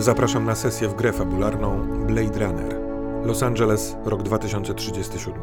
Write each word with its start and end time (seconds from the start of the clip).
Zapraszam 0.00 0.44
na 0.44 0.54
sesję 0.54 0.88
w 0.88 0.94
grę 0.94 1.12
fabularną 1.12 1.80
Blade 2.06 2.46
Runner. 2.46 2.80
Los 3.24 3.42
Angeles, 3.42 3.96
rok 4.04 4.22
2037. 4.22 5.34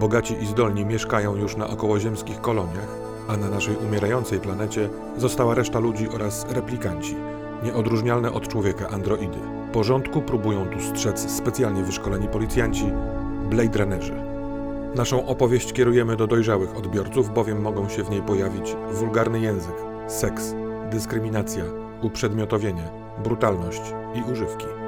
Bogaci 0.00 0.42
i 0.42 0.46
zdolni 0.46 0.86
mieszkają 0.86 1.36
już 1.36 1.56
na 1.56 1.68
okołoziemskich 1.68 2.40
koloniach, 2.40 2.88
a 3.28 3.36
na 3.36 3.48
naszej 3.50 3.76
umierającej 3.76 4.40
planecie 4.40 4.88
została 5.16 5.54
reszta 5.54 5.78
ludzi 5.78 6.08
oraz 6.08 6.46
replikanci, 6.50 7.16
nieodróżnialne 7.62 8.32
od 8.32 8.48
człowieka 8.48 8.88
androidy. 8.88 9.38
Porządku 9.72 10.22
próbują 10.22 10.66
tu 10.66 10.80
strzec 10.80 11.30
specjalnie 11.30 11.82
wyszkoleni 11.82 12.28
policjanci, 12.28 12.92
Blade 13.50 13.78
Runnerzy. 13.78 14.22
Naszą 14.94 15.26
opowieść 15.26 15.72
kierujemy 15.72 16.16
do 16.16 16.26
dojrzałych 16.26 16.76
odbiorców, 16.76 17.34
bowiem 17.34 17.60
mogą 17.60 17.88
się 17.88 18.04
w 18.04 18.10
niej 18.10 18.22
pojawić 18.22 18.76
wulgarny 18.92 19.40
język, 19.40 19.76
seks, 20.06 20.54
dyskryminacja, 20.90 21.64
uprzedmiotowienie, 22.02 23.07
brutalność 23.22 23.82
i 24.14 24.32
używki. 24.32 24.87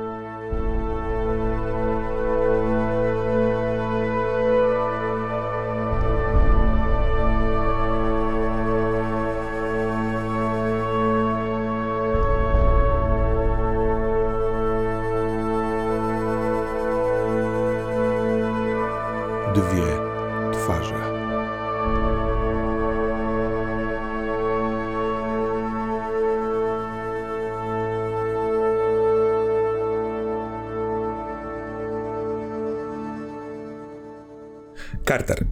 Carter. 35.10 35.44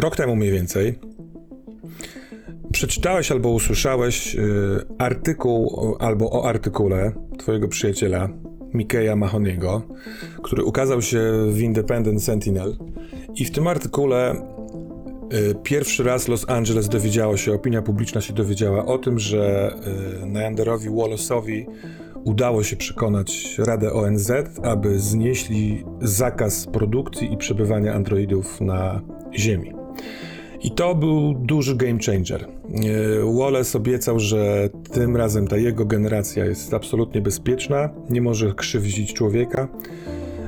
Rok 0.00 0.16
temu 0.16 0.36
mniej 0.36 0.52
więcej 0.52 0.98
przeczytałeś 2.72 3.32
albo 3.32 3.48
usłyszałeś 3.48 4.34
y, 4.34 4.40
artykuł 4.98 5.96
albo 5.98 6.30
o 6.30 6.48
artykule 6.48 7.12
twojego 7.38 7.68
przyjaciela 7.68 8.28
Mikeya 8.74 9.16
Mahoniego, 9.16 9.82
który 10.42 10.64
ukazał 10.64 11.02
się 11.02 11.20
w 11.48 11.60
Independent 11.60 12.24
Sentinel 12.24 12.76
i 13.34 13.44
w 13.44 13.50
tym 13.50 13.66
artykule 13.66 14.34
y, 15.32 15.54
pierwszy 15.62 16.04
raz 16.04 16.28
Los 16.28 16.48
Angeles 16.48 16.88
dowiedziało 16.88 17.36
się, 17.36 17.54
opinia 17.54 17.82
publiczna 17.82 18.20
się 18.20 18.32
dowiedziała 18.32 18.86
o 18.86 18.98
tym, 18.98 19.18
że 19.18 19.74
y, 20.22 20.26
Neanderowi 20.26 20.90
Wallace'owi 20.90 21.66
udało 22.24 22.62
się 22.62 22.76
przekonać 22.76 23.58
Radę 23.58 23.92
ONZ, 23.92 24.32
aby 24.62 24.98
znieśli 24.98 25.84
zakaz 26.00 26.66
produkcji 26.66 27.32
i 27.32 27.36
przebywania 27.36 27.94
androidów 27.94 28.60
na 28.60 29.00
Ziemi. 29.34 29.72
I 30.62 30.70
to 30.70 30.94
był 30.94 31.34
duży 31.34 31.76
game 31.76 31.98
changer. 32.06 32.44
E, 32.44 33.38
Wallace 33.38 33.78
obiecał, 33.78 34.18
że 34.18 34.68
tym 34.92 35.16
razem 35.16 35.48
ta 35.48 35.56
jego 35.56 35.84
generacja 35.84 36.44
jest 36.44 36.74
absolutnie 36.74 37.20
bezpieczna, 37.20 37.90
nie 38.10 38.22
może 38.22 38.54
krzywdzić 38.54 39.14
człowieka. 39.14 39.68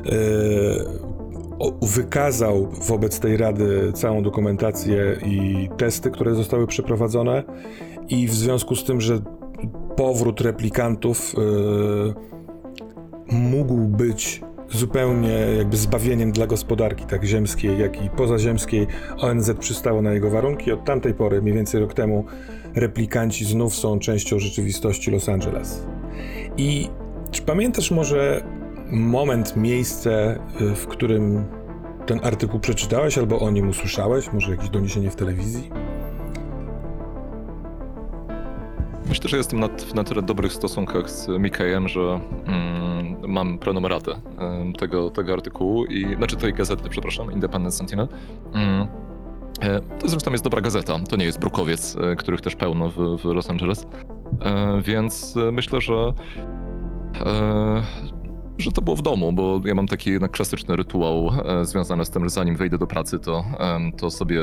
E, 0.07 1.03
Wykazał 1.83 2.69
wobec 2.89 3.21
tej 3.21 3.37
rady 3.37 3.93
całą 3.95 4.23
dokumentację 4.23 5.17
i 5.27 5.69
testy, 5.77 6.11
które 6.11 6.35
zostały 6.35 6.67
przeprowadzone, 6.67 7.43
i 8.09 8.27
w 8.27 8.35
związku 8.35 8.77
z 8.77 8.85
tym, 8.85 9.01
że 9.01 9.21
powrót 9.97 10.41
replikantów 10.41 11.35
e, 11.35 12.33
mógł 13.33 13.79
być 13.79 14.43
zupełnie 14.71 15.39
jakby 15.59 15.77
zbawieniem 15.77 16.33
dla 16.33 16.47
gospodarki 16.47 17.05
tak 17.05 17.25
ziemskiej, 17.25 17.79
jak 17.79 18.05
i 18.05 18.11
pozaziemskiej. 18.11 18.87
ONZ 19.19 19.51
przystało 19.59 20.03
na 20.03 20.13
jego 20.13 20.31
warunki. 20.31 20.73
Od 20.73 20.85
tamtej 20.85 21.15
pory, 21.15 21.43
mniej 21.43 21.55
więcej 21.55 21.81
rok 21.81 21.95
temu, 21.95 22.25
replikanci 22.75 23.45
znów 23.45 23.75
są 23.75 23.99
częścią 23.99 24.39
rzeczywistości 24.39 25.11
Los 25.11 25.29
Angeles. 25.29 25.87
I 26.57 26.89
czy 27.31 27.43
pamiętasz 27.43 27.91
może 27.91 28.45
moment, 28.91 29.57
miejsce, 29.57 30.39
y, 30.61 30.75
w 30.75 30.87
którym 30.87 31.45
ten 32.07 32.21
artykuł 32.23 32.61
przeczytałeś 32.61 33.19
albo 33.19 33.41
o 33.41 33.51
nim 33.51 33.69
usłyszałeś? 33.69 34.33
Może 34.33 34.51
jakieś 34.51 34.69
doniesienie 34.69 35.11
w 35.11 35.17
telewizji? 35.17 35.82
Myślę, 39.09 39.29
że 39.31 39.37
jestem 39.37 39.61
na, 39.61 39.69
w 39.69 39.95
na 39.95 40.05
tyle 40.05 40.23
dobrych 40.23 40.53
stosunkach 40.53 41.11
z 41.11 41.29
Mikejem, 41.29 41.89
że 41.89 42.21
mm, 42.47 43.17
mam 43.33 43.59
prenumeratę 43.59 44.13
tego, 44.79 45.11
tego 45.11 45.33
artykułu, 45.33 45.85
i, 45.85 46.17
znaczy 46.17 46.37
tej 46.37 46.53
gazety, 46.55 46.89
przepraszam, 46.89 47.33
Independent 47.33 47.75
Sentinel. 47.75 48.09
Mm. 48.55 48.87
E, 49.61 49.81
To 49.81 50.09
zresztą 50.09 50.31
jest 50.31 50.45
dobra 50.45 50.61
gazeta, 50.61 50.99
to 50.99 51.17
nie 51.17 51.25
jest 51.25 51.41
brukowiec, 51.41 51.97
e, 51.97 52.17
których 52.17 52.41
też 52.41 52.57
pełno 52.57 52.89
w, 52.91 53.17
w 53.19 53.25
Los 53.25 53.51
Angeles. 53.51 53.87
E, 54.41 54.83
Więc 54.83 55.35
myślę, 55.53 55.81
że, 55.81 56.13
że 58.59 58.73
to 58.73 58.83
było 58.83 58.97
w 58.97 59.03
domu, 59.03 59.33
bo 59.33 59.61
ja 59.65 59.75
mam 59.75 59.87
taki 59.87 60.11
jednak 60.11 60.31
klasyczny 60.31 60.77
rytuał 60.77 61.31
związany 61.63 62.05
z 62.05 62.11
tym, 62.11 62.25
że 62.25 62.31
zanim 62.31 62.57
wejdę 62.57 62.79
do 62.79 62.87
pracy, 62.87 63.19
to, 63.19 63.45
to 63.99 64.11
sobie 64.11 64.41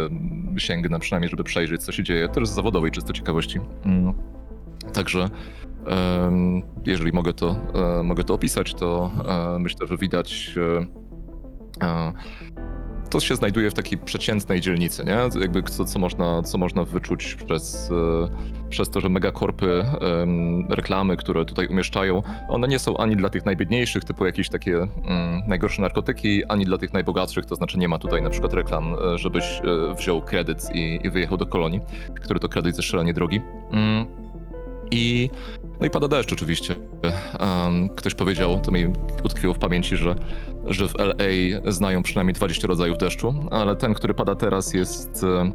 sięgnę 0.57 0.99
przynajmniej, 0.99 1.29
żeby 1.29 1.43
przejrzeć, 1.43 1.83
co 1.83 1.91
się 1.91 2.03
dzieje, 2.03 2.29
też 2.29 2.47
z 2.47 2.51
zawodowej 2.53 2.91
czysto 2.91 3.13
ciekawości. 3.13 3.59
Mm. 3.85 4.13
Także 4.93 5.29
jeżeli 6.85 7.11
mogę 7.11 7.33
to, 7.33 7.55
e, 7.99 8.03
mogę 8.03 8.23
to 8.23 8.33
opisać, 8.33 8.73
to 8.73 9.11
e, 9.55 9.59
myślę, 9.59 9.87
że 9.87 9.97
widać. 9.97 10.55
e, 11.81 12.13
To 13.09 13.19
się 13.19 13.35
znajduje 13.35 13.71
w 13.71 13.73
takiej 13.73 13.97
przeciętnej 13.97 14.61
dzielnicy, 14.61 15.05
nie? 15.05 15.41
Jakby 15.41 15.63
co, 15.63 15.85
co, 15.85 15.99
można, 15.99 16.43
co 16.43 16.57
można 16.57 16.83
wyczuć 16.83 17.35
przez, 17.35 17.91
przez 18.69 18.89
to, 18.89 19.01
że 19.01 19.09
megakorpy, 19.09 19.85
reklamy, 20.69 21.17
które 21.17 21.45
tutaj 21.45 21.67
umieszczają, 21.67 22.21
one 22.49 22.67
nie 22.67 22.79
są 22.79 22.97
ani 22.97 23.15
dla 23.15 23.29
tych 23.29 23.45
najbiedniejszych, 23.45 24.03
typu 24.03 24.25
jakieś 24.25 24.49
takie 24.49 24.77
mm, 24.77 25.41
najgorsze 25.47 25.81
narkotyki, 25.81 26.45
ani 26.45 26.65
dla 26.65 26.77
tych 26.77 26.93
najbogatszych, 26.93 27.45
to 27.45 27.55
znaczy 27.55 27.79
nie 27.79 27.87
ma 27.87 27.99
tutaj 27.99 28.21
na 28.21 28.29
przykład 28.29 28.53
reklam, 28.53 28.95
żebyś 29.15 29.61
wziął 29.97 30.21
kredyt 30.21 30.69
i, 30.73 30.99
i 31.03 31.09
wyjechał 31.09 31.37
do 31.37 31.45
kolonii, 31.45 31.81
który 32.21 32.39
to 32.39 32.49
kredyt 32.49 32.77
jest 32.77 32.89
szalenie 32.89 33.13
drogi. 33.13 33.41
Mm. 33.71 34.28
I, 34.91 35.29
no 35.79 35.87
i 35.87 35.89
pada 35.89 36.07
deszcz 36.07 36.33
oczywiście. 36.33 36.75
Um, 37.39 37.89
ktoś 37.89 38.15
powiedział, 38.15 38.59
to 38.59 38.71
mi 38.71 38.85
utkwiło 39.23 39.53
w 39.53 39.59
pamięci, 39.59 39.97
że, 39.97 40.15
że 40.65 40.87
w 40.87 40.95
LA 40.99 41.71
znają 41.71 42.03
przynajmniej 42.03 42.33
20 42.33 42.67
rodzajów 42.67 42.97
deszczu, 42.97 43.33
ale 43.51 43.75
ten, 43.75 43.93
który 43.93 44.13
pada 44.13 44.35
teraz 44.35 44.73
jest, 44.73 45.23
e, 45.23 45.51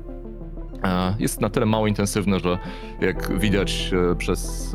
e, 0.84 1.17
jest 1.19 1.41
na 1.41 1.50
tyle 1.50 1.67
mało 1.67 1.87
intensywny, 1.87 2.41
że 2.41 2.59
jak 3.00 3.39
widać 3.39 3.91
e, 4.12 4.17
przez 4.17 4.73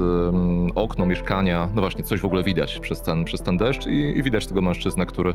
okno 0.76 1.06
mieszkania, 1.06 1.70
no 1.76 1.82
właśnie 1.82 2.04
coś 2.04 2.20
w 2.20 2.26
ogóle 2.26 2.44
widać 2.44 2.80
przez 2.80 3.02
ten, 3.02 3.26
przez 3.26 3.42
ten 3.42 3.58
deszcz 3.58 3.88
i, 3.88 4.18
i 4.18 4.24
widać 4.24 4.48
tego 4.48 4.62
mężczyznę, 4.62 5.06
który, 5.06 5.34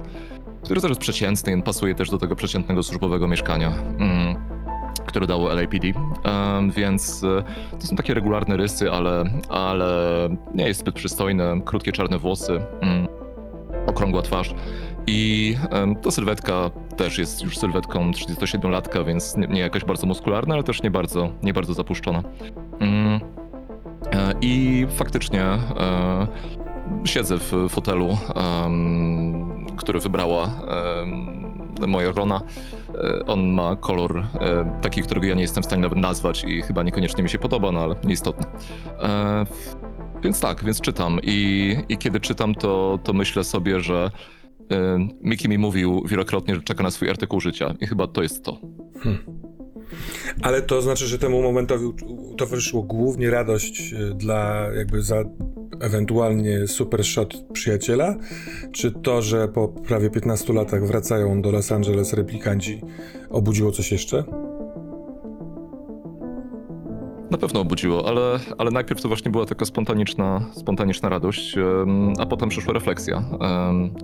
który 0.64 0.80
też 0.80 0.88
jest 0.88 1.00
przeciętny 1.00 1.62
pasuje 1.62 1.94
też 1.94 2.10
do 2.10 2.18
tego 2.18 2.36
przeciętnego 2.36 2.82
służbowego 2.82 3.28
mieszkania. 3.28 3.72
Mm 3.98 4.53
które 5.06 5.26
dało 5.26 5.54
LAPD, 5.54 5.92
Em, 6.24 6.70
więc 6.70 7.24
e, 7.24 7.42
to 7.78 7.86
są 7.86 7.96
takie 7.96 8.14
regularne 8.14 8.56
rysy, 8.56 8.90
ale, 8.92 9.24
ale 9.48 10.28
nie 10.54 10.66
jest 10.66 10.80
zbyt 10.80 10.94
przystojny, 10.94 11.44
krótkie 11.64 11.92
czarne 11.92 12.18
włosy, 12.18 12.60
mm, 12.80 13.08
okrągła 13.86 14.22
twarz 14.22 14.54
i 15.06 15.54
em, 15.70 15.96
ta 15.96 16.10
sylwetka 16.10 16.70
też 16.96 17.18
jest 17.18 17.42
już 17.42 17.58
sylwetką 17.58 18.10
37-latka, 18.10 19.06
więc 19.06 19.36
nie, 19.36 19.46
nie 19.46 19.60
jakaś 19.60 19.84
bardzo 19.84 20.06
muskularna, 20.06 20.54
ale 20.54 20.62
też 20.62 20.82
nie 20.82 20.90
bardzo, 20.90 21.28
nie 21.42 21.52
bardzo 21.52 21.74
zapuszczona. 21.74 22.22
Mm, 22.80 23.20
e, 24.12 24.32
I 24.40 24.86
faktycznie 24.90 25.42
e, 25.42 25.58
siedzę 27.04 27.38
w 27.38 27.52
fotelu, 27.68 28.18
który 29.76 30.00
wybrała 30.00 30.50
moja 31.86 32.12
żona. 32.12 32.40
E, 32.94 33.26
On 33.26 33.48
ma 33.48 33.76
kolor 33.76 34.18
e, 34.18 34.24
taki, 34.82 35.02
którego 35.02 35.26
ja 35.26 35.34
nie 35.34 35.42
jestem 35.42 35.62
w 35.62 35.66
stanie 35.66 35.82
nawet 35.82 35.98
nazwać 35.98 36.44
i 36.44 36.62
chyba 36.62 36.82
niekoniecznie 36.82 37.22
mi 37.22 37.30
się 37.30 37.38
podoba, 37.38 37.72
no 37.72 37.80
ale 37.80 37.94
nieistotne. 38.04 38.46
E, 39.02 39.46
Więc 40.22 40.40
tak, 40.40 40.64
więc 40.64 40.80
czytam 40.80 41.18
i, 41.22 41.76
i 41.88 41.98
kiedy 41.98 42.20
czytam, 42.20 42.54
to, 42.54 42.98
to 43.04 43.12
myślę 43.12 43.44
sobie, 43.44 43.80
że 43.80 44.10
Miki 45.20 45.48
mi 45.48 45.58
mówił 45.58 46.02
wielokrotnie, 46.06 46.54
że 46.54 46.62
czeka 46.62 46.82
na 46.82 46.90
swój 46.90 47.10
artykuł 47.10 47.40
życia 47.40 47.74
i 47.80 47.86
chyba 47.86 48.06
to 48.06 48.22
jest 48.22 48.44
to. 48.44 48.58
Ale 50.42 50.62
to 50.62 50.82
znaczy, 50.82 51.06
że 51.06 51.18
temu 51.18 51.42
momentowi 51.42 51.92
towarzyszyło 52.36 52.82
głównie 52.82 53.30
radość 53.30 53.92
y, 53.92 54.14
dla 54.14 54.68
jakby 54.76 55.02
za 55.02 55.24
ewentualnie 55.80 56.66
super 56.66 57.04
shot 57.04 57.34
przyjaciela? 57.52 58.16
Czy 58.72 58.90
to, 58.90 59.22
że 59.22 59.48
po 59.48 59.68
prawie 59.68 60.10
15 60.10 60.52
latach 60.52 60.86
wracają 60.86 61.42
do 61.42 61.50
Los 61.50 61.72
Angeles 61.72 62.12
replikanci, 62.12 62.80
obudziło 63.30 63.72
coś 63.72 63.92
jeszcze? 63.92 64.24
Na 67.30 67.38
pewno 67.38 67.60
obudziło, 67.60 68.08
ale, 68.08 68.38
ale 68.58 68.70
najpierw 68.70 69.00
to 69.00 69.08
właśnie 69.08 69.30
była 69.30 69.46
taka 69.46 69.64
spontaniczna, 69.64 70.40
spontaniczna 70.52 71.08
radość, 71.08 71.56
a 72.18 72.26
potem 72.26 72.48
przyszła 72.48 72.72
refleksja. 72.72 73.24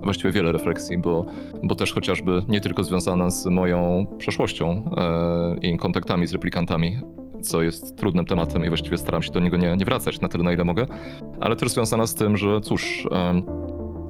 Właściwie 0.03 0.31
wiele 0.31 0.51
refleksji, 0.51 0.97
bo, 0.97 1.25
bo 1.63 1.75
też 1.75 1.93
chociażby 1.93 2.43
nie 2.47 2.61
tylko 2.61 2.83
związana 2.83 3.29
z 3.29 3.45
moją 3.45 4.05
przeszłością 4.17 4.91
e, 4.97 5.67
i 5.67 5.77
kontaktami 5.77 6.27
z 6.27 6.33
replikantami, 6.33 6.99
co 7.41 7.61
jest 7.61 7.97
trudnym 7.97 8.25
tematem 8.25 8.65
i 8.65 8.67
właściwie 8.67 8.97
staram 8.97 9.21
się 9.21 9.31
do 9.31 9.39
niego 9.39 9.57
nie, 9.57 9.77
nie 9.77 9.85
wracać 9.85 10.21
na 10.21 10.27
tyle, 10.27 10.43
na 10.43 10.53
ile 10.53 10.63
mogę, 10.63 10.85
ale 11.39 11.55
też 11.55 11.69
związana 11.69 12.07
z 12.07 12.15
tym, 12.15 12.37
że 12.37 12.61
cóż, 12.61 13.07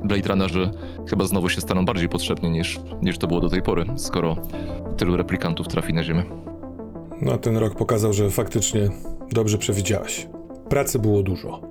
Blade 0.04 0.30
Runnerzy 0.30 0.72
chyba 1.10 1.26
znowu 1.26 1.50
się 1.50 1.62
staną 1.62 1.86
bardziej 1.86 2.10
potrzebni 2.10 2.50
niż, 2.50 2.80
niż 3.02 3.18
to 3.18 3.28
było 3.28 3.40
do 3.40 3.50
tej 3.50 3.62
pory, 3.62 3.86
skoro 3.96 4.36
tylu 4.98 5.18
replikantów 5.18 5.68
trafi 5.68 5.94
na 5.94 6.04
Ziemię. 6.04 6.51
No, 7.22 7.38
ten 7.38 7.58
rok 7.58 7.76
pokazał, 7.76 8.14
że 8.14 8.30
faktycznie 8.30 8.90
dobrze 9.32 9.58
przewidziałeś. 9.58 10.28
Pracy 10.70 11.00
było 11.00 11.24
dużo. 11.24 11.62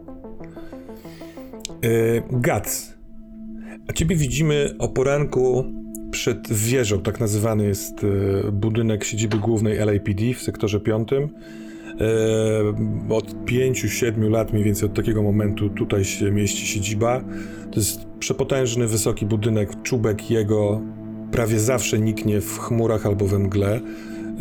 Yy, 1.82 2.23
Gac. 2.31 2.94
A 3.88 3.93
ciebie 3.93 4.17
widzimy 4.17 4.75
o 4.79 4.88
poranku 4.88 5.64
przed 6.11 6.52
wieżą, 6.52 7.00
tak 7.00 7.20
nazywany 7.20 7.64
jest 7.64 8.02
yy, 8.02 8.52
budynek 8.52 9.05
siedziby 9.05 9.38
głównej 9.38 9.79
LAPD 9.79 10.35
w 10.35 10.43
sektorze 10.43 10.81
piątym. 10.81 11.29
Yy, 13.08 13.14
od 13.14 13.44
5-7 13.44 14.31
lat 14.31 14.53
mniej 14.53 14.64
więcej 14.64 14.88
od 14.88 14.94
takiego 14.94 15.23
momentu 15.23 15.70
tutaj 15.70 16.05
się 16.05 16.31
mieści 16.31 16.67
siedziba. 16.67 17.20
To 17.70 17.81
jest 17.81 18.06
przepotężny, 18.19 18.87
wysoki 18.87 19.26
budynek, 19.26 19.82
czubek 19.82 20.31
jego 20.31 20.81
prawie 21.32 21.61
zawsze 21.61 21.99
niknie 21.99 22.41
w 22.41 22.58
chmurach 22.58 23.06
albo 23.06 23.26
we 23.26 23.38
mgle. 23.38 23.81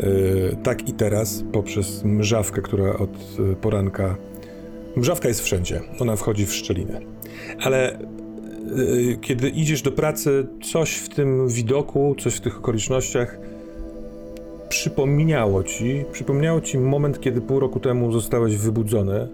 Yy, 0.02 0.56
tak 0.62 0.88
i 0.88 0.92
teraz, 0.92 1.44
poprzez 1.52 2.04
mrzawkę, 2.04 2.62
która 2.62 2.92
od 2.92 3.38
yy, 3.38 3.56
poranka. 3.56 4.16
Mrzawka 4.96 5.28
jest 5.28 5.40
wszędzie, 5.40 5.80
ona 5.98 6.16
wchodzi 6.16 6.46
w 6.46 6.54
szczelinę. 6.54 7.00
Ale 7.62 7.98
yy, 8.76 9.16
kiedy 9.20 9.48
idziesz 9.48 9.82
do 9.82 9.92
pracy, 9.92 10.46
coś 10.72 10.94
w 10.94 11.08
tym 11.08 11.48
widoku, 11.48 12.14
coś 12.18 12.34
w 12.34 12.40
tych 12.40 12.58
okolicznościach 12.58 13.38
przypomniało 14.68 15.64
ci, 15.64 16.04
przypomniało 16.12 16.60
ci 16.60 16.78
moment, 16.78 17.20
kiedy 17.20 17.40
pół 17.40 17.60
roku 17.60 17.80
temu 17.80 18.12
zostałeś 18.12 18.56
wybudzony 18.56 19.28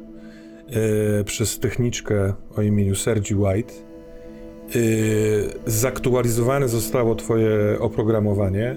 przez 1.25 1.59
techniczkę 1.59 2.35
o 2.57 2.63
imieniu 2.63 2.95
Sergi 2.95 3.35
White. 3.35 3.75
Yy, 4.75 4.83
zaktualizowane 5.67 6.69
zostało 6.69 7.15
twoje 7.15 7.51
oprogramowanie, 7.81 8.77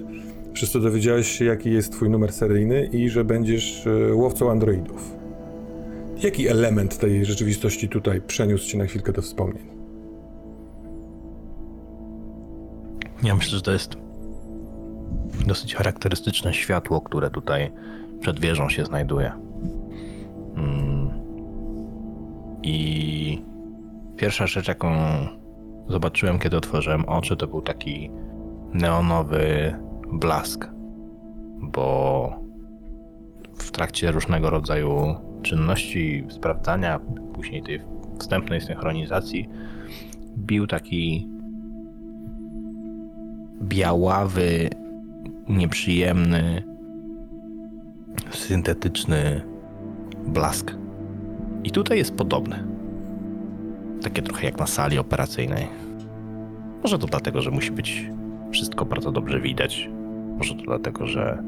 przez 0.52 0.72
dowiedziałeś 0.72 1.38
się, 1.38 1.44
jaki 1.44 1.70
jest 1.70 1.92
twój 1.92 2.10
numer 2.10 2.32
seryjny 2.32 2.86
i 2.86 3.08
że 3.08 3.24
będziesz 3.24 3.86
yy, 3.86 4.14
łowcą 4.14 4.50
androidów. 4.50 5.14
Jaki 6.22 6.48
element 6.48 6.98
tej 6.98 7.24
rzeczywistości 7.24 7.88
tutaj 7.88 8.20
przeniósł 8.20 8.66
cię 8.66 8.78
na 8.78 8.84
chwilkę 8.84 9.12
do 9.12 9.22
wspomnień? 9.22 9.64
Ja 13.22 13.34
myślę, 13.34 13.56
że 13.56 13.62
to 13.62 13.72
jest 13.72 13.96
dosyć 15.46 15.74
charakterystyczne 15.74 16.54
światło, 16.54 17.00
które 17.00 17.30
tutaj 17.30 17.72
przed 18.20 18.40
wieżą 18.40 18.68
się 18.68 18.84
znajduje. 18.84 19.32
Mm. 20.56 21.10
I 22.62 23.42
pierwsza 24.16 24.46
rzecz, 24.46 24.68
jaką 24.68 24.92
zobaczyłem, 25.88 26.38
kiedy 26.38 26.56
otworzyłem 26.56 27.04
oczy, 27.04 27.36
to 27.36 27.46
był 27.46 27.62
taki 27.62 28.10
neonowy 28.74 29.74
blask, 30.12 30.68
bo 31.60 32.30
w 33.54 33.70
trakcie 33.70 34.12
różnego 34.12 34.50
rodzaju 34.50 35.14
czynności, 35.42 36.24
sprawdzania, 36.28 37.00
później 37.34 37.62
tej 37.62 37.82
wstępnej 38.18 38.60
synchronizacji, 38.60 39.48
bił 40.38 40.66
taki 40.66 41.28
białawy, 43.62 44.70
nieprzyjemny, 45.48 46.62
syntetyczny 48.30 49.42
blask. 50.26 50.74
I 51.64 51.70
tutaj 51.70 51.98
jest 51.98 52.16
podobny. 52.16 52.64
Takie 54.02 54.22
trochę 54.22 54.46
jak 54.46 54.58
na 54.58 54.66
sali 54.66 54.98
operacyjnej. 54.98 55.66
Może 56.82 56.98
to 56.98 57.06
dlatego, 57.06 57.42
że 57.42 57.50
musi 57.50 57.70
być 57.70 58.10
wszystko 58.50 58.84
bardzo 58.84 59.12
dobrze 59.12 59.40
widać. 59.40 59.90
Może 60.40 60.54
to 60.54 60.62
dlatego, 60.62 61.06
że 61.06 61.42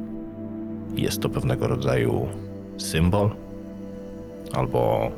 jest 0.97 1.21
to 1.21 1.29
pewnego 1.29 1.67
rodzaju 1.67 2.27
symbol. 2.79 3.31
Albo 4.53 5.11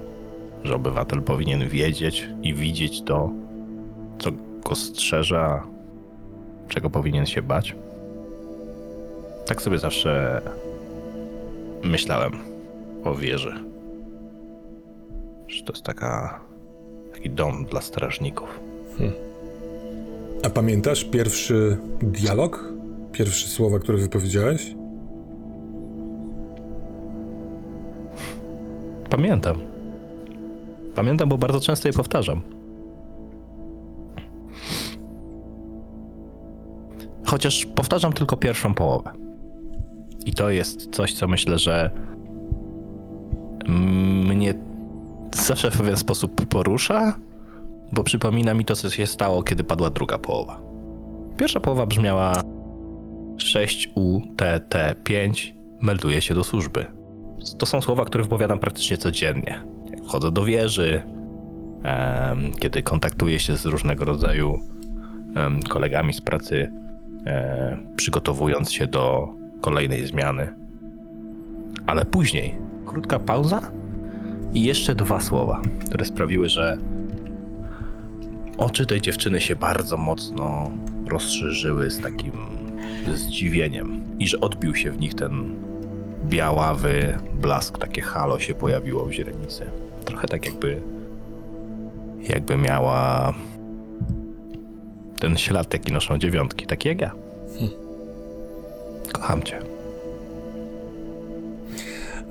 że 0.65 0.75
obywatel 0.75 1.23
powinien 1.23 1.69
wiedzieć 1.69 2.29
i 2.43 2.55
widzieć 2.55 3.03
to, 3.03 3.31
co 4.19 4.31
go 4.69 4.75
strzeża, 4.75 5.67
czego 6.69 6.91
powinien 6.91 7.27
się 7.27 7.43
bać. 7.43 7.77
Tak 9.47 9.63
sobie 9.63 9.79
zawsze 9.79 10.43
myślałem 11.83 12.33
o 13.05 13.15
wieży. 13.15 13.55
Że 15.49 15.65
to 15.65 15.73
jest 15.73 15.85
taka, 15.85 16.41
taki 17.13 17.31
dom 17.31 17.65
dla 17.65 17.81
strażników. 17.81 18.61
A 20.45 20.51
pamiętasz 20.51 21.05
pierwszy 21.05 21.77
dialog? 22.03 22.74
Pierwsze 23.15 23.49
słowa, 23.49 23.79
które 23.79 23.99
wypowiedziałeś? 23.99 24.75
Pamiętam. 29.11 29.57
Pamiętam, 30.95 31.29
bo 31.29 31.39
bardzo 31.39 31.61
często 31.61 31.89
je 31.89 31.93
powtarzam. 31.93 32.43
Chociaż 37.27 37.67
powtarzam 37.67 38.13
tylko 38.13 38.37
pierwszą 38.37 38.75
połowę. 38.75 39.11
I 40.27 40.33
to 40.33 40.51
jest 40.51 40.91
coś, 40.91 41.15
co 41.15 41.29
myślę, 41.29 41.59
że 41.59 41.91
mnie 43.69 44.55
zawsze 45.35 45.71
w 45.71 45.79
pewien 45.79 45.97
sposób 45.97 46.47
porusza, 46.47 47.19
bo 47.93 48.05
przypomina 48.05 48.55
mi 48.55 48.65
to, 48.65 48.77
co 48.77 48.91
się 48.91 49.07
stało, 49.07 49.43
kiedy 49.43 49.65
padła 49.65 49.91
druga 49.91 50.19
połowa. 50.19 50.61
Pierwsza 51.37 51.61
połowa 51.61 51.87
brzmiała 51.87 52.54
6UTT5 53.37 55.53
melduje 55.81 56.21
się 56.21 56.35
do 56.35 56.45
służby. 56.45 56.87
To 57.59 57.67
są 57.67 57.81
słowa, 57.81 58.05
które 58.05 58.25
wypowiadam 58.25 58.59
praktycznie 58.59 58.97
codziennie. 58.97 59.65
Jak 59.91 60.05
wchodzę 60.05 60.33
do 60.33 60.45
wieży, 60.45 61.03
kiedy 62.59 62.83
kontaktuję 62.83 63.39
się 63.39 63.57
z 63.57 63.67
różnego 63.67 64.05
rodzaju 64.05 64.61
kolegami 65.69 66.13
z 66.13 66.21
pracy, 66.21 66.73
e, 67.27 67.79
przygotowując 67.97 68.73
się 68.73 68.87
do 68.87 69.29
kolejnej 69.61 70.07
zmiany. 70.07 70.55
Ale 71.87 72.05
później 72.05 72.55
krótka 72.87 73.19
pauza 73.19 73.61
i 74.55 74.63
jeszcze 74.63 74.95
dwa 74.95 75.21
słowa, 75.21 75.63
które 75.87 76.05
sprawiły, 76.05 76.49
że 76.49 76.79
oczy 78.59 78.87
tej 78.87 79.01
dziewczyny 79.01 79.41
się 79.41 79.57
bardzo 79.57 79.97
mocno 79.97 80.71
rozszerzyły 81.09 81.91
z 81.91 82.01
takim 82.01 82.33
zdziwieniem 83.13 84.03
i 84.19 84.29
że 84.29 84.41
odbił 84.41 84.75
się 84.75 84.91
w 84.91 85.01
nich 85.01 85.15
ten 85.15 85.55
białawy 86.25 87.19
blask, 87.41 87.79
takie 87.79 88.03
halo 88.03 88.39
się 88.39 88.55
pojawiło 88.55 89.05
w 89.05 89.13
źrenicy. 89.13 89.67
Trochę 90.05 90.29
tak 90.29 90.47
jakby 90.47 90.83
jakby 92.29 92.57
miała 92.57 93.35
ten 95.21 95.37
ślad, 95.37 95.73
jaki 95.73 95.93
noszą 95.93 96.19
dziewiątki, 96.19 96.67
taki 96.67 96.89
jak 96.89 97.01
ja. 97.01 97.15
Kocham 99.13 99.43
cię. 99.43 99.59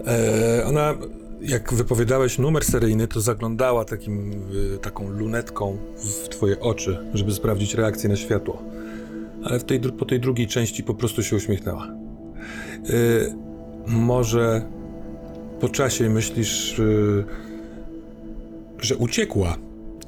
E, 0.07 0.65
ona, 0.65 0.93
jak 1.41 1.73
wypowiadałeś 1.73 2.39
numer 2.39 2.63
seryjny, 2.65 3.07
to 3.07 3.21
zaglądała 3.21 3.85
takim, 3.85 4.31
y, 4.75 4.77
taką 4.77 5.09
lunetką 5.09 5.77
w 5.97 6.29
twoje 6.29 6.59
oczy, 6.59 6.97
żeby 7.13 7.33
sprawdzić 7.33 7.73
reakcję 7.73 8.09
na 8.09 8.15
światło. 8.15 8.61
Ale 9.43 9.59
w 9.59 9.63
tej, 9.63 9.79
po 9.79 10.05
tej 10.05 10.19
drugiej 10.19 10.47
części 10.47 10.83
po 10.83 10.93
prostu 10.93 11.23
się 11.23 11.35
uśmiechnęła. 11.35 11.87
Y, 12.89 13.35
może 13.87 14.61
po 15.59 15.69
czasie 15.69 16.09
myślisz, 16.09 16.79
y, 16.79 17.25
że 18.79 18.97
uciekła, 18.97 19.55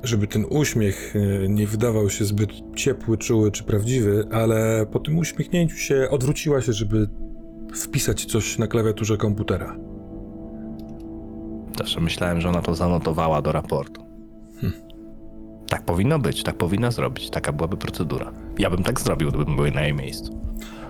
żeby 0.03 0.27
ten 0.27 0.45
uśmiech 0.49 1.15
y, 1.15 1.47
nie 1.49 1.67
wydawał 1.67 2.09
się 2.09 2.25
zbyt 2.25 2.49
ciepły, 2.75 3.17
czuły 3.17 3.51
czy 3.51 3.63
prawdziwy, 3.63 4.27
ale 4.31 4.85
po 4.91 4.99
tym 4.99 5.17
uśmiechnięciu 5.17 5.77
się 5.77 6.07
odwróciła 6.09 6.61
się, 6.61 6.73
żeby 6.73 7.07
wpisać 7.75 8.25
coś 8.25 8.57
na 8.57 8.67
klawiaturze 8.67 9.17
komputera. 9.17 9.75
Zawsze 11.77 12.01
myślałem, 12.01 12.41
że 12.41 12.49
ona 12.49 12.61
to 12.61 12.75
zanotowała 12.75 13.41
do 13.41 13.51
raportu. 13.51 14.04
Tak 15.67 15.85
powinno 15.85 16.19
być, 16.19 16.43
tak 16.43 16.57
powinna 16.57 16.91
zrobić, 16.91 17.29
taka 17.29 17.51
byłaby 17.51 17.77
procedura. 17.77 18.31
Ja 18.59 18.69
bym 18.69 18.83
tak 18.83 19.01
zrobił, 19.01 19.29
gdybym 19.29 19.55
był 19.55 19.71
na 19.71 19.81
jej 19.81 19.93
miejscu. 19.93 20.39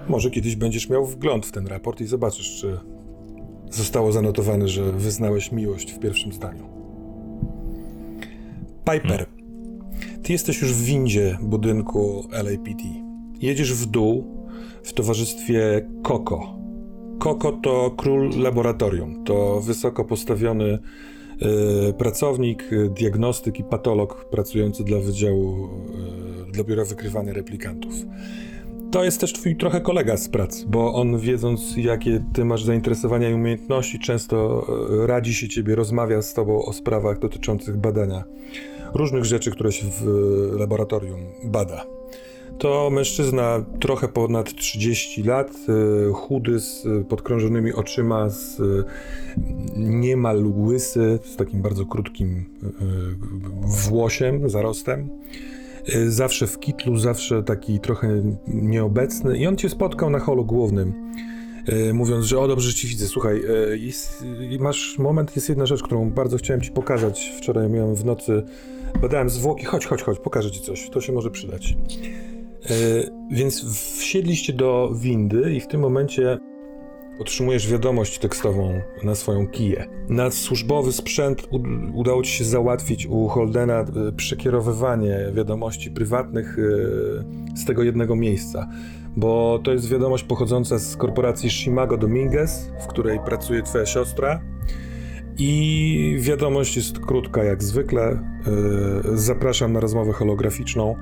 Może 0.09 0.31
kiedyś 0.31 0.55
będziesz 0.55 0.89
miał 0.89 1.05
wgląd 1.05 1.45
w 1.45 1.51
ten 1.51 1.67
raport 1.67 2.01
i 2.01 2.05
zobaczysz, 2.05 2.59
czy 2.61 2.79
zostało 3.69 4.11
zanotowane, 4.11 4.67
że 4.67 4.91
wyznałeś 4.91 5.51
miłość 5.51 5.91
w 5.91 5.99
pierwszym 5.99 6.33
zdaniu. 6.33 6.69
Piper, 8.91 9.25
ty 10.23 10.33
jesteś 10.33 10.61
już 10.61 10.73
w 10.73 10.83
windzie 10.83 11.37
budynku 11.41 12.27
LAPD. 12.31 12.83
Jedziesz 13.41 13.73
w 13.73 13.85
dół 13.85 14.47
w 14.83 14.93
towarzystwie 14.93 15.89
Coco. 16.03 16.59
Coco 17.19 17.51
to 17.51 17.91
król 17.97 18.29
laboratorium. 18.37 19.23
To 19.23 19.61
wysoko 19.61 20.05
postawiony 20.05 20.79
pracownik, 21.97 22.63
e, 22.73 22.89
diagnostyk 22.89 23.59
i 23.59 23.63
patolog 23.63 24.25
pracujący 24.25 24.83
dla 24.83 24.99
Wydziału 24.99 25.69
e, 26.49 26.51
dla 26.51 26.63
Biura 26.63 26.85
Wykrywania 26.85 27.33
Replikantów. 27.33 27.93
To 28.91 29.03
jest 29.03 29.19
też 29.19 29.33
twój 29.33 29.55
trochę 29.55 29.81
kolega 29.81 30.17
z 30.17 30.29
prac, 30.29 30.63
bo 30.63 30.93
on 30.93 31.19
wiedząc 31.19 31.77
jakie 31.77 32.25
ty 32.33 32.45
masz 32.45 32.63
zainteresowania 32.63 33.29
i 33.29 33.33
umiejętności, 33.33 33.99
często 33.99 34.67
e, 35.03 35.07
radzi 35.07 35.33
się 35.33 35.47
ciebie, 35.47 35.75
rozmawia 35.75 36.21
z 36.21 36.33
tobą 36.33 36.65
o 36.65 36.73
sprawach 36.73 37.19
dotyczących 37.19 37.77
badania 37.77 38.23
różnych 38.93 39.25
rzeczy, 39.25 39.51
które 39.51 39.71
się 39.71 39.85
w 39.87 40.07
e, 40.53 40.57
laboratorium 40.59 41.19
bada. 41.43 41.85
To 42.57 42.89
mężczyzna 42.89 43.65
trochę 43.79 44.07
ponad 44.07 44.55
30 44.55 45.23
lat, 45.23 45.57
e, 46.09 46.13
chudy, 46.13 46.59
z 46.59 46.85
e, 46.85 47.03
podkrążonymi 47.03 47.73
oczyma, 47.73 48.29
z 48.29 48.59
e, 48.59 48.63
niemal 49.77 50.43
łysy, 50.57 51.19
z 51.23 51.35
takim 51.35 51.61
bardzo 51.61 51.85
krótkim 51.85 52.45
włosiem, 53.61 54.49
zarostem. 54.49 55.09
Zawsze 56.07 56.47
w 56.47 56.59
kitlu, 56.59 56.97
zawsze 56.97 57.43
taki 57.43 57.79
trochę 57.79 58.21
nieobecny. 58.47 59.37
I 59.37 59.47
on 59.47 59.57
cię 59.57 59.69
spotkał 59.69 60.09
na 60.09 60.19
holu 60.19 60.45
głównym, 60.45 60.93
mówiąc, 61.93 62.25
że 62.25 62.39
o 62.39 62.47
dobrze, 62.47 62.69
że 62.69 62.75
ci 62.75 62.87
widzę. 62.87 63.07
Słuchaj, 63.07 63.41
jest, 63.75 64.25
masz 64.59 64.97
moment, 64.99 65.35
jest 65.35 65.49
jedna 65.49 65.65
rzecz, 65.65 65.83
którą 65.83 66.09
bardzo 66.09 66.37
chciałem 66.37 66.61
ci 66.61 66.71
pokazać. 66.71 67.33
Wczoraj 67.37 67.69
miałem 67.69 67.95
w 67.95 68.05
nocy, 68.05 68.43
badałem 69.01 69.29
zwłoki. 69.29 69.65
Chodź, 69.65 69.85
chodź, 69.85 70.03
chodź, 70.03 70.19
pokażę 70.19 70.51
ci 70.51 70.61
coś. 70.61 70.89
To 70.89 71.01
się 71.01 71.13
może 71.13 71.31
przydać. 71.31 71.75
E, 72.69 72.75
Więc 73.31 73.65
wsiedliście 73.99 74.53
do 74.53 74.91
windy 74.95 75.53
i 75.53 75.59
w 75.59 75.67
tym 75.67 75.81
momencie 75.81 76.37
otrzymujesz 77.19 77.71
wiadomość 77.71 78.19
tekstową 78.19 78.81
na 79.03 79.15
swoją 79.15 79.47
kiję. 79.47 79.85
Na 80.09 80.31
służbowy 80.31 80.91
sprzęt 80.93 81.47
udało 81.93 82.23
ci 82.23 82.31
się 82.31 82.43
załatwić 82.43 83.05
u 83.05 83.27
Holdena 83.27 83.79
e, 83.79 84.11
przekierowywanie 84.11 85.17
wiadomości 85.33 85.91
prywatnych 85.91 86.57
e, 86.59 87.57
z 87.57 87.65
tego 87.65 87.83
jednego 87.83 88.15
miejsca, 88.15 88.69
bo 89.17 89.59
to 89.63 89.73
jest 89.73 89.89
wiadomość 89.89 90.23
pochodząca 90.23 90.79
z 90.79 90.97
korporacji 90.97 91.49
Shimago 91.49 91.97
Dominguez, 91.97 92.71
w 92.83 92.87
której 92.87 93.19
pracuje 93.25 93.63
twoja 93.63 93.85
siostra. 93.85 94.41
I 95.37 96.15
wiadomość 96.19 96.75
jest 96.75 96.99
krótka 96.99 97.43
jak 97.43 97.63
zwykle. 97.63 98.19
Zapraszam 99.13 99.73
na 99.73 99.79
rozmowę 99.79 100.13
holograficzną 100.13 100.95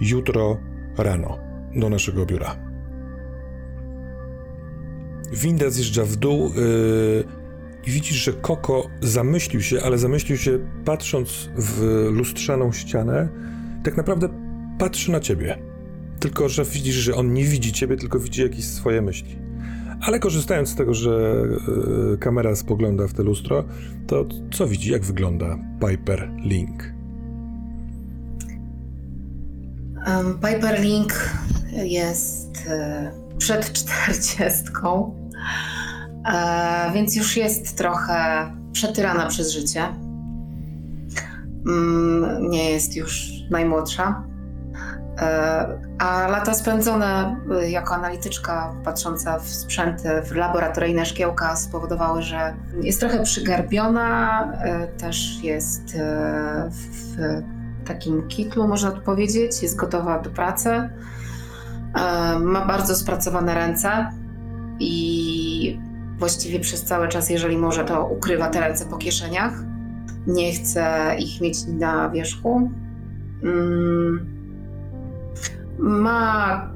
jutro 0.00 0.58
rano 0.98 1.38
do 1.76 1.88
naszego 1.88 2.26
biura. 2.26 2.56
Winda 5.32 5.70
zjeżdża 5.70 6.04
w 6.04 6.16
dół 6.16 6.52
yy, 6.54 7.24
i 7.86 7.90
widzisz, 7.90 8.16
że 8.16 8.32
Koko 8.32 8.86
zamyślił 9.00 9.62
się, 9.62 9.82
ale 9.82 9.98
zamyślił 9.98 10.38
się 10.38 10.58
patrząc 10.84 11.48
w 11.56 12.08
lustrzaną 12.12 12.72
ścianę. 12.72 13.28
Tak 13.84 13.96
naprawdę 13.96 14.28
patrzy 14.78 15.12
na 15.12 15.20
ciebie. 15.20 15.58
Tylko, 16.20 16.48
że 16.48 16.64
widzisz, 16.64 16.94
że 16.94 17.14
on 17.14 17.32
nie 17.32 17.44
widzi 17.44 17.72
ciebie, 17.72 17.96
tylko 17.96 18.18
widzi 18.18 18.42
jakieś 18.42 18.64
swoje 18.64 19.02
myśli. 19.02 19.38
Ale 20.00 20.18
korzystając 20.18 20.68
z 20.68 20.74
tego, 20.74 20.94
że 20.94 21.42
yy, 22.10 22.18
kamera 22.18 22.56
spogląda 22.56 23.06
w 23.06 23.12
te 23.12 23.22
lustro, 23.22 23.64
to 24.06 24.26
co 24.52 24.66
widzi, 24.66 24.92
jak 24.92 25.04
wygląda 25.04 25.58
Piper 25.80 26.30
Link? 26.44 26.97
Um, 30.06 30.38
Piper 30.40 30.80
Link 30.80 31.12
jest 31.72 32.66
e, 32.70 33.12
przed 33.38 33.72
czterdziestką, 33.78 35.14
e, 36.32 36.90
więc 36.94 37.16
już 37.16 37.36
jest 37.36 37.76
trochę 37.76 38.50
przetyrana 38.72 39.26
przez 39.26 39.50
życie. 39.50 39.82
Mm, 41.66 42.50
nie 42.50 42.70
jest 42.70 42.96
już 42.96 43.28
najmłodsza. 43.50 44.24
E, 45.18 45.88
a 45.98 46.28
lata 46.28 46.54
spędzone 46.54 47.36
jako 47.68 47.94
analityczka 47.94 48.74
patrząca 48.84 49.38
w 49.38 49.48
sprzęty, 49.48 50.08
w 50.24 50.36
laboratoryjne 50.36 51.06
szkiełka 51.06 51.56
spowodowały, 51.56 52.22
że 52.22 52.54
jest 52.82 53.00
trochę 53.00 53.22
przygarbiona, 53.22 54.52
też 54.98 55.42
jest 55.42 55.82
w 56.70 57.16
takim 57.88 58.28
kitlu, 58.28 58.68
można 58.68 58.90
tu 58.90 59.00
powiedzieć, 59.00 59.62
jest 59.62 59.76
gotowa 59.76 60.18
do 60.18 60.30
pracy. 60.30 60.70
E, 60.70 60.90
Ma 62.38 62.66
bardzo 62.66 62.94
spracowane 62.94 63.54
ręce 63.54 63.90
i 64.80 65.80
właściwie 66.18 66.60
przez 66.60 66.84
cały 66.84 67.08
czas, 67.08 67.30
jeżeli 67.30 67.56
może, 67.56 67.84
to 67.84 68.06
ukrywa 68.06 68.50
te 68.50 68.60
ręce 68.60 68.86
po 68.86 68.96
kieszeniach. 68.96 69.52
Nie 70.26 70.52
chce 70.52 71.14
ich 71.18 71.40
mieć 71.40 71.66
na 71.66 72.10
wierzchu. 72.10 72.70
Mm. 73.42 74.26
Ma 75.78 76.70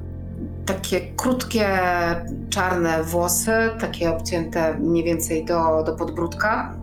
takie 0.65 1.01
krótkie, 1.01 1.69
czarne 2.49 3.03
włosy, 3.03 3.51
takie 3.79 4.09
obcięte 4.09 4.77
mniej 4.79 5.03
więcej 5.03 5.45
do, 5.45 5.83
do 5.83 5.95
podbródka. 5.95 6.75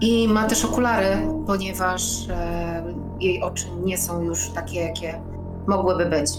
I 0.00 0.28
ma 0.28 0.46
też 0.46 0.64
okulary, 0.64 1.16
ponieważ 1.46 2.28
e, 2.28 2.94
jej 3.20 3.42
oczy 3.42 3.66
nie 3.84 3.98
są 3.98 4.22
już 4.22 4.50
takie, 4.50 4.80
jakie 4.80 5.20
mogłyby 5.66 6.06
być. 6.06 6.30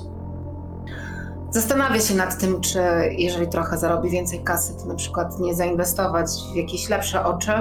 Zastanawia 1.50 2.00
się 2.00 2.16
nad 2.16 2.38
tym, 2.38 2.62
czy 2.62 2.80
jeżeli 3.12 3.48
trochę 3.48 3.78
zarobi 3.78 4.10
więcej 4.10 4.44
kasy, 4.44 4.78
to 4.78 4.86
na 4.86 4.96
przykład 4.96 5.40
nie 5.40 5.56
zainwestować 5.56 6.30
w 6.54 6.56
jakieś 6.56 6.90
lepsze 6.90 7.26
oczy, 7.26 7.52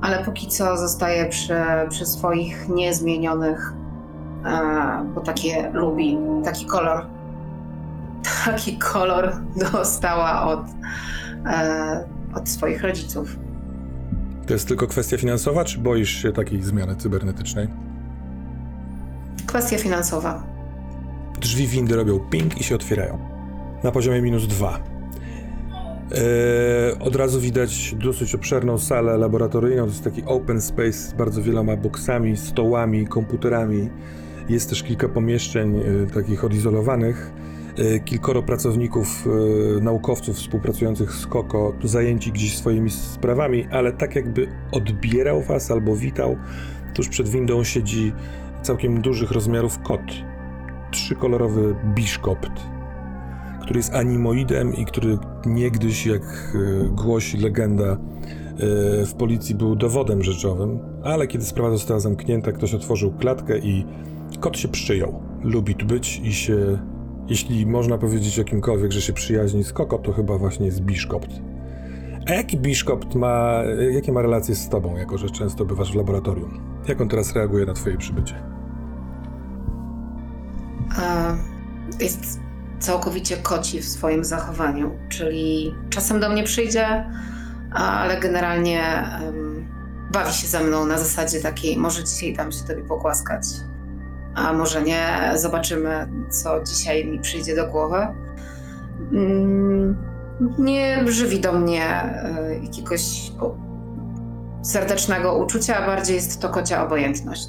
ale 0.00 0.24
póki 0.24 0.46
co 0.46 0.76
zostaje 0.76 1.26
przy, 1.26 1.56
przy 1.88 2.06
swoich 2.06 2.68
niezmienionych, 2.68 3.72
e, 4.44 5.04
bo 5.14 5.20
takie 5.20 5.70
lubi, 5.72 6.18
taki 6.44 6.66
kolor. 6.66 7.06
Taki 8.44 8.78
kolor 8.78 9.32
dostała 9.72 10.42
od, 10.42 10.60
e, 11.46 12.08
od 12.34 12.48
swoich 12.48 12.82
rodziców. 12.82 13.45
To 14.46 14.52
jest 14.52 14.68
tylko 14.68 14.86
kwestia 14.86 15.16
finansowa, 15.16 15.64
czy 15.64 15.78
boisz 15.78 16.22
się 16.22 16.32
takiej 16.32 16.62
zmiany 16.62 16.96
cybernetycznej? 16.96 17.68
Kwestia 19.46 19.78
finansowa. 19.78 20.42
Drzwi 21.40 21.66
windy 21.66 21.96
robią 21.96 22.18
ping 22.18 22.60
i 22.60 22.64
się 22.64 22.74
otwierają. 22.74 23.18
Na 23.84 23.92
poziomie 23.92 24.22
minus 24.22 24.46
dwa. 24.46 24.80
Eee, 26.12 26.98
od 27.00 27.16
razu 27.16 27.40
widać 27.40 27.94
dosyć 27.94 28.34
obszerną 28.34 28.78
salę 28.78 29.18
laboratoryjną. 29.18 29.82
To 29.82 29.88
jest 29.88 30.04
taki 30.04 30.22
open 30.26 30.60
space 30.60 30.92
z 30.92 31.12
bardzo 31.12 31.42
wieloma 31.42 31.76
boksami, 31.76 32.36
stołami, 32.36 33.06
komputerami. 33.06 33.90
Jest 34.48 34.68
też 34.68 34.82
kilka 34.82 35.08
pomieszczeń 35.08 35.76
e, 35.76 36.06
takich 36.14 36.44
odizolowanych. 36.44 37.30
E, 37.78 38.00
kilkoro 38.00 38.42
pracowników, 38.42 39.26
e, 39.26 39.80
naukowców 39.80 40.36
współpracujących 40.36 41.12
z 41.12 41.26
Koko, 41.26 41.72
zajęci 41.84 42.32
gdzieś 42.32 42.56
swoimi 42.56 42.90
sprawami, 42.90 43.66
ale 43.70 43.92
tak 43.92 44.16
jakby 44.16 44.48
odbierał 44.72 45.42
was 45.42 45.70
albo 45.70 45.96
witał. 45.96 46.36
Tuż 46.94 47.08
przed 47.08 47.28
windą 47.28 47.64
siedzi 47.64 48.12
całkiem 48.62 49.02
dużych 49.02 49.30
rozmiarów 49.30 49.78
kot 49.78 50.00
trzykolorowy 50.90 51.76
biszkopt, 51.94 52.50
który 53.62 53.78
jest 53.78 53.94
animoidem 53.94 54.74
i 54.74 54.84
który 54.84 55.18
niegdyś, 55.46 56.06
jak 56.06 56.22
e, 56.22 56.88
głosi 56.88 57.38
legenda, 57.38 57.96
w 59.06 59.14
policji 59.18 59.54
był 59.54 59.76
dowodem 59.76 60.22
rzeczowym, 60.22 60.78
ale 61.04 61.26
kiedy 61.26 61.44
sprawa 61.44 61.70
została 61.70 62.00
zamknięta, 62.00 62.52
ktoś 62.52 62.74
otworzył 62.74 63.12
klatkę 63.12 63.58
i 63.58 63.84
kot 64.40 64.58
się 64.58 64.68
przyjął. 64.68 65.22
Lubi 65.42 65.74
tu 65.74 65.86
być 65.86 66.20
i 66.24 66.32
się, 66.32 66.78
jeśli 67.28 67.66
można 67.66 67.98
powiedzieć 67.98 68.38
jakimkolwiek, 68.38 68.92
że 68.92 69.02
się 69.02 69.12
przyjaźni 69.12 69.64
z 69.64 69.72
Koko, 69.72 69.98
to 69.98 70.12
chyba 70.12 70.38
właśnie 70.38 70.66
jest 70.66 70.80
biszkopt. 70.80 71.30
A 72.28 72.32
jaki 72.32 72.58
biszkopt 72.58 73.14
ma, 73.14 73.62
jakie 73.92 74.12
ma 74.12 74.22
relacje 74.22 74.54
z 74.54 74.68
tobą, 74.68 74.96
jako 74.96 75.18
że 75.18 75.30
często 75.30 75.64
bywasz 75.64 75.92
w 75.92 75.94
laboratorium? 75.94 76.60
Jak 76.88 77.00
on 77.00 77.08
teraz 77.08 77.34
reaguje 77.34 77.66
na 77.66 77.72
twoje 77.72 77.96
przybycie? 77.96 78.34
E, 80.98 81.36
jest 82.00 82.40
całkowicie 82.78 83.36
koci 83.36 83.80
w 83.80 83.88
swoim 83.88 84.24
zachowaniu, 84.24 84.90
czyli 85.08 85.74
czasem 85.90 86.20
do 86.20 86.28
mnie 86.28 86.42
przyjdzie, 86.42 87.10
ale 87.72 88.20
generalnie 88.20 88.82
em, 88.82 89.68
bawi 90.12 90.32
się 90.32 90.46
ze 90.46 90.64
mną 90.64 90.86
na 90.86 90.98
zasadzie 90.98 91.40
takiej, 91.40 91.76
może 91.76 92.04
dzisiaj 92.04 92.34
dam 92.34 92.52
się 92.52 92.64
tobie 92.64 92.82
pogłaskać, 92.82 93.42
a 94.36 94.52
może 94.52 94.82
nie, 94.82 95.32
zobaczymy, 95.34 96.08
co 96.30 96.64
dzisiaj 96.64 97.04
mi 97.04 97.18
przyjdzie 97.18 97.56
do 97.56 97.66
głowy. 97.66 98.06
Mm, 99.12 99.96
nie 100.58 101.12
żywi 101.12 101.40
do 101.40 101.52
mnie 101.52 101.84
e, 101.84 102.58
jakiegoś 102.62 103.32
serdecznego 104.62 105.38
uczucia, 105.38 105.76
a 105.76 105.86
bardziej 105.86 106.16
jest 106.16 106.40
to 106.40 106.48
kocia 106.48 106.86
obojętność. 106.86 107.48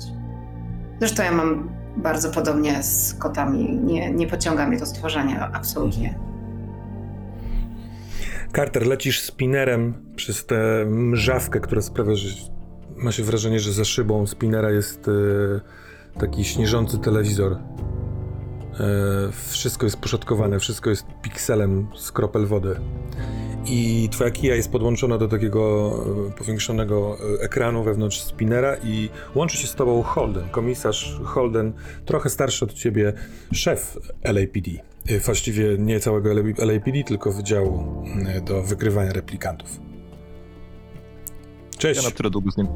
Zresztą 0.99 1.23
ja 1.23 1.31
mam 1.31 1.69
bardzo 1.97 2.31
podobnie 2.31 2.83
z 2.83 3.13
kotami. 3.13 3.77
Nie, 3.77 4.13
nie 4.13 4.27
pociąga 4.27 4.67
mnie 4.67 4.79
to 4.79 4.85
stworzenie, 4.85 5.39
absolutnie. 5.39 6.19
Carter, 8.55 8.87
lecisz 8.87 9.21
spinnerem 9.21 9.93
przez 10.15 10.45
tę 10.45 10.85
mrzawkę, 10.85 11.59
która 11.59 11.81
sprawia, 11.81 12.15
że 12.15 12.29
ma 12.97 13.11
się 13.11 13.23
wrażenie, 13.23 13.59
że 13.59 13.71
za 13.71 13.85
szybą 13.85 14.27
spinera 14.27 14.71
jest 14.71 15.07
e, 15.07 15.11
taki 16.19 16.43
śnieżący 16.45 16.97
telewizor. 16.97 17.51
E, 17.51 17.57
wszystko 19.49 19.85
jest 19.85 19.97
poszatkowane, 19.97 20.59
wszystko 20.59 20.89
jest 20.89 21.05
pikselem 21.21 21.87
z 21.95 22.11
kropel 22.11 22.45
wody. 22.45 22.75
I 23.65 24.09
twoja 24.11 24.31
kija 24.31 24.55
jest 24.55 24.71
podłączona 24.71 25.17
do 25.17 25.27
takiego 25.27 25.91
e, 26.27 26.31
powiększonego 26.31 27.17
e, 27.39 27.43
ekranu 27.43 27.83
wewnątrz 27.83 28.21
spinera 28.21 28.75
i 28.83 29.09
łączy 29.35 29.57
się 29.57 29.67
z 29.67 29.75
tobą 29.75 30.03
Holden, 30.03 30.49
komisarz 30.49 31.19
Holden, 31.23 31.73
trochę 32.05 32.29
starszy 32.29 32.65
od 32.65 32.73
ciebie, 32.73 33.13
szef 33.53 33.97
LAPD. 34.23 34.71
E, 35.07 35.19
Właściwie 35.19 35.77
nie 35.77 35.99
całego 35.99 36.29
LAPD, 36.57 37.03
tylko 37.07 37.31
wydziału 37.31 38.03
do 38.45 38.63
wykrywania 38.63 39.13
replikantów. 39.13 39.86
Cześć. 41.77 42.03
Ja 42.03 42.09
na 42.09 42.15
tyle 42.15 42.29
długo 42.29 42.51
z 42.51 42.57
nim, 42.57 42.67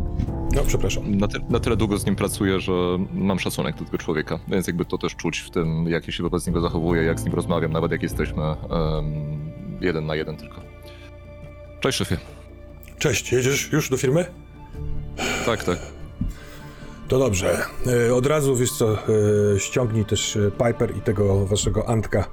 No, 0.55 0.63
przepraszam. 0.67 1.15
na, 1.17 1.27
ty, 1.27 1.39
na 1.49 1.59
tyle 1.59 1.77
długo 1.77 1.97
z 1.97 2.05
nim 2.05 2.15
pracuję, 2.15 2.59
że 2.59 2.71
mam 3.13 3.39
szacunek 3.39 3.75
do 3.77 3.85
tego 3.85 3.97
człowieka, 3.97 4.39
więc 4.47 4.67
jakby 4.67 4.85
to 4.85 4.97
też 4.97 5.15
czuć 5.15 5.39
w 5.39 5.49
tym, 5.49 5.85
jak 5.87 6.07
ja 6.07 6.13
się 6.13 6.23
wobec 6.23 6.47
niego 6.47 6.61
zachowuję, 6.61 7.03
jak 7.03 7.19
z 7.19 7.25
nim 7.25 7.33
rozmawiam, 7.33 7.71
nawet 7.71 7.91
jak 7.91 8.03
jesteśmy 8.03 8.43
em, 8.43 8.55
jeden 9.81 10.05
na 10.05 10.15
jeden 10.15 10.37
tylko. 10.37 10.61
Cześć 11.79 11.97
szefie. 11.97 12.17
Cześć, 12.99 13.31
jedziesz 13.31 13.71
już 13.71 13.89
do 13.89 13.97
firmy? 13.97 14.25
Tak, 15.45 15.63
tak. 15.63 15.79
To 17.07 17.19
dobrze. 17.19 17.57
E, 18.07 18.13
Od 18.15 18.25
razu, 18.25 18.55
wiesz 18.55 18.71
co, 18.71 18.93
e, 18.93 19.59
ściągnij 19.59 20.05
też 20.05 20.35
e, 20.35 20.51
Piper 20.51 20.97
i 20.97 21.01
tego 21.01 21.45
waszego 21.45 21.89
Antka. 21.89 22.25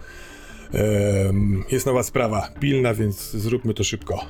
Jest 1.70 1.86
nowa 1.86 2.02
sprawa, 2.02 2.48
pilna, 2.60 2.94
więc 2.94 3.30
zróbmy 3.30 3.74
to 3.74 3.84
szybko. 3.84 4.20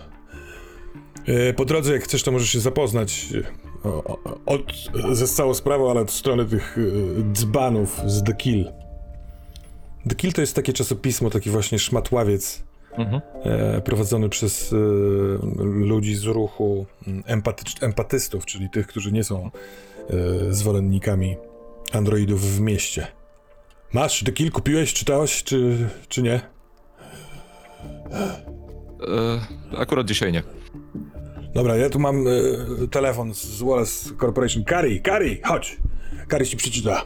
E, 1.29 1.53
Po 1.53 1.65
drodze, 1.65 1.93
jak 1.93 2.05
chcesz, 2.05 2.23
to 2.23 2.33
możesz 2.33 2.51
się 2.51 2.61
zapoznać 2.61 3.27
e, 3.85 3.91
od, 4.47 4.63
ze 5.13 5.29
całą 5.29 5.55
sprawą, 5.55 5.91
ale 5.91 6.01
od 6.01 6.11
strony 6.11 6.45
tych 6.45 6.79
e, 6.79 7.33
dzbanów 7.33 8.01
z 8.07 8.23
The 8.23 8.35
Kill. 8.35 8.73
The 10.09 10.15
Kill 10.15 10.33
to 10.33 10.41
jest 10.41 10.55
takie 10.57 10.73
czasopismo, 10.73 11.31
taki 11.31 11.51
właśnie 11.51 11.79
szmatławiec 11.79 12.69
Mhm. 12.99 13.21
prowadzony 13.83 14.29
przez 14.29 14.75
ludzi 15.65 16.15
z 16.15 16.25
ruchu 16.25 16.87
mm, 17.07 17.23
empatycz, 17.27 17.83
empatystów, 17.83 18.47
czyli 18.47 18.71
tych, 18.71 18.87
którzy 18.87 19.13
nie 19.13 19.25
są 19.25 19.51
zwolennikami 20.51 21.37
androidów 21.93 22.57
w 22.57 22.61
mieście. 22.61 23.07
Masz, 23.93 24.25
The 24.25 24.33
Kill 24.33 24.51
kupiłeś, 24.51 24.95
czytałeś, 24.95 25.45
czy, 25.45 25.89
czy 26.09 26.23
nie? 26.23 26.41
Akurat 29.79 30.07
dzisiaj 30.07 30.33
nie. 30.33 30.43
Dobra, 31.55 31.77
ja 31.77 31.91
tu 31.91 31.99
mam 31.99 32.27
e, 32.27 32.31
telefon 32.91 33.35
z 33.35 33.63
Wallace 33.63 34.11
Corporation. 34.21 34.65
Kari, 34.65 35.01
Kari, 35.01 35.41
chodź. 35.45 35.77
Kari 36.29 36.47
ci 36.47 36.57
przeczyta. 36.57 37.03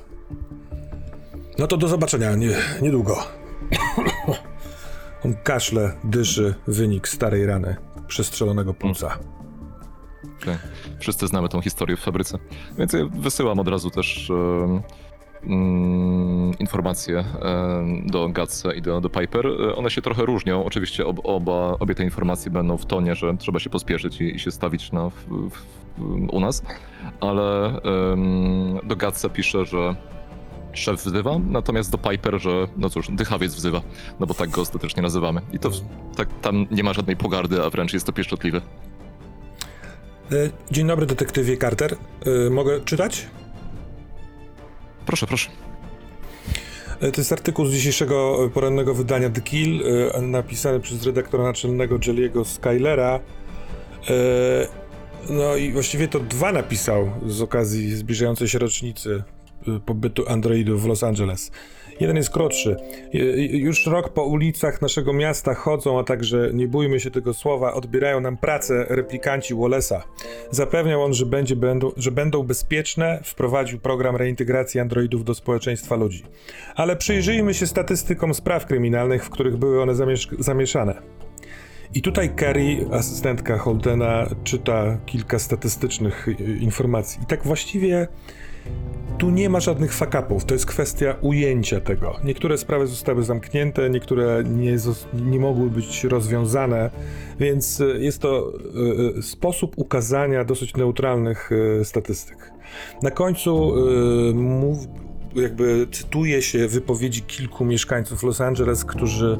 No 1.58 1.66
to 1.66 1.76
do 1.76 1.88
zobaczenia, 1.88 2.34
nie, 2.34 2.56
niedługo. 2.82 3.16
On 5.24 5.34
kaszle, 5.42 5.92
dyszy, 6.04 6.54
wynik 6.66 7.08
starej 7.08 7.46
rany, 7.46 7.76
przestrzelonego 8.06 8.74
płuca. 8.74 9.18
Okej. 10.42 10.56
Wszyscy 10.98 11.26
znamy 11.26 11.48
tą 11.48 11.60
historię 11.60 11.96
w 11.96 12.00
fabryce. 12.00 12.38
Więc 12.78 12.92
ja 12.92 13.00
wysyłam 13.18 13.58
od 13.58 13.68
razu 13.68 13.90
też 13.90 14.30
mm, 14.30 14.82
informacje 16.58 17.18
em, 17.18 18.06
do 18.06 18.28
Gatsa 18.28 18.72
i 18.72 18.82
do, 18.82 19.00
do 19.00 19.10
Piper. 19.10 19.46
E, 19.46 19.76
One 19.76 19.90
się 19.90 20.02
trochę 20.02 20.24
różnią. 20.26 20.64
Oczywiście 20.64 21.06
ob, 21.06 21.20
oba, 21.24 21.76
obie 21.80 21.94
te 21.94 22.04
informacje 22.04 22.50
będą 22.50 22.76
w 22.76 22.86
tonie, 22.86 23.14
że 23.14 23.36
trzeba 23.38 23.58
się 23.58 23.70
pospieszyć 23.70 24.20
i, 24.20 24.36
i 24.36 24.38
się 24.38 24.50
stawić 24.50 24.92
na, 24.92 25.10
w, 25.10 25.14
w, 25.28 25.62
u 26.32 26.40
nas. 26.40 26.62
Ale 27.20 27.66
em, 28.12 28.78
do 28.84 28.96
Gatsa 28.96 29.28
pisze, 29.28 29.64
że 29.64 29.94
szef 30.72 31.04
wzywa, 31.04 31.38
natomiast 31.50 31.92
do 31.92 31.98
Piper, 31.98 32.40
że 32.40 32.68
no 32.76 32.90
cóż, 32.90 33.08
dychawiec 33.10 33.54
wzywa, 33.54 33.80
no 34.20 34.26
bo 34.26 34.34
tak 34.34 34.50
go 34.50 34.60
ostatecznie 34.60 35.02
nazywamy. 35.02 35.40
I 35.52 35.58
to 35.58 35.70
tak, 36.16 36.28
tam 36.42 36.66
nie 36.70 36.82
ma 36.82 36.92
żadnej 36.92 37.16
pogardy, 37.16 37.62
a 37.64 37.70
wręcz 37.70 37.92
jest 37.92 38.06
to 38.06 38.12
pieszczotliwe. 38.12 38.60
E, 40.32 40.50
Dzień 40.70 40.86
dobry, 40.86 41.06
detektywie 41.06 41.56
Carter. 41.56 41.96
E, 42.46 42.50
Mogę 42.50 42.80
czytać? 42.80 43.26
Proszę, 45.06 45.26
proszę. 45.26 45.50
E, 47.00 47.12
To 47.12 47.20
jest 47.20 47.32
artykuł 47.32 47.66
z 47.66 47.72
dzisiejszego 47.72 48.44
e, 48.46 48.50
porannego 48.50 48.94
wydania 48.94 49.30
The 49.30 49.40
Kill, 49.40 49.82
e, 50.14 50.22
napisany 50.22 50.80
przez 50.80 51.06
redaktora 51.06 51.44
naczelnego 51.44 51.98
Jelliego 52.06 52.44
Skylera. 52.44 53.20
No 55.30 55.56
i 55.56 55.72
właściwie 55.72 56.08
to 56.08 56.20
dwa 56.20 56.52
napisał 56.52 57.10
z 57.26 57.42
okazji 57.42 57.96
zbliżającej 57.96 58.48
się 58.48 58.58
rocznicy 58.58 59.22
pobytu 59.86 60.28
androidów 60.28 60.82
w 60.82 60.86
Los 60.86 61.02
Angeles. 61.02 61.50
Jeden 62.02 62.16
jest 62.16 62.30
krótszy. 62.30 62.76
Już 63.50 63.86
rok 63.86 64.08
po 64.08 64.24
ulicach 64.24 64.82
naszego 64.82 65.12
miasta 65.12 65.54
chodzą, 65.54 65.98
a 65.98 66.04
także, 66.04 66.50
nie 66.54 66.68
bójmy 66.68 67.00
się 67.00 67.10
tego 67.10 67.34
słowa, 67.34 67.74
odbierają 67.74 68.20
nam 68.20 68.36
pracę 68.36 68.86
replikanci 68.88 69.54
Wallace'a. 69.54 70.00
Zapewniał 70.50 71.02
on, 71.02 71.14
że, 71.14 71.26
będzie, 71.26 71.56
będą, 71.56 71.92
że 71.96 72.10
będą 72.10 72.42
bezpieczne, 72.42 73.20
wprowadził 73.24 73.78
program 73.78 74.16
reintegracji 74.16 74.80
androidów 74.80 75.24
do 75.24 75.34
społeczeństwa 75.34 75.96
ludzi. 75.96 76.22
Ale 76.74 76.96
przyjrzyjmy 76.96 77.54
się 77.54 77.66
statystykom 77.66 78.34
spraw 78.34 78.66
kryminalnych, 78.66 79.24
w 79.24 79.30
których 79.30 79.56
były 79.56 79.82
one 79.82 79.92
zamiesz- 79.92 80.36
zamieszane. 80.38 81.02
I 81.94 82.02
tutaj 82.02 82.30
Carrie, 82.40 82.86
asystentka 82.92 83.58
Holdena, 83.58 84.26
czyta 84.44 84.98
kilka 85.06 85.38
statystycznych 85.38 86.28
y, 86.28 86.32
informacji. 86.60 87.22
I 87.22 87.26
tak 87.26 87.42
właściwie 87.44 88.08
tu 89.22 89.30
nie 89.30 89.48
ma 89.48 89.60
żadnych 89.60 89.92
fakapów. 89.92 90.44
To 90.44 90.54
jest 90.54 90.66
kwestia 90.66 91.16
ujęcia 91.20 91.80
tego. 91.80 92.16
Niektóre 92.24 92.58
sprawy 92.58 92.86
zostały 92.86 93.22
zamknięte, 93.22 93.90
niektóre 93.90 94.44
nie, 94.44 94.76
nie 95.14 95.38
mogły 95.38 95.70
być 95.70 96.04
rozwiązane, 96.04 96.90
więc 97.40 97.80
y, 97.80 97.98
jest 98.00 98.18
to 98.18 98.52
y, 99.18 99.22
sposób 99.22 99.72
ukazania 99.76 100.44
dosyć 100.44 100.76
neutralnych 100.76 101.52
y, 101.52 101.84
statystyk. 101.84 102.52
Na 103.02 103.10
końcu 103.10 103.74
y, 104.30 104.34
mów, 104.34 104.78
jakby 105.34 105.86
cytuje 105.92 106.42
się 106.42 106.68
wypowiedzi 106.68 107.22
kilku 107.22 107.64
mieszkańców 107.64 108.22
Los 108.22 108.40
Angeles, 108.40 108.84
którzy 108.84 109.38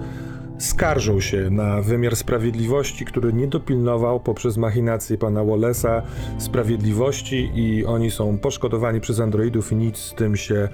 skarżą 0.63 1.21
się 1.21 1.51
na 1.51 1.83
wymiar 1.83 2.17
sprawiedliwości, 2.17 3.05
który 3.05 3.33
nie 3.33 3.47
dopilnował 3.47 4.21
poprzez 4.21 4.57
machinacje 4.57 5.19
pana 5.19 5.41
Wallace'a 5.41 6.03
sprawiedliwości 6.39 7.51
i 7.55 7.85
oni 7.85 8.11
są 8.11 8.39
poszkodowani 8.39 9.01
przez 9.01 9.21
androidów 9.21 9.73
i 9.73 9.77
nic 9.77 9.99
z 9.99 10.15
tym 10.15 10.37
się 10.37 10.69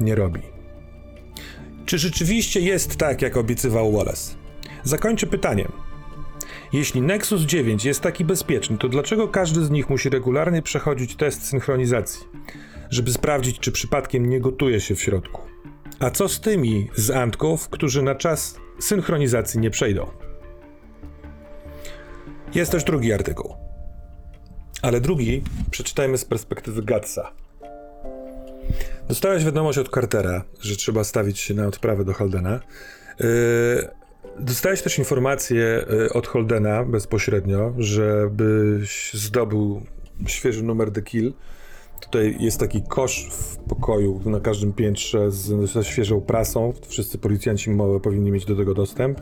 nie 0.00 0.14
robi. 0.14 0.40
Czy 1.86 1.98
rzeczywiście 1.98 2.60
jest 2.60 2.96
tak, 2.96 3.22
jak 3.22 3.36
obiecywał 3.36 3.92
Wallace? 3.92 4.34
Zakończę 4.84 5.26
pytaniem. 5.26 5.72
Jeśli 6.72 7.02
Nexus 7.02 7.42
9 7.42 7.84
jest 7.84 8.00
taki 8.00 8.24
bezpieczny, 8.24 8.78
to 8.78 8.88
dlaczego 8.88 9.28
każdy 9.28 9.64
z 9.64 9.70
nich 9.70 9.90
musi 9.90 10.08
regularnie 10.08 10.62
przechodzić 10.62 11.16
test 11.16 11.46
synchronizacji, 11.46 12.26
żeby 12.90 13.12
sprawdzić, 13.12 13.58
czy 13.58 13.72
przypadkiem 13.72 14.28
nie 14.28 14.40
gotuje 14.40 14.80
się 14.80 14.94
w 14.94 15.02
środku? 15.02 15.42
A 16.00 16.10
co 16.10 16.28
z 16.28 16.40
tymi 16.40 16.88
z 16.94 17.10
Antków, 17.10 17.68
którzy 17.68 18.02
na 18.02 18.14
czas 18.14 18.61
synchronizacji 18.82 19.60
nie 19.60 19.70
przejdą? 19.70 20.06
Jest 22.54 22.72
też 22.72 22.84
drugi 22.84 23.12
artykuł. 23.12 23.54
Ale 24.82 25.00
drugi 25.00 25.42
przeczytajmy 25.70 26.18
z 26.18 26.24
perspektywy 26.24 26.82
Gatsa. 26.82 27.32
Dostałeś 29.08 29.44
wiadomość 29.44 29.78
od 29.78 29.88
Cartera, 29.88 30.44
że 30.60 30.76
trzeba 30.76 31.04
stawić 31.04 31.38
się 31.38 31.54
na 31.54 31.66
odprawę 31.66 32.04
do 32.04 32.12
Holdena. 32.12 32.60
Yy, 33.20 33.26
dostałeś 34.40 34.82
też 34.82 34.98
informację 34.98 35.86
yy, 35.90 36.12
od 36.12 36.26
Holdena 36.26 36.84
bezpośrednio, 36.84 37.74
żebyś 37.78 39.14
zdobył 39.14 39.86
świeży 40.26 40.62
numer 40.62 40.92
The 40.92 41.02
Kill. 41.02 41.32
Tutaj 42.02 42.36
jest 42.40 42.60
taki 42.60 42.82
kosz 42.82 43.28
w 43.30 43.56
pokoju 43.56 44.20
na 44.24 44.40
każdym 44.40 44.72
piętrze 44.72 45.30
z, 45.30 45.70
ze 45.70 45.84
świeżą 45.84 46.20
prasą. 46.20 46.72
Wszyscy 46.88 47.18
policjanci 47.18 47.70
powinni 48.02 48.30
mieć 48.30 48.44
do 48.44 48.56
tego 48.56 48.74
dostęp. 48.74 49.20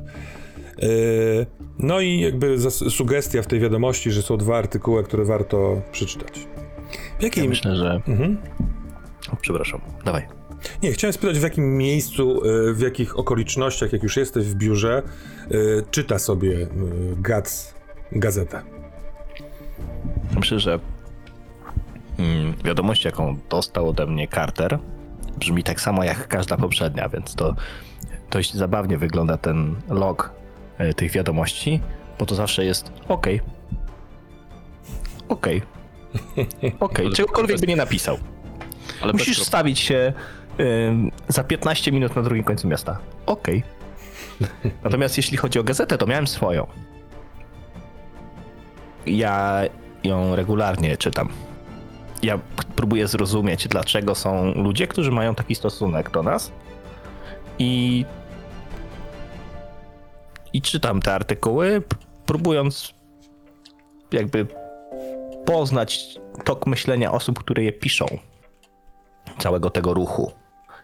Yy, 0.78 1.46
No 1.78 2.00
i 2.00 2.20
jakby 2.20 2.70
sugestia 2.70 3.42
w 3.42 3.46
tej 3.46 3.60
wiadomości, 3.60 4.10
że 4.10 4.22
są 4.22 4.36
dwa 4.36 4.58
artykuły, 4.58 5.04
które 5.04 5.24
warto 5.24 5.82
przeczytać. 5.92 6.38
W 6.38 7.22
Ja 7.22 7.26
jakim... 7.26 7.48
myślę, 7.48 7.76
że... 7.76 8.00
Mhm. 8.08 8.38
O, 9.32 9.36
przepraszam, 9.40 9.80
dawaj. 10.04 10.22
Nie, 10.82 10.92
chciałem 10.92 11.12
spytać, 11.12 11.38
w 11.38 11.42
jakim 11.42 11.76
miejscu, 11.78 12.44
y, 12.44 12.74
w 12.74 12.80
jakich 12.80 13.18
okolicznościach, 13.18 13.92
jak 13.92 14.02
już 14.02 14.16
jesteś 14.16 14.46
w 14.46 14.54
biurze, 14.54 15.02
y, 15.52 15.82
czyta 15.90 16.18
sobie 16.18 16.68
Gac 17.16 17.74
gazetę. 18.12 18.62
Myślę, 20.36 20.60
że 20.60 20.80
wiadomość, 22.64 23.04
jaką 23.04 23.36
dostał 23.50 23.88
ode 23.88 24.06
mnie 24.06 24.28
Carter, 24.28 24.78
brzmi 25.38 25.62
tak 25.62 25.80
samo 25.80 26.04
jak 26.04 26.28
każda 26.28 26.56
poprzednia, 26.56 27.08
więc 27.08 27.34
to 27.34 27.54
dość 28.30 28.54
zabawnie 28.54 28.98
wygląda 28.98 29.36
ten 29.36 29.76
log 29.88 30.32
e, 30.78 30.94
tych 30.94 31.12
wiadomości, 31.12 31.80
bo 32.18 32.26
to 32.26 32.34
zawsze 32.34 32.64
jest 32.64 32.92
OK. 33.08 33.26
OK. 35.28 35.46
OK. 36.80 36.98
Czegokolwiek 37.14 37.60
by 37.60 37.66
nie 37.66 37.76
napisał. 37.76 38.18
Ale 39.02 39.12
Musisz 39.12 39.38
bez 39.38 39.46
stawić 39.46 39.78
się 39.78 40.12
ym, 40.60 41.10
za 41.28 41.44
15 41.44 41.92
minut 41.92 42.16
na 42.16 42.22
drugim 42.22 42.44
końcu 42.44 42.68
miasta. 42.68 42.98
OK. 43.26 43.48
Natomiast 44.84 45.16
jeśli 45.16 45.36
chodzi 45.36 45.58
o 45.58 45.64
gazetę, 45.64 45.98
to 45.98 46.06
miałem 46.06 46.26
swoją. 46.26 46.66
Ja 49.06 49.62
ją 50.04 50.36
regularnie 50.36 50.96
czytam. 50.96 51.28
Ja 52.22 52.38
próbuję 52.76 53.08
zrozumieć, 53.08 53.68
dlaczego 53.68 54.14
są 54.14 54.54
ludzie, 54.54 54.86
którzy 54.86 55.10
mają 55.10 55.34
taki 55.34 55.54
stosunek 55.54 56.10
do 56.10 56.22
nas. 56.22 56.52
I. 57.58 58.04
I 60.52 60.62
czytam 60.62 61.02
te 61.02 61.14
artykuły, 61.14 61.82
próbując 62.26 62.94
jakby 64.12 64.46
poznać 65.46 66.18
tok 66.44 66.66
myślenia 66.66 67.12
osób, 67.12 67.38
które 67.38 67.62
je 67.62 67.72
piszą. 67.72 68.06
Całego 69.38 69.70
tego 69.70 69.94
ruchu. 69.94 70.32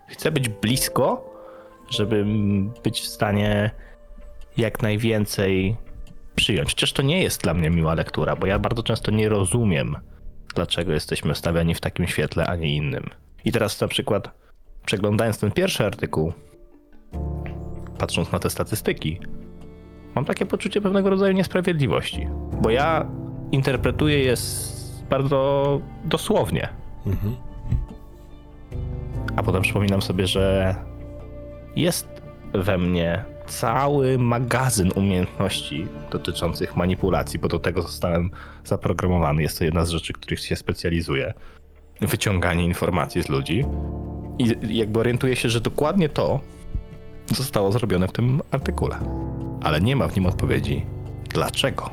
Chcę 0.08 0.32
być 0.32 0.48
blisko, 0.48 1.34
żeby 1.90 2.24
być 2.84 3.00
w 3.00 3.06
stanie 3.06 3.70
jak 4.56 4.82
najwięcej 4.82 5.76
przyjąć. 6.34 6.70
Chociaż 6.70 6.92
to 6.92 7.02
nie 7.02 7.22
jest 7.22 7.42
dla 7.42 7.54
mnie 7.54 7.70
miła 7.70 7.94
lektura, 7.94 8.36
bo 8.36 8.46
ja 8.46 8.58
bardzo 8.58 8.82
często 8.82 9.10
nie 9.10 9.28
rozumiem, 9.28 9.96
dlaczego 10.56 10.92
jesteśmy 10.92 11.34
stawiani 11.34 11.74
w 11.74 11.80
takim 11.80 12.06
świetle, 12.06 12.46
a 12.46 12.56
nie 12.56 12.76
innym. 12.76 13.10
I 13.44 13.52
teraz 13.52 13.80
na 13.80 13.88
przykład, 13.88 14.30
przeglądając 14.86 15.38
ten 15.38 15.50
pierwszy 15.52 15.84
artykuł, 15.86 16.32
patrząc 17.98 18.32
na 18.32 18.38
te 18.38 18.50
statystyki, 18.50 19.20
mam 20.14 20.24
takie 20.24 20.46
poczucie 20.46 20.80
pewnego 20.80 21.10
rodzaju 21.10 21.32
niesprawiedliwości, 21.32 22.28
bo 22.62 22.70
ja 22.70 23.06
interpretuję 23.52 24.18
je 24.18 24.34
bardzo 25.10 25.80
dosłownie. 26.04 26.68
Mhm. 27.06 27.36
A 29.36 29.42
potem 29.42 29.62
przypominam 29.62 30.02
sobie, 30.02 30.26
że 30.26 30.74
jest 31.76 32.22
we 32.52 32.78
mnie 32.78 33.24
cały 33.46 34.18
magazyn 34.18 34.90
umiejętności 34.94 35.86
dotyczących 36.10 36.76
manipulacji, 36.76 37.38
bo 37.38 37.48
do 37.48 37.58
tego 37.58 37.82
zostałem 37.82 38.30
zaprogramowany. 38.64 39.42
Jest 39.42 39.58
to 39.58 39.64
jedna 39.64 39.84
z 39.84 39.90
rzeczy, 39.90 40.12
których 40.12 40.40
się 40.40 40.56
specjalizuję. 40.56 41.34
Wyciąganie 42.00 42.64
informacji 42.64 43.22
z 43.22 43.28
ludzi. 43.28 43.64
I 44.38 44.76
jakby 44.78 45.00
orientuję 45.00 45.36
się, 45.36 45.48
że 45.48 45.60
dokładnie 45.60 46.08
to 46.08 46.40
zostało 47.34 47.72
zrobione 47.72 48.08
w 48.08 48.12
tym 48.12 48.40
artykule. 48.50 48.98
Ale 49.62 49.80
nie 49.80 49.96
ma 49.96 50.08
w 50.08 50.16
nim 50.16 50.26
odpowiedzi. 50.26 50.86
Dlaczego? 51.28 51.90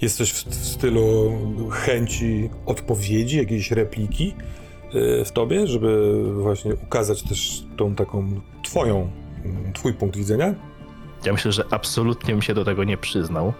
Jest 0.00 0.16
coś 0.16 0.32
w, 0.32 0.54
stylu 0.54 1.32
chęci 1.70 2.50
odpowiedzi, 2.66 3.36
jakiejś 3.36 3.70
repliki 3.70 4.34
w 5.24 5.32
tobie, 5.32 5.66
żeby 5.66 6.22
właśnie 6.34 6.74
ukazać 6.74 7.22
też 7.22 7.64
tą 7.76 7.94
taką 7.94 8.40
twoją, 8.64 9.10
twój 9.74 9.94
punkt 9.94 10.16
widzenia? 10.16 10.54
Ja 11.24 11.32
myślę, 11.32 11.52
że 11.52 11.64
absolutnie 11.70 12.34
bym 12.34 12.42
się 12.42 12.54
do 12.54 12.64
tego 12.64 12.84
nie 12.84 12.96
przyznał 12.96 13.52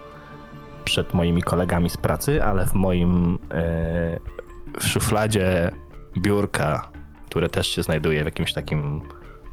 przed 0.85 1.13
moimi 1.13 1.41
kolegami 1.41 1.89
z 1.89 1.97
pracy, 1.97 2.43
ale 2.43 2.65
w 2.65 2.73
moim 2.73 3.39
e, 3.51 4.19
w 4.79 4.87
szufladzie 4.87 5.71
biurka, 6.17 6.91
które 7.29 7.49
też 7.49 7.67
się 7.67 7.83
znajduje 7.83 8.21
w 8.21 8.25
jakimś 8.25 8.53
takim 8.53 9.01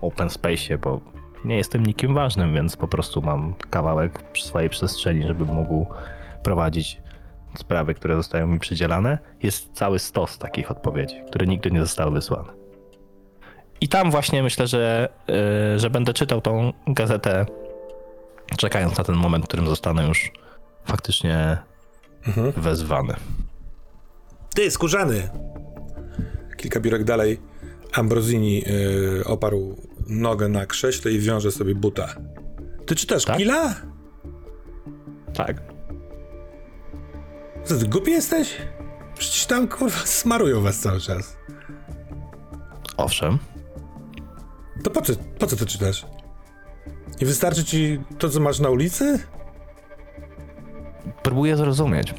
open 0.01 0.29
space'ie, 0.29 0.79
bo 0.79 1.01
nie 1.45 1.57
jestem 1.57 1.87
nikim 1.87 2.15
ważnym, 2.15 2.55
więc 2.55 2.77
po 2.77 2.89
prostu 2.89 3.23
mam 3.23 3.55
kawałek 3.71 4.23
swojej 4.39 4.71
przestrzeni, 4.71 5.27
żeby 5.27 5.45
mógł 5.45 5.87
prowadzić 6.43 7.03
sprawy, 7.59 7.95
które 7.95 8.17
zostają 8.17 8.47
mi 8.47 8.59
przydzielane. 8.59 9.19
Jest 9.43 9.73
cały 9.73 9.99
stos 9.99 10.39
takich 10.39 10.71
odpowiedzi, 10.71 11.17
które 11.29 11.47
nigdy 11.47 11.71
nie 11.71 11.81
zostały 11.81 12.11
wysłane. 12.11 12.53
I 13.81 13.89
tam 13.89 14.11
właśnie 14.11 14.43
myślę, 14.43 14.67
że, 14.67 15.09
e, 15.75 15.79
że 15.79 15.91
będę 15.91 16.13
czytał 16.15 16.41
tą 16.41 16.73
gazetę 16.87 17.47
czekając 18.57 18.99
na 18.99 19.05
ten 19.05 19.15
moment, 19.15 19.45
w 19.45 19.49
którym 19.49 19.67
zostanę 19.67 20.09
już 20.09 20.33
faktycznie 20.85 21.59
Mhm. 22.27 22.53
wezwany. 22.53 23.15
Ty, 24.55 24.71
skórzany! 24.71 25.29
Kilka 26.57 26.81
biurek 26.81 27.05
dalej 27.05 27.41
Ambrosini 27.93 28.65
y, 29.21 29.25
oparł 29.25 29.77
nogę 30.07 30.49
na 30.49 30.67
krześle 30.67 31.13
i 31.13 31.19
wiąże 31.19 31.51
sobie 31.51 31.75
buta. 31.75 32.07
Ty 32.87 32.95
czytasz 32.95 33.25
Tak? 33.25 33.37
Killa? 33.37 33.75
Tak. 35.35 35.63
Co 37.65 37.77
ty, 37.79 37.89
głupi 37.89 38.11
jesteś? 38.11 38.57
Przecież 39.19 39.47
tam, 39.47 39.69
kurwa, 39.69 39.99
smarują 40.05 40.61
was 40.61 40.79
cały 40.79 41.01
czas. 41.01 41.37
Owszem. 42.97 43.39
To 44.83 44.91
po 44.91 45.03
co, 45.03 45.13
po 45.39 45.47
co 45.47 45.57
to 45.57 45.67
czytasz? 45.67 46.07
Nie 47.21 47.27
wystarczy 47.27 47.65
ci 47.65 48.01
to, 48.19 48.29
co 48.29 48.41
masz 48.41 48.59
na 48.61 48.71
ulicy? 48.71 49.19
Próbuję 51.23 51.57
zrozumieć. 51.57 52.15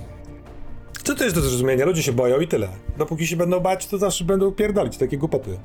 Co 1.04 1.16
to 1.16 1.24
jest 1.24 1.36
do 1.36 1.42
zrozumienia? 1.42 1.86
Ludzie 1.86 2.04
się 2.04 2.14
boją 2.14 2.40
i 2.40 2.48
tyle. 2.48 2.68
Dopóki 2.98 3.28
się 3.28 3.36
będą 3.36 3.60
bać, 3.60 3.88
to 3.88 3.98
zawsze 3.98 4.24
będą 4.24 4.52
pierdolić 4.52 4.98
takie 4.98 5.18
głupoty. 5.18 5.60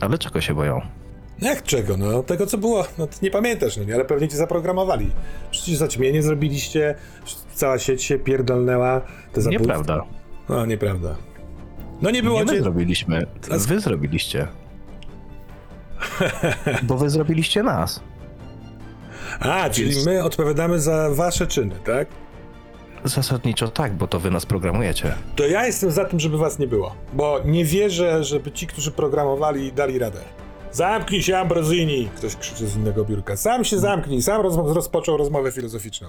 Ale 0.00 0.18
czego 0.18 0.40
się 0.40 0.54
boją? 0.54 0.80
Jak 1.42 1.62
czego? 1.62 1.96
No 1.96 2.22
tego, 2.22 2.46
co 2.46 2.58
było. 2.58 2.84
No 2.98 3.06
ty 3.06 3.16
nie 3.22 3.30
pamiętasz, 3.30 3.76
no 3.76 3.84
nie? 3.84 3.94
Ale 3.94 4.04
pewnie 4.04 4.28
cię 4.28 4.36
zaprogramowali. 4.36 5.10
Przecież 5.50 5.76
zaćmienie 5.76 6.22
zrobiliście, 6.22 6.94
cała 7.54 7.78
sieć 7.78 8.02
się 8.02 8.18
pierdolnęła. 8.18 9.00
Te 9.32 9.40
zabójstwa- 9.40 9.50
Nieprawda. 9.60 10.02
No, 10.48 10.66
nieprawda. 10.66 11.16
No 12.02 12.10
nie 12.10 12.22
było 12.22 12.38
Nie 12.38 12.44
my 12.44 12.52
cię... 12.52 12.62
zrobiliśmy. 12.62 13.26
Z- 13.50 13.66
Wy 13.66 13.80
zrobiliście. 13.80 14.48
Bo 16.82 16.96
wy 16.98 17.10
zrobiliście 17.10 17.62
nas. 17.62 18.00
A, 19.40 19.70
czyli 19.70 19.94
my 20.06 20.24
odpowiadamy 20.24 20.80
za 20.80 21.10
wasze 21.10 21.46
czyny, 21.46 21.74
tak? 21.84 22.08
Zasadniczo 23.04 23.68
tak, 23.68 23.92
bo 23.94 24.06
to 24.06 24.20
wy 24.20 24.30
nas 24.30 24.46
programujecie. 24.46 25.14
To 25.36 25.46
ja 25.46 25.66
jestem 25.66 25.90
za 25.90 26.04
tym, 26.04 26.20
żeby 26.20 26.38
was 26.38 26.58
nie 26.58 26.66
było. 26.66 26.94
Bo 27.12 27.40
nie 27.44 27.64
wierzę, 27.64 28.24
żeby 28.24 28.52
ci, 28.52 28.66
którzy 28.66 28.90
programowali, 28.92 29.72
dali 29.72 29.98
radę. 29.98 30.20
Zamknij 30.72 31.22
się, 31.22 31.38
Ambrosini! 31.38 32.08
Ktoś 32.16 32.36
krzyczy 32.36 32.66
z 32.66 32.76
innego 32.76 33.04
biurka. 33.04 33.36
Sam 33.36 33.64
się 33.64 33.78
zamknij, 33.78 34.22
sam 34.22 34.40
roz 34.40 34.56
rozpoczął 34.74 35.16
rozmowę 35.16 35.52
filozoficzną. 35.52 36.08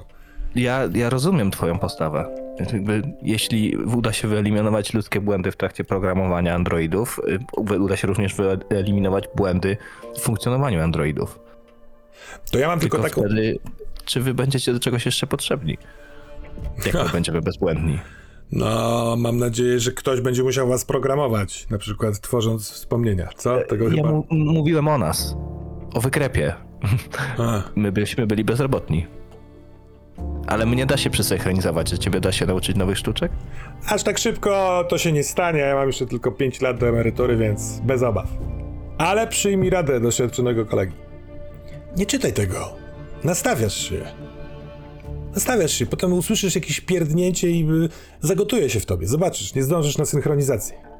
Ja, 0.56 0.90
ja 0.94 1.10
rozumiem 1.10 1.52
twoją 1.52 1.80
postawę. 1.80 2.36
Jakby, 2.60 3.02
jeśli 3.22 3.78
uda 3.78 4.14
się 4.14 4.28
wyeliminować 4.28 4.94
ludzkie 4.94 5.22
błędy 5.22 5.52
w 5.52 5.56
trakcie 5.56 5.84
programowania 5.84 6.56
androidów, 6.56 7.20
y, 7.70 7.80
uda 7.80 7.98
się 7.98 8.08
również 8.08 8.36
wyeliminować 8.70 9.26
błędy 9.36 9.78
w 10.16 10.20
funkcjonowaniu 10.20 10.82
androidów. 10.82 11.40
To 12.52 12.60
ja 12.60 12.68
mam 12.68 12.80
tylko, 12.80 12.98
Tylko, 12.98 13.10
taką... 13.10 13.22
wtedy, 13.22 13.60
czy 14.06 14.22
wy 14.22 14.34
będziecie 14.34 14.74
do 14.74 14.80
czegoś 14.80 15.06
jeszcze 15.06 15.28
potrzebni? 15.28 15.78
Jak 16.86 16.94
my 16.94 17.10
będziemy 17.14 17.42
bezbłędni? 17.42 18.00
No, 18.52 19.16
mam 19.18 19.38
nadzieję, 19.38 19.80
że 19.80 19.92
ktoś 19.92 20.22
będzie 20.22 20.44
musiał 20.44 20.68
was 20.68 20.86
programować, 20.86 21.68
na 21.70 21.78
przykład 21.78 22.20
tworząc 22.20 22.72
wspomnienia, 22.72 23.30
co? 23.38 23.58
Tego 23.70 23.90
Ja 23.90 23.96
chyba... 23.96 24.12
mówiłem 24.30 24.88
o 24.88 24.98
nas. 24.98 25.36
O 25.94 26.02
wykrepie. 26.02 26.54
A, 27.38 27.62
My 27.76 27.92
byśmy 27.92 28.28
byli 28.28 28.44
bezrobotni. 28.44 29.08
Ale 30.48 30.66
mnie 30.66 30.86
da 30.86 30.98
się 30.98 31.10
przesynchronizować, 31.10 31.90
że 31.90 32.00
ciebie 32.00 32.20
da 32.20 32.32
się 32.32 32.46
nauczyć 32.46 32.78
nowych 32.78 32.98
sztuczek? 32.98 33.32
aż 33.88 34.04
tak 34.04 34.18
szybko 34.18 34.84
to 34.90 34.98
się 34.98 35.12
nie 35.12 35.24
stanie, 35.24 35.60
ja 35.60 35.76
mam 35.76 35.88
jeszcze 35.88 36.06
tylko 36.06 36.32
5 36.32 36.62
lat 36.62 36.80
do 36.80 36.88
emerytury, 36.88 37.38
więc 37.38 37.80
bez 37.80 38.04
obaw. 38.04 38.28
Ale 38.98 39.28
przyjmij 39.28 39.70
radę 39.70 40.00
doświadczonego 40.00 40.66
kolegi. 40.66 40.94
Nie 41.98 42.06
czytaj 42.06 42.34
tego. 42.34 42.76
Nastawiasz 43.24 43.90
się. 43.90 44.02
Nastawiasz 45.34 45.72
się, 45.72 45.86
potem 45.86 46.14
usłyszysz 46.14 46.56
jakieś 46.56 46.82
pierdnięcie 46.82 47.52
i 47.52 47.64
y, 47.72 47.90
zagotuje 48.22 48.70
się 48.70 48.80
w 48.80 48.86
tobie. 48.86 49.08
Zobaczysz, 49.08 49.56
nie 49.56 49.64
zdążysz 49.64 49.98
na 49.98 50.06
synchronizację. 50.06 50.94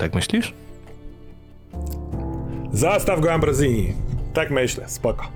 Tak 0.00 0.14
myślisz? 0.14 0.54
Zastaw 2.72 3.20
go, 3.20 3.32
Ambrosini. 3.32 3.92
Tak 4.34 4.50
myślę, 4.50 4.88
spoko. 4.88 5.28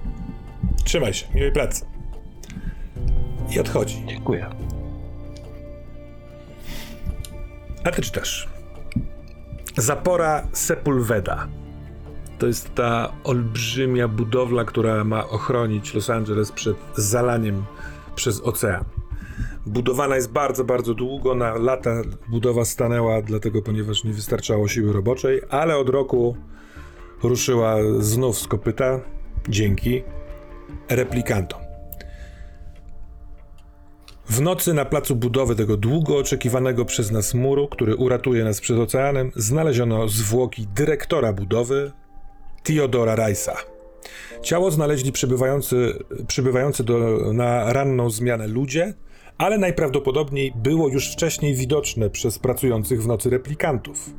Trzymaj 0.85 1.15
się, 1.15 1.27
miłej 1.35 1.53
pracy. 1.53 1.85
I 3.51 3.61
odchodzi. 3.61 4.05
Dziękuję. 4.09 4.47
A 7.85 7.91
ty 7.91 8.03
czytasz. 8.03 8.49
Zapora 9.77 10.47
Sepulveda. 10.53 11.49
To 12.39 12.47
jest 12.47 12.75
ta 12.75 13.13
olbrzymia 13.25 14.09
budowla, 14.09 14.65
która 14.65 15.05
ma 15.05 15.29
ochronić 15.29 15.95
Los 15.95 16.11
Angeles 16.11 16.53
przed 16.53 16.77
zalaniem 16.97 17.65
przez 18.15 18.41
ocean. 18.41 18.85
Budowana 19.67 20.17
jest 20.17 20.33
bardzo, 20.33 20.65
bardzo 20.65 20.95
długo. 20.95 21.35
Na 21.35 21.55
lata 21.55 21.91
budowa 22.29 22.65
stanęła, 22.65 23.23
dlatego 23.23 23.63
ponieważ 23.63 24.05
nie 24.05 24.13
wystarczało 24.13 24.69
siły 24.69 24.93
roboczej, 24.93 25.41
ale 25.51 25.77
od 25.77 25.89
roku 25.89 26.37
ruszyła 27.29 27.77
znów 27.99 28.39
z 28.39 28.49
kopyta 28.49 29.01
dzięki 29.49 30.03
replikantom. 30.89 31.61
W 34.29 34.41
nocy 34.41 34.75
na 34.75 34.85
placu 34.85 35.17
budowy 35.17 35.57
tego 35.57 35.77
długo 35.77 36.19
oczekiwanego 36.19 36.85
przez 36.85 37.11
nas 37.11 37.35
muru, 37.35 37.69
który 37.69 37.97
uratuje 37.97 38.45
nas 38.45 38.61
przed 38.61 38.79
oceanem, 38.79 39.33
znaleziono 39.37 40.09
zwłoki 40.09 40.67
dyrektora 40.75 41.33
budowy, 41.33 41.93
Theodora 42.63 43.17
Rice'a. 43.17 43.57
Ciało 44.43 44.71
znaleźli 44.71 45.13
przybywający, 45.13 46.05
przybywający 46.27 46.85
do, 46.85 46.99
na 47.33 47.73
ranną 47.73 48.11
zmianę 48.11 48.47
ludzie, 48.47 48.95
ale 49.39 49.59
najprawdopodobniej 49.59 50.53
było 50.57 50.89
już 50.89 51.13
wcześniej 51.13 51.55
widoczne 51.55 52.11
przez 52.11 52.39
pracujących 52.39 53.03
w 53.03 53.07
nocy 53.07 53.31
replikantów. 53.31 54.11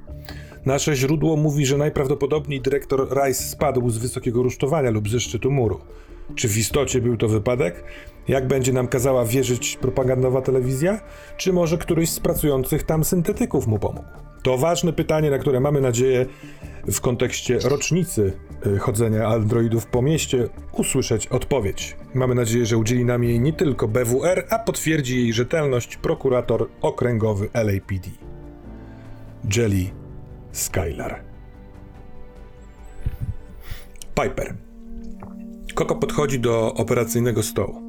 Nasze 0.65 0.95
źródło 0.95 1.37
mówi, 1.37 1.65
że 1.65 1.77
najprawdopodobniej 1.77 2.61
dyrektor 2.61 3.07
Rice 3.11 3.43
spadł 3.43 3.89
z 3.89 3.97
wysokiego 3.97 4.43
rusztowania 4.43 4.91
lub 4.91 5.09
ze 5.09 5.19
szczytu 5.19 5.51
muru. 5.51 5.79
Czy 6.35 6.47
w 6.47 6.57
istocie 6.57 7.01
był 7.01 7.17
to 7.17 7.27
wypadek? 7.27 7.83
Jak 8.27 8.47
będzie 8.47 8.73
nam 8.73 8.87
kazała 8.87 9.25
wierzyć 9.25 9.77
propagandowa 9.77 10.41
telewizja? 10.41 10.99
Czy 11.37 11.53
może 11.53 11.77
któryś 11.77 12.09
z 12.09 12.19
pracujących 12.19 12.83
tam 12.83 13.03
syntetyków 13.03 13.67
mu 13.67 13.79
pomógł? 13.79 14.07
To 14.43 14.57
ważne 14.57 14.93
pytanie, 14.93 15.29
na 15.29 15.37
które 15.37 15.59
mamy 15.59 15.81
nadzieję 15.81 16.25
w 16.91 17.01
kontekście 17.01 17.59
rocznicy 17.59 18.33
y, 18.65 18.79
chodzenia 18.79 19.27
androidów 19.27 19.85
po 19.85 20.01
mieście 20.01 20.49
usłyszeć 20.71 21.27
odpowiedź. 21.27 21.97
Mamy 22.13 22.35
nadzieję, 22.35 22.65
że 22.65 22.77
udzieli 22.77 23.05
nam 23.05 23.23
jej 23.23 23.39
nie 23.39 23.53
tylko 23.53 23.87
BWR, 23.87 24.45
a 24.49 24.59
potwierdzi 24.59 25.17
jej 25.17 25.33
rzetelność 25.33 25.97
prokurator 25.97 26.69
okręgowy 26.81 27.49
LAPD. 27.53 28.09
Jelly 29.55 30.04
Skylar. 30.55 31.23
Piper. 34.23 34.55
Koko 35.73 35.95
podchodzi 35.95 36.39
do 36.39 36.73
operacyjnego 36.73 37.43
stołu. 37.43 37.81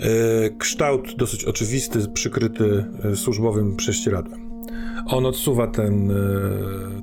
E, 0.00 0.50
Kształt 0.58 1.16
dosyć 1.16 1.44
oczywisty, 1.44 2.08
przykryty 2.14 2.84
e, 3.04 3.16
służbowym 3.16 3.76
prześcieradłem. 3.76 4.64
On 5.06 5.26
odsuwa 5.26 5.66
ten, 5.66 6.10
e, 6.10 6.14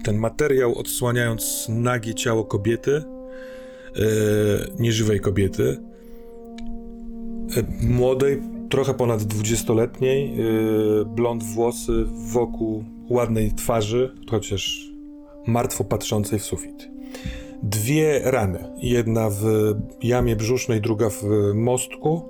ten 0.03 0.17
materiał, 0.17 0.77
odsłaniając 0.77 1.65
nagie 1.69 2.13
ciało 2.13 2.45
kobiety, 2.45 3.03
nieżywej 4.79 5.19
kobiety, 5.19 5.77
młodej, 7.81 8.41
trochę 8.69 8.93
ponad 8.93 9.21
20-letniej, 9.21 10.41
e, 10.41 11.05
blond 11.05 11.43
włosy 11.43 12.05
wokół 12.34 12.84
ładnej 13.12 13.52
twarzy, 13.52 14.15
chociaż 14.30 14.91
martwo 15.47 15.84
patrzącej 15.84 16.39
w 16.39 16.43
sufit. 16.43 16.89
Dwie 17.63 18.21
rany. 18.24 18.60
Jedna 18.78 19.30
w 19.30 19.43
jamie 20.04 20.36
brzusznej, 20.36 20.82
druga 20.82 21.10
w 21.10 21.24
mostku. 21.54 22.21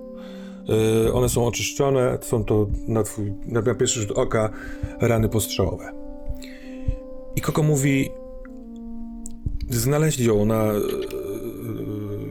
Yy, 1.05 1.13
one 1.13 1.29
są 1.29 1.47
oczyszczone, 1.47 2.17
są 2.21 2.43
to 2.43 2.67
na, 2.87 3.03
twój, 3.03 3.33
na 3.45 3.61
pierwszy 3.61 3.99
rzut 3.99 4.11
oka 4.11 4.49
rany 4.99 5.29
postrzałowe. 5.29 5.91
I 7.35 7.41
Koko 7.41 7.63
mówi, 7.63 8.09
znaleźli 9.69 10.25
ją, 10.25 10.41
ona 10.41 10.65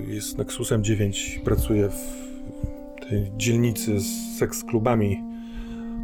yy, 0.08 0.14
jest 0.14 0.38
Nexusem 0.38 0.84
9, 0.84 1.40
pracuje 1.44 1.88
w 1.88 3.08
tej 3.08 3.32
dzielnicy 3.36 4.00
z 4.00 4.38
seks 4.38 4.64
klubami. 4.64 5.24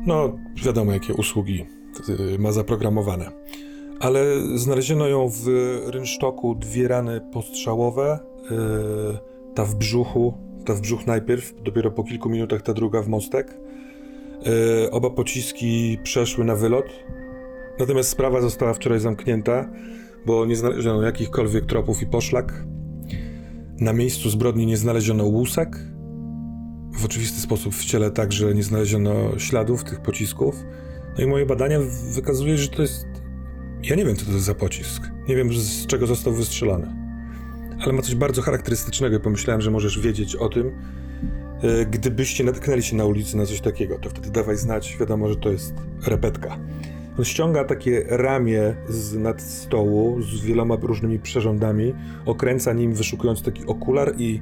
No, 0.06 0.38
wiadomo 0.64 0.92
jakie 0.92 1.14
usługi 1.14 1.75
yy, 2.08 2.38
ma 2.38 2.52
zaprogramowane. 2.52 3.30
Ale 4.00 4.24
znaleziono 4.54 5.08
ją 5.08 5.28
w 5.28 5.46
rynsztoku 5.86 6.54
dwie 6.54 6.88
rany 6.88 7.20
postrzałowe, 7.32 8.18
yy, 8.50 9.18
ta 9.54 9.64
w 9.64 9.74
brzuchu, 9.74 10.34
ta 10.64 10.74
w 10.74 10.80
brzuch 10.80 11.06
najpierw, 11.06 11.62
dopiero 11.62 11.90
po 11.90 12.04
kilku 12.04 12.28
minutach 12.28 12.62
ta 12.62 12.74
druga 12.74 13.02
w 13.02 13.08
mostek. 13.08 13.58
Yy, 14.82 14.90
oba 14.90 15.10
pociski 15.10 15.98
przeszły 16.02 16.44
na 16.44 16.56
wylot, 16.56 16.86
natomiast 17.78 18.08
sprawa 18.08 18.40
została 18.40 18.74
wczoraj 18.74 19.00
zamknięta, 19.00 19.70
bo 20.26 20.46
nie 20.46 20.56
znaleziono 20.56 21.02
jakichkolwiek 21.02 21.66
tropów 21.66 22.02
i 22.02 22.06
poszlak. 22.06 22.64
Na 23.80 23.92
miejscu 23.92 24.30
zbrodni 24.30 24.66
nie 24.66 24.76
znaleziono 24.76 25.24
łusek. 25.24 25.76
W 26.98 27.04
oczywisty 27.04 27.40
sposób 27.40 27.74
w 27.74 27.84
ciele 27.84 28.10
także 28.10 28.54
nie 28.54 28.62
znaleziono 28.62 29.38
śladów 29.38 29.84
tych 29.84 30.00
pocisków. 30.00 30.64
No 31.18 31.24
i 31.24 31.26
moje 31.26 31.46
badania 31.46 31.78
wykazują, 32.14 32.56
że 32.56 32.68
to 32.68 32.82
jest 32.82 33.06
ja 33.82 33.96
nie 33.96 34.04
wiem, 34.04 34.16
co 34.16 34.26
to 34.26 34.32
jest 34.32 34.44
za 34.44 34.54
pocisk. 34.54 35.10
Nie 35.28 35.36
wiem, 35.36 35.52
z 35.52 35.86
czego 35.86 36.06
został 36.06 36.32
wystrzelony. 36.32 36.86
Ale 37.80 37.92
ma 37.92 38.02
coś 38.02 38.14
bardzo 38.14 38.42
charakterystycznego 38.42 39.16
i 39.16 39.20
pomyślałem, 39.20 39.60
że 39.60 39.70
możesz 39.70 40.00
wiedzieć 40.00 40.36
o 40.36 40.48
tym. 40.48 40.72
E, 41.62 41.86
Gdybyście 41.86 42.44
natknęli 42.44 42.82
się 42.82 42.96
na 42.96 43.04
ulicy 43.04 43.36
na 43.36 43.46
coś 43.46 43.60
takiego, 43.60 43.98
to 43.98 44.10
wtedy 44.10 44.30
dawaj 44.30 44.56
znać, 44.56 44.96
wiadomo, 45.00 45.28
że 45.28 45.36
to 45.36 45.50
jest 45.50 45.74
repetka. 46.06 46.58
On 47.18 47.24
ściąga 47.24 47.64
takie 47.64 48.04
ramię 48.08 48.76
z 48.88 49.14
nad 49.14 49.42
stołu 49.42 50.22
z 50.22 50.40
wieloma 50.44 50.76
różnymi 50.82 51.18
przyrządami, 51.18 51.94
okręca 52.26 52.72
nim, 52.72 52.94
wyszukując 52.94 53.42
taki 53.42 53.66
okular 53.66 54.14
i 54.18 54.40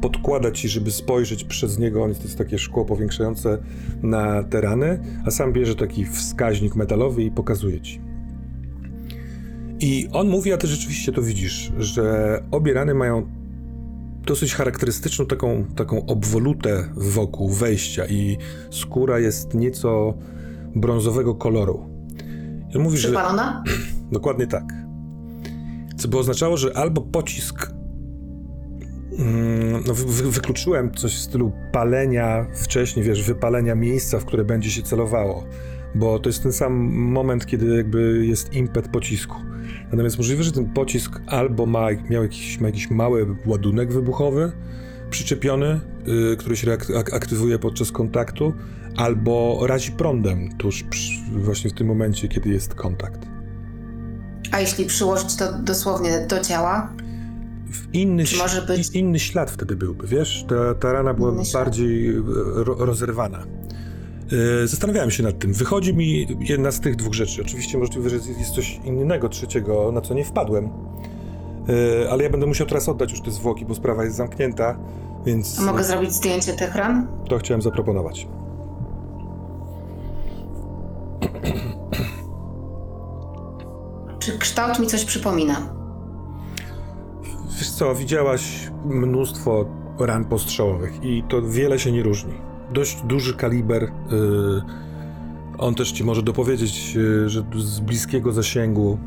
podkłada 0.00 0.50
ci, 0.50 0.68
żeby 0.68 0.90
spojrzeć 0.90 1.44
przez 1.44 1.78
niego, 1.78 2.04
on 2.04 2.14
to 2.14 2.22
jest 2.22 2.38
takie 2.38 2.58
szkło 2.58 2.84
powiększające 2.84 3.58
na 4.02 4.42
te 4.42 4.60
rany, 4.60 5.00
a 5.26 5.30
sam 5.30 5.52
bierze 5.52 5.74
taki 5.74 6.04
wskaźnik 6.04 6.76
metalowy 6.76 7.22
i 7.22 7.30
pokazuje 7.30 7.80
ci. 7.80 8.00
I 9.80 10.08
on 10.12 10.28
mówi, 10.28 10.52
a 10.52 10.56
ty 10.56 10.66
rzeczywiście 10.66 11.12
to 11.12 11.22
widzisz, 11.22 11.72
że 11.78 12.42
obie 12.50 12.74
rany 12.74 12.94
mają 12.94 13.26
dosyć 14.26 14.54
charakterystyczną 14.54 15.26
taką, 15.26 15.64
taką 15.76 16.06
obwolutę 16.06 16.88
wokół 16.94 17.48
wejścia 17.48 18.06
i 18.06 18.38
skóra 18.70 19.18
jest 19.18 19.54
nieco 19.54 20.14
brązowego 20.74 21.34
koloru. 21.34 21.90
I 22.74 22.76
on 22.76 22.82
mówi, 22.82 22.98
że 22.98 23.08
Przypalona? 23.08 23.64
dokładnie 24.12 24.46
tak. 24.46 24.64
Co 25.96 26.08
by 26.08 26.18
oznaczało, 26.18 26.56
że 26.56 26.76
albo 26.76 27.02
pocisk 27.02 27.75
no, 29.86 29.94
wy, 29.94 30.04
wy- 30.22 30.30
wykluczyłem 30.30 30.94
coś 30.94 31.14
w 31.16 31.20
stylu 31.20 31.52
palenia 31.72 32.46
wcześniej, 32.54 33.04
wiesz, 33.04 33.22
wypalenia 33.22 33.74
miejsca, 33.74 34.18
w 34.18 34.24
które 34.24 34.44
będzie 34.44 34.70
się 34.70 34.82
celowało, 34.82 35.44
bo 35.94 36.18
to 36.18 36.28
jest 36.28 36.42
ten 36.42 36.52
sam 36.52 36.72
moment, 36.92 37.46
kiedy 37.46 37.76
jakby 37.76 38.26
jest 38.26 38.52
impet 38.54 38.88
pocisku. 38.88 39.36
Natomiast 39.90 40.18
możliwe, 40.18 40.42
że 40.42 40.52
ten 40.52 40.72
pocisk 40.72 41.20
albo 41.26 41.66
ma, 41.66 41.86
miał 42.10 42.22
jakiś, 42.22 42.60
ma 42.60 42.66
jakiś 42.66 42.90
mały 42.90 43.36
ładunek 43.46 43.92
wybuchowy 43.92 44.52
przyczepiony, 45.10 45.80
y, 46.32 46.36
który 46.36 46.56
się 46.56 46.72
ak- 46.72 47.12
aktywuje 47.14 47.58
podczas 47.58 47.92
kontaktu, 47.92 48.52
albo 48.96 49.60
razi 49.66 49.92
prądem 49.92 50.56
tuż 50.56 50.82
przy, 50.82 51.12
właśnie 51.36 51.70
w 51.70 51.72
tym 51.74 51.86
momencie, 51.86 52.28
kiedy 52.28 52.48
jest 52.50 52.74
kontakt. 52.74 53.20
A 54.52 54.60
jeśli 54.60 54.84
przyłożyć 54.84 55.36
to 55.36 55.58
dosłownie 55.58 56.26
do 56.28 56.40
ciała? 56.40 56.92
W 57.72 57.94
Inny, 57.94 58.24
może 58.38 58.62
być- 58.62 58.90
inny 58.90 59.18
ślad 59.18 59.50
wtedy 59.50 59.76
byłby, 59.76 60.06
wiesz? 60.06 60.44
Ta, 60.48 60.74
ta 60.74 60.92
rana 60.92 61.14
była 61.14 61.32
Inny 61.32 61.52
bardziej 61.52 62.08
e, 62.08 62.22
ro, 62.54 62.74
rozerwana. 62.78 63.38
E, 64.62 64.66
Zastanawiałem 64.66 65.10
się 65.10 65.22
nad 65.22 65.38
tym. 65.38 65.52
Wychodzi 65.52 65.94
mi 65.94 66.26
jedna 66.40 66.70
z 66.70 66.80
tych 66.80 66.96
dwóch 66.96 67.14
rzeczy. 67.14 67.42
Oczywiście 67.42 67.78
możliwe, 67.78 68.10
że 68.10 68.16
jest 68.16 68.50
coś 68.54 68.80
innego, 68.84 69.28
trzeciego, 69.28 69.92
na 69.92 70.00
co 70.00 70.14
nie 70.14 70.24
wpadłem. 70.24 70.68
E, 72.04 72.10
Ale 72.10 72.24
ja 72.24 72.30
będę 72.30 72.46
musiał 72.46 72.66
teraz 72.66 72.88
oddać 72.88 73.10
już 73.10 73.20
te 73.20 73.30
zwłoki, 73.30 73.66
bo 73.66 73.74
sprawa 73.74 74.04
jest 74.04 74.16
zamknięta, 74.16 74.78
więc 75.26 75.58
A 75.58 75.62
mogę 75.62 75.84
zrobić 75.84 76.12
zdjęcie 76.12 76.52
tych 76.52 76.74
ran? 76.74 77.06
to 77.28 77.38
chciałem 77.38 77.62
zaproponować. 77.62 78.26
Czy 84.18 84.38
kształt 84.38 84.78
mi 84.78 84.86
coś 84.86 85.04
przypomina? 85.04 85.56
Wiesz 87.56 87.70
co, 87.70 87.94
widziałaś 87.94 88.70
mnóstwo 88.84 89.64
ran 89.98 90.24
postrzałowych 90.24 91.04
i 91.04 91.24
to 91.28 91.42
wiele 91.42 91.78
się 91.78 91.92
nie 91.92 92.02
różni. 92.02 92.34
Dość 92.72 93.02
duży 93.02 93.34
kaliber. 93.34 93.82
y, 93.84 93.88
on 95.58 95.74
też 95.74 95.92
ci 95.92 96.04
może 96.04 96.22
dopowiedzieć, 96.22 96.96
y, 96.96 97.28
że 97.28 97.42
z 97.56 97.80
bliskiego 97.80 98.32
zasięgu, 98.32 98.98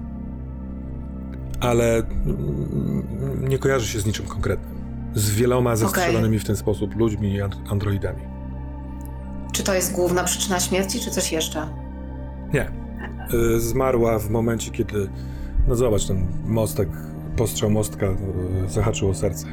ale 1.60 1.98
mm, 1.98 3.50
nie 3.50 3.58
kojarzy 3.58 3.88
się 3.88 4.00
z 4.00 4.06
niczym 4.06 4.26
konkretnym. 4.26 4.80
Z 5.16 5.30
wieloma 5.32 5.76
zestrzelonymi 5.76 6.40
w 6.40 6.46
ten 6.46 6.56
sposób 6.56 6.96
ludźmi 6.96 7.34
i 7.34 7.42
and- 7.42 7.58
androidami. 7.72 8.22
Czy 9.52 9.64
to 9.64 9.74
jest 9.74 9.94
główna 9.94 10.24
przyczyna 10.24 10.60
śmierci, 10.60 11.00
czy 11.00 11.12
coś 11.12 11.32
jeszcze? 11.32 11.68
Nie. 12.54 12.72
y, 13.56 13.60
zmarła 13.60 14.20
w 14.20 14.30
momencie, 14.30 14.72
kiedy, 14.72 15.10
no 15.68 15.76
zobacz, 15.76 16.06
ten 16.06 16.28
mostek, 16.46 16.90
postrzał 17.40 17.70
mostka 17.70 18.06
y, 18.06 18.70
zahaczył 18.70 19.10
o 19.10 19.14
serce. 19.14 19.48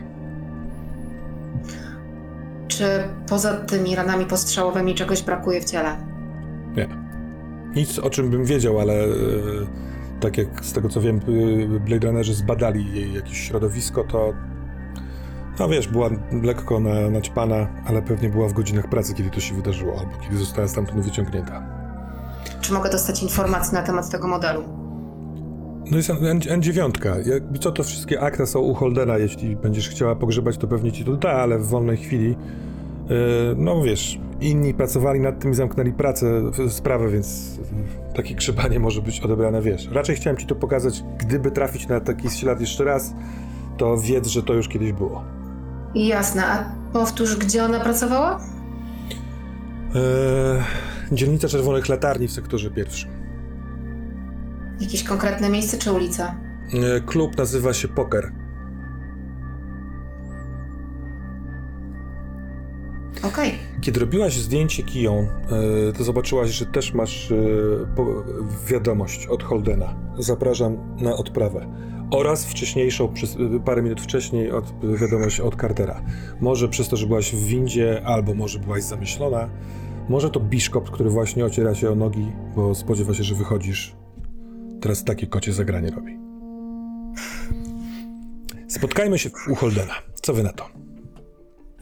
Czy 2.69 2.85
poza 3.29 3.55
tymi 3.55 3.97
ranami 3.97 4.27
postrzałowymi 4.27 4.95
czegoś 4.95 5.23
brakuje 5.23 5.61
w 5.61 5.65
ciele? 5.65 5.97
Nic 7.77 7.99
o 7.99 8.11
czym 8.11 8.31
bym 8.31 8.45
wiedział, 8.45 8.81
ale 8.81 9.05
y, 9.05 9.11
tak 10.21 10.39
jak 10.39 10.65
z 10.65 10.73
tego 10.73 10.89
co 10.89 11.01
wiem, 11.01 11.21
y, 11.29 11.81
Blade 11.81 12.07
Runnerzy 12.07 12.35
zbadali 12.35 12.95
jej 12.95 13.15
jakieś 13.15 13.39
środowisko, 13.39 14.05
to 14.05 14.33
no 15.59 15.69
wiesz, 15.69 15.89
była 15.89 16.11
lekko 16.43 16.81
na, 16.81 17.11
naćpana, 17.11 17.67
ale 17.87 18.03
pewnie 18.03 18.29
była 18.29 18.49
w 18.49 18.53
godzinach 18.53 18.89
pracy, 18.89 19.15
kiedy 19.15 19.31
to 19.31 19.41
się 19.41 19.55
wydarzyło, 19.55 19.99
albo 20.01 20.13
kiedy 20.23 20.37
została 20.37 20.69
stamtąd 20.69 21.05
wyciągnięta. 21.05 21.63
Czy 22.61 22.73
mogę 22.73 22.91
dostać 22.91 23.23
informacje 23.23 23.79
na 23.79 23.83
temat 23.83 24.11
tego 24.11 24.29
modelu? 24.29 24.86
No 25.91 25.97
jest 25.97 26.11
N- 26.11 26.41
N9. 26.41 27.27
Jakby 27.29 27.59
co 27.59 27.73
to 27.73 27.83
wszystkie 27.83 28.21
akta 28.21 28.47
są 28.47 28.61
u 28.61 28.75
Holdena. 28.75 29.19
Jeśli 29.19 29.57
będziesz 29.57 29.89
chciała 29.89 30.17
pogrzebać, 30.17 30.59
to 30.59 30.67
pewnie 30.67 30.93
ci 30.93 31.05
to 31.05 31.17
da, 31.17 31.31
ale 31.33 31.59
w 31.59 31.67
wolnej 31.67 31.97
chwili. 31.97 32.29
Yy, 32.29 33.17
no 33.57 33.83
wiesz, 33.83 34.19
inni 34.41 34.75
pracowali 34.75 35.21
nad 35.21 35.41
tym 35.41 35.51
i 35.51 35.55
zamknęli 35.55 35.93
pracę, 35.93 36.43
sprawę, 36.69 37.09
więc 37.09 37.59
takie 38.15 38.35
grzebanie 38.35 38.79
może 38.81 39.03
być 39.03 39.21
odebrane, 39.21 39.63
wiesz. 39.63 39.89
Raczej 39.93 40.17
chciałem 40.17 40.37
ci 40.37 40.47
to 40.47 40.55
pokazać, 40.55 41.05
gdyby 41.19 41.51
trafić 41.51 41.89
na 41.89 42.01
taki 42.01 42.31
ślad 42.31 42.61
jeszcze 42.61 42.85
raz, 42.85 43.15
to 43.77 43.99
wiedz, 43.99 44.27
że 44.27 44.43
to 44.43 44.55
już 44.55 44.69
kiedyś 44.69 44.93
było. 44.93 45.25
Jasne, 45.95 46.47
a 46.47 46.65
powtórz, 46.93 47.37
gdzie 47.37 47.65
ona 47.65 47.81
pracowała? 47.81 48.41
Yy, 49.95 51.17
dzielnica 51.17 51.49
Czerwonych 51.49 51.89
Latarni 51.89 52.29
w 52.29 52.33
sektorze 52.33 52.71
pierwszym. 52.71 53.16
Jakieś 54.81 55.05
konkretne 55.05 55.51
miejsce 55.51 55.79
czy 55.79 55.93
ulica? 55.93 56.35
Yy, 56.73 57.01
klub 57.01 57.37
nazywa 57.37 57.75
się 57.75 57.89
Poker. 57.89 58.33
Okej. 63.23 63.53
Kiedy 63.81 64.01
robiłaś 64.01 64.37
zdjęcie 64.37 64.83
kiją, 64.83 65.29
e, 65.89 65.93
to 65.93 66.05
zobaczyłaś, 66.05 66.51
że 66.51 66.67
też 66.67 66.95
masz 66.95 67.33
e, 67.33 67.37
wiadomość 68.67 69.27
od 69.27 69.43
Holdena. 69.43 69.97
Zapraszam 70.19 70.97
na 71.01 71.17
odprawę. 71.17 71.67
Oraz 72.11 72.45
wcześniejszą, 72.45 73.13
e, 73.57 73.61
parę 73.61 73.83
minut 73.83 74.01
wcześniej, 74.01 74.51
od, 74.51 74.65
wiadomość 75.01 75.41
od 75.41 75.57
Cartera. 75.61 76.03
Może 76.41 76.69
przez 76.69 76.89
to, 76.89 76.97
że 76.97 77.07
byłaś 77.07 77.35
w 77.35 77.47
windzie, 77.47 78.03
albo 78.05 78.35
może 78.35 78.59
byłaś 78.59 78.83
zamyślona. 78.83 79.49
Może 80.09 80.31
to 80.31 80.41
Biszkop, 80.41 80.91
który 80.91 81.11
właśnie 81.11 81.45
ociera 81.45 81.75
się 81.75 81.91
o 81.91 81.95
nogi, 81.95 82.33
bo 82.57 82.75
spodziewa 82.75 83.15
się, 83.15 83.23
że 83.23 83.35
wychodzisz. 83.35 83.97
Teraz 84.81 85.05
takie 85.05 85.27
kocie 85.27 85.53
zagranie 85.53 85.91
robi. 85.91 86.19
Spotkajmy 88.69 89.19
się 89.19 89.31
u 89.51 89.55
Holdena. 89.55 89.95
Co 90.23 90.35
wy 90.35 90.43
na 90.43 90.53
to? 90.53 90.69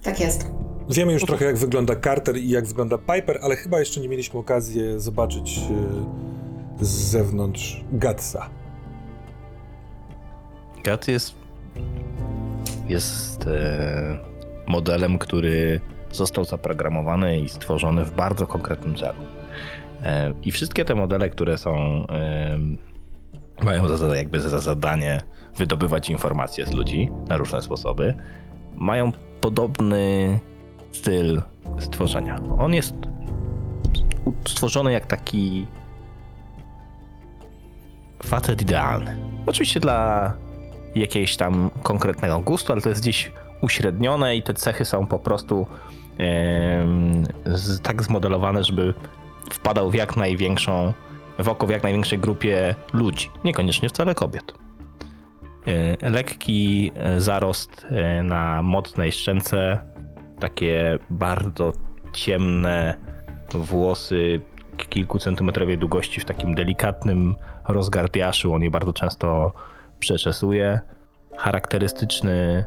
Tak 0.03 0.21
jest. 0.21 0.47
Wiemy 0.91 1.13
już 1.13 1.25
trochę, 1.25 1.45
jak 1.45 1.57
wygląda 1.57 1.97
Carter 1.97 2.37
i 2.37 2.49
jak 2.49 2.67
wygląda 2.67 2.99
Piper, 2.99 3.39
ale 3.43 3.57
chyba 3.57 3.81
jeszcze 3.81 4.01
nie 4.01 4.09
mieliśmy 4.09 4.41
okazji 4.41 4.83
zobaczyć 4.97 5.59
e, 5.59 6.85
z 6.85 6.89
zewnątrz 6.89 7.85
Gatsa. 7.93 8.51
Gat 10.85 11.09
jest, 11.09 11.35
jest 12.89 13.47
e, 13.47 14.19
modelem, 14.67 15.19
który 15.19 15.81
został 16.13 16.45
zaprogramowany 16.45 17.41
i 17.41 17.49
stworzony 17.49 18.05
w 18.05 18.15
bardzo 18.15 18.47
konkretnym 18.47 18.97
celu. 18.97 19.19
E, 20.05 20.35
I 20.43 20.53
wszystkie 20.53 20.85
te 20.85 20.95
modele, 20.95 21.31
które 21.31 21.59
są, 21.59 21.77
e, 22.07 22.59
mają 23.63 23.97
za, 23.97 24.17
jakby 24.17 24.41
za 24.41 24.59
zadanie 24.59 25.21
wydobywać 25.57 26.11
informacje 26.11 26.67
z 26.67 26.73
ludzi 26.73 27.11
na 27.29 27.37
różne 27.37 27.63
sposoby, 27.63 28.15
mają 28.75 29.13
podobny 29.41 30.39
styl 30.93 31.43
stworzenia. 31.79 32.41
On 32.59 32.75
jest 32.75 32.95
stworzony 34.49 34.93
jak 34.93 35.07
taki 35.07 35.67
facet 38.23 38.63
idealny. 38.63 39.17
Oczywiście 39.47 39.81
dla 39.81 40.33
jakiegoś 40.95 41.37
tam 41.37 41.71
konkretnego 41.83 42.41
gustu, 42.41 42.73
ale 42.73 42.83
to 42.83 42.89
jest 42.89 43.01
gdzieś 43.01 43.33
uśrednione 43.61 44.37
i 44.37 44.43
te 44.43 44.55
cechy 44.55 44.85
są 44.85 45.07
po 45.07 45.19
prostu 45.19 45.67
z, 47.47 47.81
tak 47.81 48.03
zmodelowane, 48.03 48.65
żeby 48.65 48.95
wpadał 49.51 49.91
w 49.91 49.95
jak 49.95 50.17
największą, 50.17 50.93
w 51.39 51.49
oko 51.49 51.67
w 51.67 51.71
jak 51.71 51.83
największej 51.83 52.19
grupie 52.19 52.75
ludzi, 52.93 53.31
niekoniecznie 53.45 53.89
wcale 53.89 54.15
kobiet. 54.15 54.55
E, 55.67 56.11
Lekki 56.11 56.93
e, 56.95 57.21
zarost 57.21 57.87
e, 57.91 58.23
na 58.23 58.63
mocnej 58.63 59.13
szczęce, 59.13 59.79
takie 60.41 60.99
bardzo 61.11 61.73
ciemne 62.13 62.95
włosy 63.55 64.41
kilkucentymetrowej 64.77 65.79
długości 65.79 66.21
w 66.21 66.25
takim 66.25 66.55
delikatnym 66.55 67.35
rozgardiaszu. 67.69 68.55
On 68.55 68.63
je 68.63 68.71
bardzo 68.71 68.93
często 68.93 69.53
przeczesuje. 69.99 70.81
Charakterystyczny, 71.37 72.65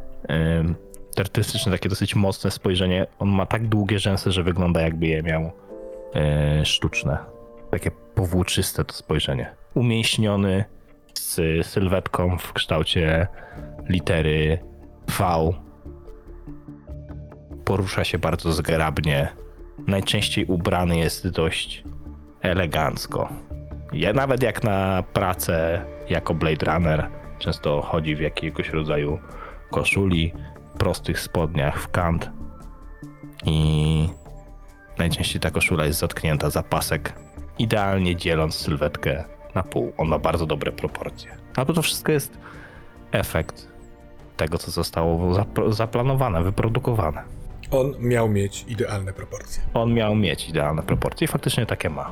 charakterystyczne 1.16 1.72
takie 1.72 1.90
dosyć 1.90 2.16
mocne 2.16 2.52
spojrzenie. 2.52 3.08
On 3.20 3.30
ma 3.30 3.46
tak 3.46 3.68
długie 3.68 4.00
rzęsy, 4.00 4.32
że 4.32 4.44
wygląda 4.44 4.82
jakby 4.82 5.08
je 5.08 5.24
miał 5.24 5.52
e, 6.16 6.66
sztuczne. 6.66 7.18
Takie 7.72 7.92
powłóczyste 7.92 8.86
to 8.86 8.94
spojrzenie. 8.94 9.56
Umięśniony 9.74 10.66
z 11.14 11.66
sylwetką 11.68 12.38
w 12.38 12.54
kształcie 12.54 13.28
litery 13.90 14.60
V. 15.20 15.54
Porusza 17.66 18.04
się 18.04 18.18
bardzo 18.18 18.54
zgrabnie. 18.54 19.28
Najczęściej 19.88 20.46
ubrany 20.46 20.98
jest 20.98 21.28
dość 21.28 21.84
elegancko. 22.42 23.30
Ja 23.94 24.14
nawet 24.14 24.44
jak 24.44 24.64
na 24.64 25.04
pracę 25.14 25.86
jako 26.10 26.34
Blade 26.34 26.66
Runner 26.66 27.10
często 27.40 27.82
chodzi 27.82 28.16
w 28.16 28.20
jakiegoś 28.20 28.70
rodzaju 28.70 29.20
koszuli, 29.72 30.34
prostych 30.78 31.20
spodniach 31.20 31.80
w 31.80 31.92
kant 31.92 32.32
i 33.46 34.10
najczęściej 34.98 35.42
ta 35.42 35.52
koszula 35.52 35.86
jest 35.86 36.00
zatknięta 36.00 36.50
za 36.50 36.64
pasek, 36.64 37.14
idealnie 37.60 38.16
dzieląc 38.16 38.56
sylwetkę 38.56 39.24
na 39.56 39.64
pół. 39.64 39.94
On 39.98 40.08
ma 40.08 40.20
bardzo 40.20 40.46
dobre 40.46 40.72
proporcje. 40.72 41.32
A 41.56 41.66
to 41.66 41.82
wszystko 41.82 42.12
jest 42.12 42.38
efekt 43.12 43.68
tego, 44.38 44.58
co 44.58 44.72
zostało 44.72 45.46
zaplanowane, 45.70 46.44
wyprodukowane. 46.44 47.24
On 47.72 47.94
miał 48.00 48.30
mieć 48.30 48.66
idealne 48.68 49.14
proporcje. 49.14 49.64
On 49.74 49.94
miał 49.94 50.16
mieć 50.16 50.50
idealne 50.50 50.84
proporcje 50.84 51.26
i 51.26 51.28
faktycznie 51.28 51.66
takie 51.66 51.90
ma. 51.90 52.12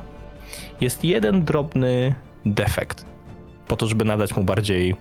Jest 0.80 1.04
jeden 1.04 1.44
drobny 1.44 2.14
defekt, 2.46 3.06
po 3.68 3.76
to, 3.76 3.86
żeby 3.86 4.04
nadać 4.04 4.36
mu 4.36 4.44
bardziej 4.44 4.96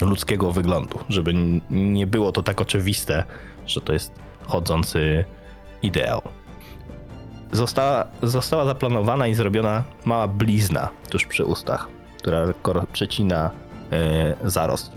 ludzkiego 0.00 0.52
wyglądu, 0.52 0.98
żeby 1.08 1.34
nie 1.70 2.06
było 2.06 2.32
to 2.32 2.42
tak 2.42 2.60
oczywiste, 2.60 3.24
że 3.66 3.80
to 3.80 3.92
jest 3.92 4.12
chodzący 4.46 5.24
ideał. 5.82 6.22
Została, 7.52 8.04
została 8.22 8.64
zaplanowana 8.64 9.26
i 9.26 9.34
zrobiona 9.34 9.84
mała 10.04 10.28
blizna 10.28 10.88
tuż 11.10 11.26
przy 11.26 11.44
ustach, 11.44 11.88
która 12.62 12.86
przecina 12.92 13.50
e, 13.92 14.34
zarost. 14.44 14.92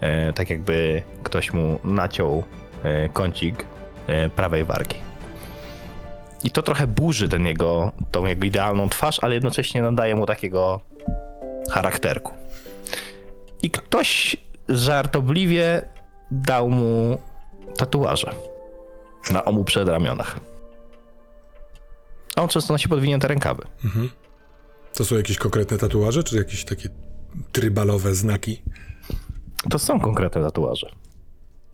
E, 0.00 0.32
tak 0.32 0.50
jakby 0.50 1.02
ktoś 1.22 1.52
mu 1.52 1.78
naciął 1.84 2.44
e, 2.82 3.08
kącik 3.08 3.64
e, 4.06 4.30
prawej 4.30 4.64
wargi. 4.64 4.96
I 6.44 6.50
to 6.50 6.62
trochę 6.62 6.86
burzy 6.86 7.28
ten 7.28 7.46
jego, 7.46 7.92
tą 8.10 8.26
jego 8.26 8.46
idealną 8.46 8.88
twarz, 8.88 9.18
ale 9.22 9.34
jednocześnie 9.34 9.82
nadaje 9.82 10.16
mu 10.16 10.26
takiego 10.26 10.80
charakterku. 11.70 12.32
I 13.62 13.70
ktoś 13.70 14.36
żartobliwie 14.68 15.82
dał 16.30 16.70
mu 16.70 17.18
tatuaże 17.76 18.32
na 19.30 19.44
obu 19.44 19.64
przedramionach. 19.64 20.51
A 22.36 22.42
on 22.42 22.48
często 22.48 22.74
nosi 22.74 22.88
podwinięte 22.88 23.28
rękawy. 23.28 23.62
To 24.94 25.04
są 25.04 25.16
jakieś 25.16 25.38
konkretne 25.38 25.78
tatuaże, 25.78 26.22
czy 26.24 26.36
jakieś 26.36 26.64
takie 26.64 26.88
trybalowe 27.52 28.14
znaki? 28.14 28.62
To 29.70 29.78
są 29.78 30.00
konkretne 30.00 30.42
tatuaże. 30.42 30.90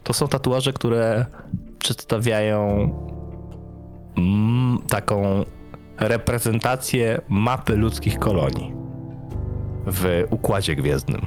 To 0.05 0.13
są 0.13 0.29
tatuaże, 0.29 0.73
które 0.73 1.27
przedstawiają 1.79 2.91
mm, 4.17 4.79
taką 4.89 5.45
reprezentację 5.99 7.21
mapy 7.29 7.77
ludzkich 7.77 8.19
kolonii 8.19 8.73
w 9.87 10.25
układzie 10.31 10.77
gwiezdnym. 10.77 11.27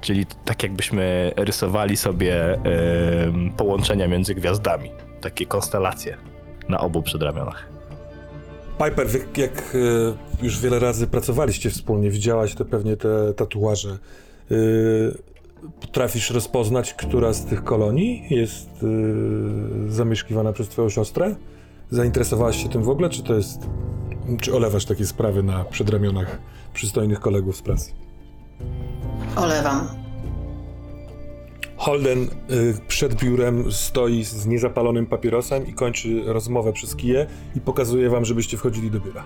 Czyli 0.00 0.26
tak 0.26 0.62
jakbyśmy 0.62 1.32
rysowali 1.36 1.96
sobie 1.96 2.54
em, 2.54 3.52
połączenia 3.56 4.08
między 4.08 4.34
gwiazdami. 4.34 4.90
Takie 5.20 5.46
konstelacje 5.46 6.16
na 6.68 6.78
obu 6.80 7.02
przedramionach. 7.02 7.68
Piper, 8.84 9.08
wy- 9.08 9.26
jak 9.36 9.76
e, 10.40 10.44
już 10.44 10.60
wiele 10.60 10.78
razy 10.78 11.06
pracowaliście 11.06 11.70
wspólnie, 11.70 12.10
widziałaś 12.10 12.54
te 12.54 12.64
pewnie 12.64 12.96
te 12.96 13.34
tatuaże. 13.34 13.90
E, 14.50 14.54
potrafisz 15.80 16.30
rozpoznać, 16.30 16.94
która 16.94 17.32
z 17.32 17.44
tych 17.44 17.64
kolonii 17.64 18.22
jest 18.30 18.68
e, 18.68 18.86
zamieszkiwana 19.92 20.52
przez 20.52 20.68
twoją 20.68 20.88
siostrę? 20.88 21.36
Zainteresowałaś 21.90 22.62
się 22.62 22.68
tym 22.68 22.82
w 22.82 22.88
ogóle, 22.88 23.08
czy 23.10 23.22
to 23.22 23.34
jest... 23.34 23.66
Czy 24.40 24.54
olewasz 24.54 24.84
takie 24.84 25.06
sprawy 25.06 25.42
na 25.42 25.64
przedramionach 25.64 26.38
przystojnych 26.74 27.20
kolegów 27.20 27.56
z 27.56 27.62
pracy? 27.62 27.92
Olewam. 29.36 29.88
Holden 31.82 32.22
y, 32.22 32.28
przed 32.88 33.14
biurem 33.14 33.72
stoi 33.72 34.24
z 34.24 34.46
niezapalonym 34.46 35.06
papierosem 35.06 35.66
i 35.66 35.72
kończy 35.72 36.22
rozmowę 36.26 36.72
przez 36.72 36.96
kije 36.96 37.26
i 37.56 37.60
pokazuje 37.60 38.10
wam, 38.10 38.24
żebyście 38.24 38.56
wchodzili 38.56 38.90
do 38.90 39.00
biura. 39.00 39.24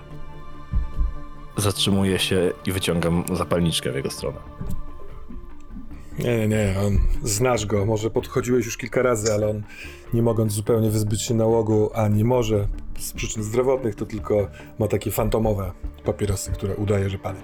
Zatrzymuję 1.57 2.19
się 2.19 2.51
i 2.65 2.71
wyciągam 2.71 3.23
zapalniczkę 3.33 3.91
w 3.91 3.95
jego 3.95 4.11
stronę. 4.11 4.37
Nie, 6.19 6.37
nie, 6.37 6.47
nie, 6.47 6.75
on, 6.85 6.97
znasz 7.23 7.65
go, 7.65 7.85
może 7.85 8.09
podchodziłeś 8.09 8.65
już 8.65 8.77
kilka 8.77 9.01
razy, 9.01 9.33
ale 9.33 9.47
on 9.47 9.63
nie 10.13 10.21
mogąc 10.21 10.53
zupełnie 10.53 10.89
wyzbyć 10.89 11.21
się 11.21 11.33
nałogu, 11.33 11.89
a 11.93 12.07
nie 12.07 12.23
może 12.23 12.67
z 12.99 13.13
przyczyn 13.13 13.43
zdrowotnych, 13.43 13.95
to 13.95 14.05
tylko 14.05 14.47
ma 14.79 14.87
takie 14.87 15.11
fantomowe 15.11 15.71
papierosy, 16.05 16.51
które 16.51 16.75
udaje, 16.75 17.09
że 17.09 17.17
pali. 17.17 17.39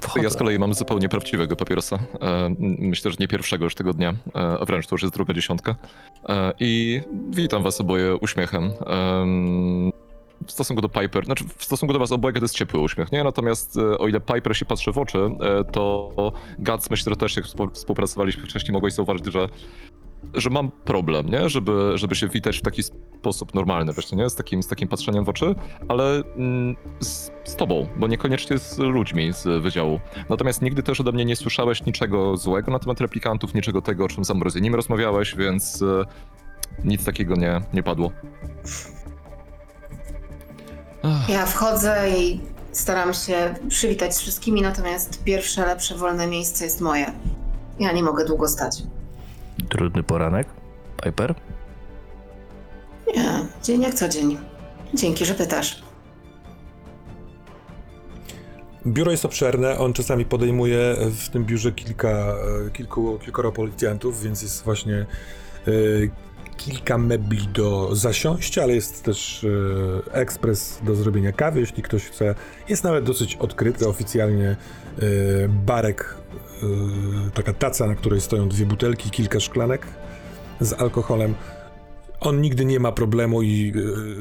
Wchodzę. 0.00 0.24
Ja 0.24 0.30
z 0.30 0.36
kolei 0.36 0.58
mam 0.58 0.74
zupełnie 0.74 1.08
prawdziwego 1.08 1.56
papierosa. 1.56 1.98
E, 2.22 2.50
Myślę, 2.78 3.10
że 3.10 3.16
nie 3.20 3.28
pierwszego 3.28 3.64
już 3.64 3.74
tego 3.74 3.92
dnia, 3.92 4.10
e, 4.34 4.38
a 4.60 4.64
wręcz 4.64 4.86
to 4.86 4.94
już 4.94 5.02
jest 5.02 5.14
druga 5.14 5.34
dziesiątka. 5.34 5.76
E, 6.28 6.52
I 6.60 7.00
witam 7.30 7.62
was 7.62 7.80
oboje 7.80 8.16
uśmiechem. 8.16 8.64
Em, 8.86 9.92
W 10.46 10.52
stosunku 10.52 10.82
do 10.82 10.88
Piper, 10.88 11.24
znaczy 11.24 11.44
w 11.56 11.64
stosunku 11.64 11.92
do 11.92 11.98
was 11.98 12.12
obojga 12.12 12.40
to 12.40 12.44
jest 12.44 12.54
ciepły 12.54 12.80
uśmiech, 12.80 13.12
nie? 13.12 13.24
Natomiast 13.24 13.76
o 13.98 14.08
ile 14.08 14.20
Piper 14.20 14.56
się 14.56 14.64
patrzy 14.64 14.92
w 14.92 14.98
oczy, 14.98 15.18
to 15.72 16.12
Guts 16.58 16.90
myślę, 16.90 17.10
że 17.10 17.16
też 17.16 17.36
jak 17.36 17.44
współ- 17.44 17.70
współpracowaliśmy 17.72 18.42
wcześniej, 18.46 18.72
mogłeś 18.72 18.94
zauważyć, 18.94 19.26
że 19.26 19.48
że 20.34 20.50
mam 20.50 20.70
problem, 20.70 21.28
nie? 21.28 21.48
Żeby, 21.48 21.92
żeby 21.94 22.14
się 22.14 22.28
witać 22.28 22.58
w 22.58 22.62
taki 22.62 22.82
sposób 22.82 23.54
normalny, 23.54 23.92
właśnie, 23.92 24.18
nie? 24.18 24.30
Z 24.30 24.34
takim, 24.34 24.62
z 24.62 24.68
takim 24.68 24.88
patrzeniem 24.88 25.24
w 25.24 25.28
oczy, 25.28 25.54
ale 25.88 26.22
mm, 26.36 26.76
z, 27.00 27.30
z 27.44 27.56
tobą, 27.56 27.86
bo 27.96 28.06
niekoniecznie 28.06 28.58
z 28.58 28.78
ludźmi 28.78 29.32
z 29.32 29.62
wydziału. 29.62 30.00
Natomiast 30.28 30.62
nigdy 30.62 30.82
też 30.82 31.00
ode 31.00 31.12
mnie 31.12 31.24
nie 31.24 31.36
słyszałeś 31.36 31.86
niczego 31.86 32.36
złego 32.36 32.72
na 32.72 32.78
temat 32.78 33.00
replikantów, 33.00 33.54
niczego 33.54 33.82
tego, 33.82 34.04
o 34.04 34.08
czym 34.08 34.24
z 34.24 34.30
Ambrozynim 34.30 34.74
rozmawiałeś, 34.74 35.34
więc 35.36 35.82
e, 35.82 36.04
nic 36.84 37.04
takiego 37.04 37.34
nie, 37.34 37.60
nie 37.72 37.82
padło. 37.82 38.12
Ja 41.28 41.46
wchodzę 41.46 42.10
i 42.18 42.40
staram 42.72 43.14
się 43.14 43.54
przywitać 43.68 44.16
z 44.16 44.20
wszystkimi, 44.20 44.62
natomiast 44.62 45.24
pierwsze, 45.24 45.66
lepsze, 45.66 45.94
wolne 45.94 46.26
miejsce 46.26 46.64
jest 46.64 46.80
moje. 46.80 47.12
Ja 47.80 47.92
nie 47.92 48.02
mogę 48.02 48.24
długo 48.24 48.48
stać. 48.48 48.82
Trudny 49.68 50.02
poranek. 50.02 50.48
Piper? 51.04 51.34
Nie, 53.16 53.46
dzień 53.62 53.82
jak 53.82 53.94
co 53.94 54.08
dzień. 54.08 54.38
Dzięki, 54.94 55.24
że 55.24 55.34
pytasz. 55.34 55.82
Biuro 58.86 59.10
jest 59.10 59.24
obszerne, 59.24 59.78
on 59.78 59.92
czasami 59.92 60.24
podejmuje 60.24 60.96
w 61.10 61.28
tym 61.28 61.44
biurze 61.44 61.72
kilka, 61.72 62.08
e, 62.08 62.70
kilku, 62.72 63.18
kilkoro 63.18 63.52
policjantów, 63.52 64.22
więc 64.22 64.42
jest 64.42 64.64
właśnie 64.64 65.06
e, 65.66 65.70
kilka 66.58 66.98
mebli 66.98 67.48
do 67.48 67.96
zasiąść, 67.96 68.58
ale 68.58 68.74
jest 68.74 69.02
też 69.02 69.44
e, 69.44 70.14
ekspres 70.14 70.80
do 70.82 70.94
zrobienia 70.94 71.32
kawy, 71.32 71.60
jeśli 71.60 71.82
ktoś 71.82 72.04
chce. 72.04 72.34
Jest 72.68 72.84
nawet 72.84 73.04
dosyć 73.04 73.36
odkryty 73.36 73.88
oficjalnie 73.88 74.48
e, 74.48 74.56
barek, 75.48 76.14
e, 76.62 77.30
taka 77.34 77.52
taca, 77.52 77.86
na 77.86 77.94
której 77.94 78.20
stoją 78.20 78.48
dwie 78.48 78.66
butelki, 78.66 79.10
kilka 79.10 79.40
szklanek 79.40 79.86
z 80.60 80.72
alkoholem. 80.72 81.34
On 82.20 82.40
nigdy 82.40 82.64
nie 82.64 82.80
ma 82.80 82.92
problemu 82.92 83.42
i 83.42 83.72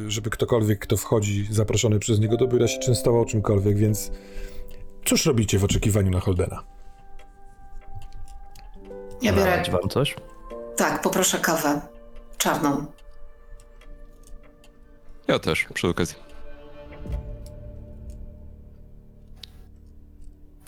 e, 0.07 0.11
żeby 0.11 0.29
ktokolwiek, 0.29 0.79
kto 0.79 0.97
wchodzi 0.97 1.47
zaproszony 1.51 1.99
przez 1.99 2.19
niego 2.19 2.37
do 2.37 2.47
biura 2.47 2.67
się 2.67 2.79
częstował 2.79 3.25
czymkolwiek, 3.25 3.77
więc 3.77 4.11
cóż 5.05 5.25
robicie 5.25 5.59
w 5.59 5.63
oczekiwaniu 5.63 6.11
na 6.11 6.19
Holdena? 6.19 6.63
Ja 9.21 9.33
biorę. 9.33 9.63
Wam 9.71 9.89
coś? 9.89 10.15
Tak, 10.75 11.01
poproszę 11.01 11.39
kawę. 11.39 11.96
Czarną. 12.37 12.85
ja 15.27 15.39
też, 15.39 15.65
przy 15.73 15.87
okazji. 15.87 16.15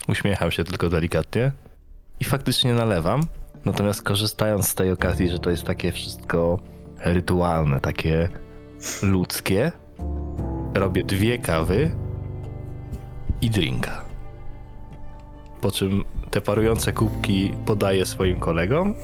Uśmiecham 0.08 0.50
się 0.50 0.64
tylko 0.64 0.88
delikatnie 0.88 1.52
i 2.20 2.24
faktycznie 2.24 2.74
nalewam. 2.74 3.20
Natomiast 3.64 4.02
korzystając 4.02 4.68
z 4.68 4.74
tej 4.74 4.92
okazji, 4.92 5.30
że 5.30 5.38
to 5.38 5.50
jest 5.50 5.64
takie 5.64 5.92
wszystko 5.92 6.58
rytualne, 6.98 7.80
takie 7.80 8.28
ludzkie, 9.02 9.72
robię 10.74 11.04
dwie 11.04 11.38
kawy 11.38 11.90
i 13.42 13.50
drinka. 13.50 14.04
Po 15.60 15.70
czym 15.70 16.04
te 16.30 16.40
parujące 16.40 16.92
kubki 16.92 17.54
podaję 17.66 18.06
swoim 18.06 18.40
kolegom 18.40 18.94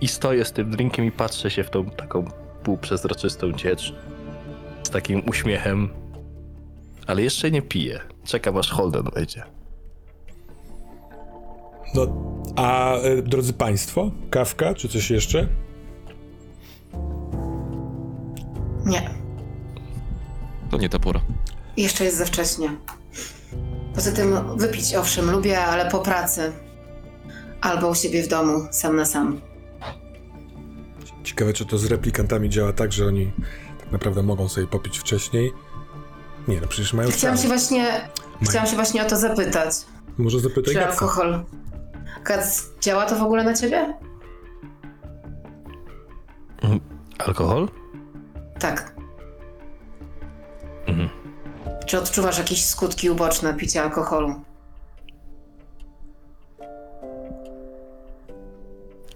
i 0.00 0.08
stoję 0.08 0.44
z 0.44 0.52
tym 0.52 0.70
drinkiem 0.70 1.04
i 1.04 1.12
patrzę 1.12 1.50
się 1.50 1.64
w 1.64 1.70
tą 1.70 1.90
taką 1.90 2.24
półprzezroczystą 2.62 3.52
ciecz 3.52 3.94
z 4.82 4.90
takim 4.90 5.22
uśmiechem, 5.28 5.88
ale 7.06 7.22
jeszcze 7.22 7.50
nie 7.50 7.62
piję. 7.62 8.00
Czekam 8.24 8.56
aż 8.56 8.70
Holden 8.70 9.04
wejdzie. 9.14 9.42
No, 11.94 12.06
a 12.56 12.94
e, 12.96 13.22
drodzy 13.22 13.52
Państwo, 13.52 14.10
kawka 14.30 14.74
czy 14.74 14.88
coś 14.88 15.10
jeszcze? 15.10 15.48
Nie, 18.86 19.10
To 20.70 20.76
nie 20.78 20.88
ta 20.88 20.98
pora. 20.98 21.20
jeszcze 21.76 22.04
jest 22.04 22.16
za 22.16 22.24
wcześnie. 22.24 22.70
Poza 23.94 24.12
tym 24.12 24.56
wypić 24.58 24.94
owszem 24.94 25.30
lubię, 25.30 25.60
ale 25.60 25.90
po 25.90 25.98
pracy. 25.98 26.52
Albo 27.60 27.88
u 27.88 27.94
siebie 27.94 28.22
w 28.22 28.28
domu, 28.28 28.66
sam 28.70 28.96
na 28.96 29.04
sam. 29.04 29.40
Ciekawe, 31.26 31.52
czy 31.52 31.66
to 31.66 31.78
z 31.78 31.84
replikantami 31.84 32.48
działa 32.50 32.72
tak, 32.72 32.92
że 32.92 33.06
oni 33.06 33.32
tak 33.80 33.92
naprawdę 33.92 34.22
mogą 34.22 34.48
sobie 34.48 34.66
popić 34.66 34.98
wcześniej. 34.98 35.52
Nie, 36.48 36.60
no 36.60 36.66
przecież 36.66 36.92
mają 36.92 37.10
Chciałam 37.10 37.38
się 37.38 37.48
właśnie, 37.48 38.08
chciałam 38.42 38.68
się 38.68 38.76
właśnie 38.76 39.02
o 39.02 39.08
to 39.08 39.16
zapytać. 39.16 39.74
Może 40.18 40.40
zapytaj 40.40 40.64
Czy 40.64 40.74
Gatsa. 40.74 40.90
alkohol... 40.90 41.44
Kac, 42.24 42.64
działa 42.80 43.06
to 43.06 43.16
w 43.16 43.22
ogóle 43.22 43.44
na 43.44 43.54
ciebie? 43.54 43.94
Alkohol? 47.18 47.68
Tak. 48.58 48.94
Mhm. 50.86 51.08
Czy 51.86 51.98
odczuwasz 51.98 52.38
jakieś 52.38 52.64
skutki 52.64 53.10
uboczne 53.10 53.54
picia 53.54 53.82
alkoholu? 53.82 54.34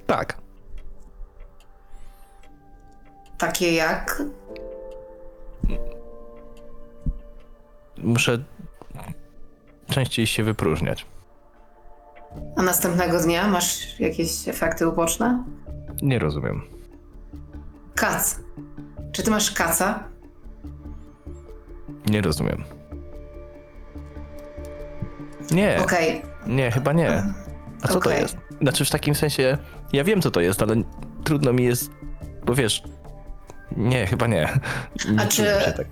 Tak. 0.06 0.40
Takie 3.40 3.72
jak? 3.74 4.22
Muszę 7.98 8.38
częściej 9.90 10.26
się 10.26 10.44
wypróżniać. 10.44 11.06
A 12.56 12.62
następnego 12.62 13.20
dnia 13.20 13.48
masz 13.48 14.00
jakieś 14.00 14.48
efekty 14.48 14.88
uboczne? 14.88 15.44
Nie 16.02 16.18
rozumiem. 16.18 16.62
Kac. 17.94 18.38
Czy 19.12 19.22
ty 19.22 19.30
masz 19.30 19.50
kaca? 19.50 20.04
Nie 22.06 22.20
rozumiem. 22.20 22.64
Nie, 25.50 25.78
Okej. 25.82 26.22
nie, 26.46 26.70
chyba 26.70 26.92
nie. 26.92 27.22
A 27.82 27.88
co 27.88 27.92
to 27.92 27.98
Okej. 27.98 28.22
jest? 28.22 28.36
Znaczy 28.60 28.84
w 28.84 28.90
takim 28.90 29.14
sensie, 29.14 29.58
ja 29.92 30.04
wiem 30.04 30.22
co 30.22 30.30
to 30.30 30.40
jest, 30.40 30.62
ale 30.62 30.82
trudno 31.24 31.52
mi 31.52 31.64
jest, 31.64 31.90
bo 32.46 32.54
wiesz, 32.54 32.82
nie, 33.76 34.06
chyba 34.06 34.26
nie. 34.26 34.48
A 35.18 35.26
czy- 35.26 35.44
tak. 35.76 35.86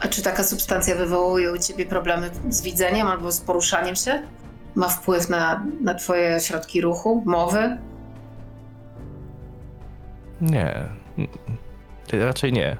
A 0.00 0.08
czy 0.08 0.22
taka 0.22 0.44
substancja 0.44 0.94
wywołuje 0.94 1.52
u 1.52 1.58
ciebie 1.58 1.86
problemy 1.86 2.30
z 2.48 2.62
widzeniem 2.62 3.06
albo 3.06 3.32
z 3.32 3.40
poruszaniem 3.40 3.96
się? 3.96 4.22
Ma 4.74 4.88
wpływ 4.88 5.28
na, 5.28 5.64
na 5.80 5.94
twoje 5.94 6.40
środki 6.40 6.80
ruchu, 6.80 7.22
mowy? 7.26 7.78
Nie. 10.40 10.74
Raczej 12.12 12.52
nie. 12.52 12.76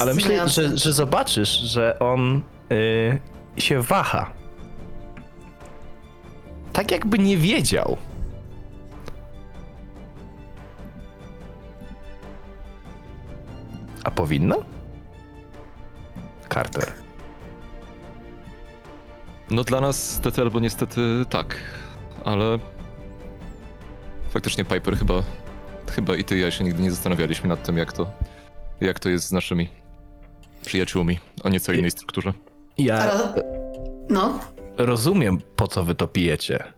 Ale 0.00 0.14
myślę, 0.14 0.48
że, 0.48 0.76
że 0.78 0.92
zobaczysz, 0.92 1.48
że 1.48 1.98
on 1.98 2.42
y, 2.72 3.60
się 3.60 3.82
waha. 3.82 4.30
Tak 6.72 6.90
jakby 6.90 7.18
nie 7.18 7.36
wiedział. 7.36 7.96
A 14.08 14.10
powinno? 14.10 14.64
Carter. 16.48 16.92
No 19.50 19.64
dla 19.64 19.80
nas 19.80 20.10
stety 20.14 20.40
albo 20.40 20.60
niestety 20.60 21.00
tak, 21.30 21.56
ale 22.24 22.58
faktycznie 24.30 24.64
Piper 24.64 24.96
chyba, 24.96 25.22
chyba 25.90 26.16
i 26.16 26.24
ty 26.24 26.36
i 26.36 26.40
ja 26.40 26.50
się 26.50 26.64
nigdy 26.64 26.82
nie 26.82 26.90
zastanawialiśmy 26.90 27.48
nad 27.48 27.62
tym, 27.62 27.76
jak 27.76 27.92
to, 27.92 28.10
jak 28.80 28.98
to 28.98 29.08
jest 29.08 29.28
z 29.28 29.32
naszymi 29.32 29.68
przyjaciółmi 30.64 31.18
o 31.44 31.48
nieco 31.48 31.72
innej 31.72 31.90
strukturze. 31.90 32.32
Ja. 32.78 33.12
No, 34.10 34.40
rozumiem, 34.78 35.38
po 35.56 35.68
co 35.68 35.84
wy 35.84 35.94
to 35.94 36.08
pijecie. 36.08 36.72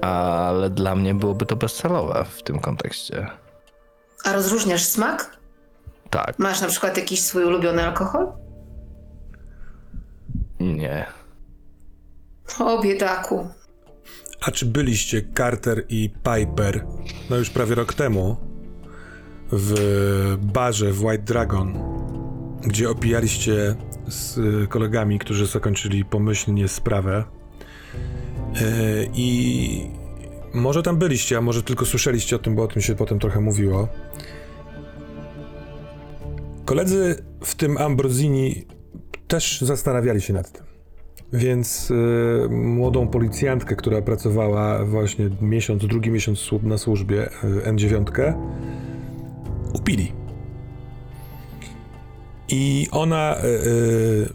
Ale 0.00 0.70
dla 0.70 0.94
mnie 0.94 1.14
byłoby 1.14 1.46
to 1.46 1.56
bezcelowe 1.56 2.24
w 2.24 2.42
tym 2.42 2.58
kontekście. 2.58 3.47
A 4.24 4.32
rozróżniasz 4.32 4.84
smak? 4.84 5.36
Tak, 6.10 6.38
Masz 6.38 6.60
na 6.60 6.68
przykład 6.68 6.96
jakiś 6.96 7.22
swój 7.22 7.44
ulubiony 7.44 7.82
alkohol? 7.86 8.32
nie. 10.60 11.06
O, 12.58 12.82
biedaku. 12.82 13.48
A 14.40 14.50
czy 14.50 14.66
byliście 14.66 15.22
Carter 15.36 15.84
i 15.88 16.10
Piper, 16.10 16.84
no 17.30 17.36
już 17.36 17.50
prawie 17.50 17.74
rok 17.74 17.94
temu, 17.94 18.36
w 19.52 20.36
barze 20.42 20.92
w 20.92 21.04
White 21.04 21.22
Dragon, 21.24 21.78
gdzie 22.66 22.90
opijaliście 22.90 23.74
z 24.08 24.38
kolegami, 24.70 25.18
którzy 25.18 25.46
zakończyli 25.46 26.04
pomyślnie 26.04 26.68
sprawę? 26.68 27.24
Yy, 28.54 29.10
I 29.14 29.90
może 30.54 30.82
tam 30.82 30.96
byliście, 30.96 31.36
a 31.38 31.40
może 31.40 31.62
tylko 31.62 31.86
słyszeliście 31.86 32.36
o 32.36 32.38
tym, 32.38 32.54
bo 32.54 32.62
o 32.62 32.68
tym 32.68 32.82
się 32.82 32.94
potem 32.94 33.18
trochę 33.18 33.40
mówiło. 33.40 33.88
Koledzy, 36.68 37.16
w 37.44 37.54
tym 37.54 37.78
Ambrosini, 37.78 38.64
też 39.28 39.60
zastanawiali 39.60 40.20
się 40.20 40.32
nad 40.32 40.52
tym. 40.52 40.64
Więc 41.32 41.90
y, 41.90 42.48
młodą 42.50 43.08
policjantkę, 43.08 43.76
która 43.76 44.02
pracowała 44.02 44.84
właśnie 44.84 45.30
miesiąc, 45.40 45.86
drugi 45.86 46.10
miesiąc 46.10 46.50
na 46.62 46.78
służbie 46.78 47.26
y, 47.26 47.72
N9, 47.72 48.34
upili. 49.74 50.12
I 52.48 52.88
ona, 52.90 53.36
y, 53.44 54.28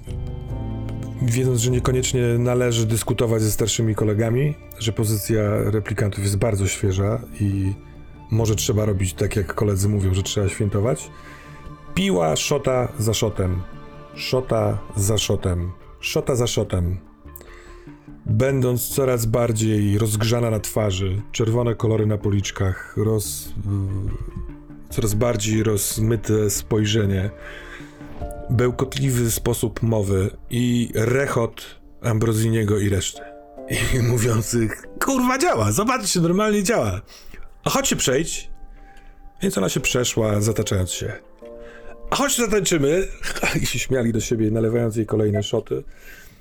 wiedząc, 1.22 1.60
że 1.60 1.72
niekoniecznie 1.72 2.22
należy 2.40 2.86
dyskutować 2.86 3.42
ze 3.42 3.52
starszymi 3.52 3.96
kolegami, 3.96 4.56
że 4.80 4.92
pozycja 4.92 5.42
replikantów 5.58 6.24
jest 6.24 6.38
bardzo 6.38 6.68
świeża 6.68 7.22
i 7.40 7.74
może 8.32 8.56
trzeba 8.56 8.86
robić 8.86 9.14
tak, 9.14 9.36
jak 9.36 9.56
koledzy 9.56 9.90
mówią, 9.90 10.14
że 10.14 10.24
trzeba 10.24 10.50
świętować, 10.50 11.10
piła 11.94 12.36
szota 12.36 12.88
za 13.00 13.14
szotem, 13.14 13.62
szota 14.16 14.78
za 14.96 15.18
szotem, 15.18 15.72
szota 16.00 16.36
za 16.36 16.48
szotem. 16.48 16.98
Będąc 18.26 18.88
coraz 18.88 19.26
bardziej 19.26 19.98
rozgrzana 19.98 20.50
na 20.50 20.60
twarzy, 20.60 21.22
czerwone 21.32 21.76
kolory 21.76 22.06
na 22.06 22.18
policzkach, 22.18 22.98
roz, 22.98 23.54
coraz 24.89 25.14
bardziej 25.14 25.64
rozmyte 25.64 26.50
spojrzenie, 26.50 27.30
bełkotliwy 28.50 29.32
sposób 29.32 29.82
mowy 29.82 30.30
i 30.50 30.91
rechot 30.96 31.82
Ambrosiniego 32.02 32.80
i 32.80 32.89
reszty. 32.89 33.22
I 33.70 34.00
mówiących, 34.12 34.84
kurwa 35.06 35.38
działa, 35.38 35.72
zobaczcie, 35.72 36.20
normalnie 36.20 36.64
działa. 36.64 37.02
A 37.64 37.70
chodź 37.70 37.88
się 37.88 37.96
przejdź. 37.96 38.50
Więc 39.41 39.58
ona 39.58 39.70
się 39.70 39.80
przeszła, 39.80 40.41
zataczając 40.41 40.91
się. 40.91 41.33
Chodź 42.14 42.38
zatańczymy. 42.38 43.07
I 43.61 43.66
się 43.66 43.80
śmiali 43.80 44.14
do 44.14 44.20
siebie, 44.20 44.51
nalewając 44.51 44.95
jej 44.95 45.05
kolejne 45.05 45.43
szoty. 45.43 45.84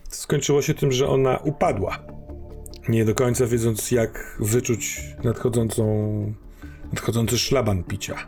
Skończyło 0.09 0.63
się 0.63 0.75
tym, 0.75 0.93
że 0.93 1.09
ona 1.09 1.37
upadła. 1.37 1.99
Nie 2.89 3.05
do 3.05 3.15
końca 3.15 3.47
wiedząc, 3.47 3.91
jak 3.91 4.37
wyczuć 4.41 5.01
nadchodzącą, 5.25 5.85
nadchodzący 6.93 7.39
szlaban 7.39 7.85
picia. 7.85 8.27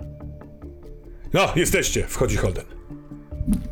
No, 1.33 1.53
jesteście! 1.57 2.07
Wchodzi 2.09 2.37
Holden. 2.37 2.65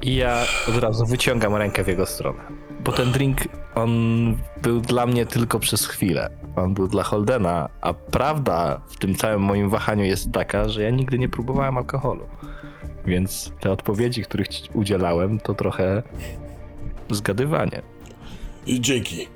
I 0.02 0.16
ja 0.16 0.44
od 0.68 0.76
razu 0.76 1.06
wyciągam 1.06 1.54
rękę 1.54 1.84
w 1.84 1.88
jego 1.88 2.06
stronę. 2.06 2.40
Bo 2.84 2.92
ten 2.92 3.12
drink, 3.12 3.38
on 3.74 3.90
był 4.62 4.80
dla 4.80 5.06
mnie 5.06 5.26
tylko 5.26 5.58
przez 5.58 5.86
chwilę. 5.86 6.30
On 6.56 6.74
był 6.74 6.88
dla 6.88 7.02
Holdena, 7.02 7.68
a 7.80 7.94
prawda 7.94 8.80
w 8.88 8.96
tym 8.96 9.14
całym 9.14 9.40
moim 9.40 9.70
wahaniu 9.70 10.04
jest 10.04 10.32
taka, 10.32 10.68
że 10.68 10.82
ja 10.82 10.90
nigdy 10.90 11.18
nie 11.18 11.28
próbowałem 11.28 11.78
alkoholu. 11.78 12.26
Więc 13.06 13.52
te 13.60 13.70
odpowiedzi, 13.70 14.22
których 14.22 14.48
ci 14.48 14.62
udzielałem, 14.74 15.40
to 15.40 15.54
trochę 15.54 16.02
zgadywanie. 17.10 17.82
I 18.66 18.80
dzięki. 18.80 19.28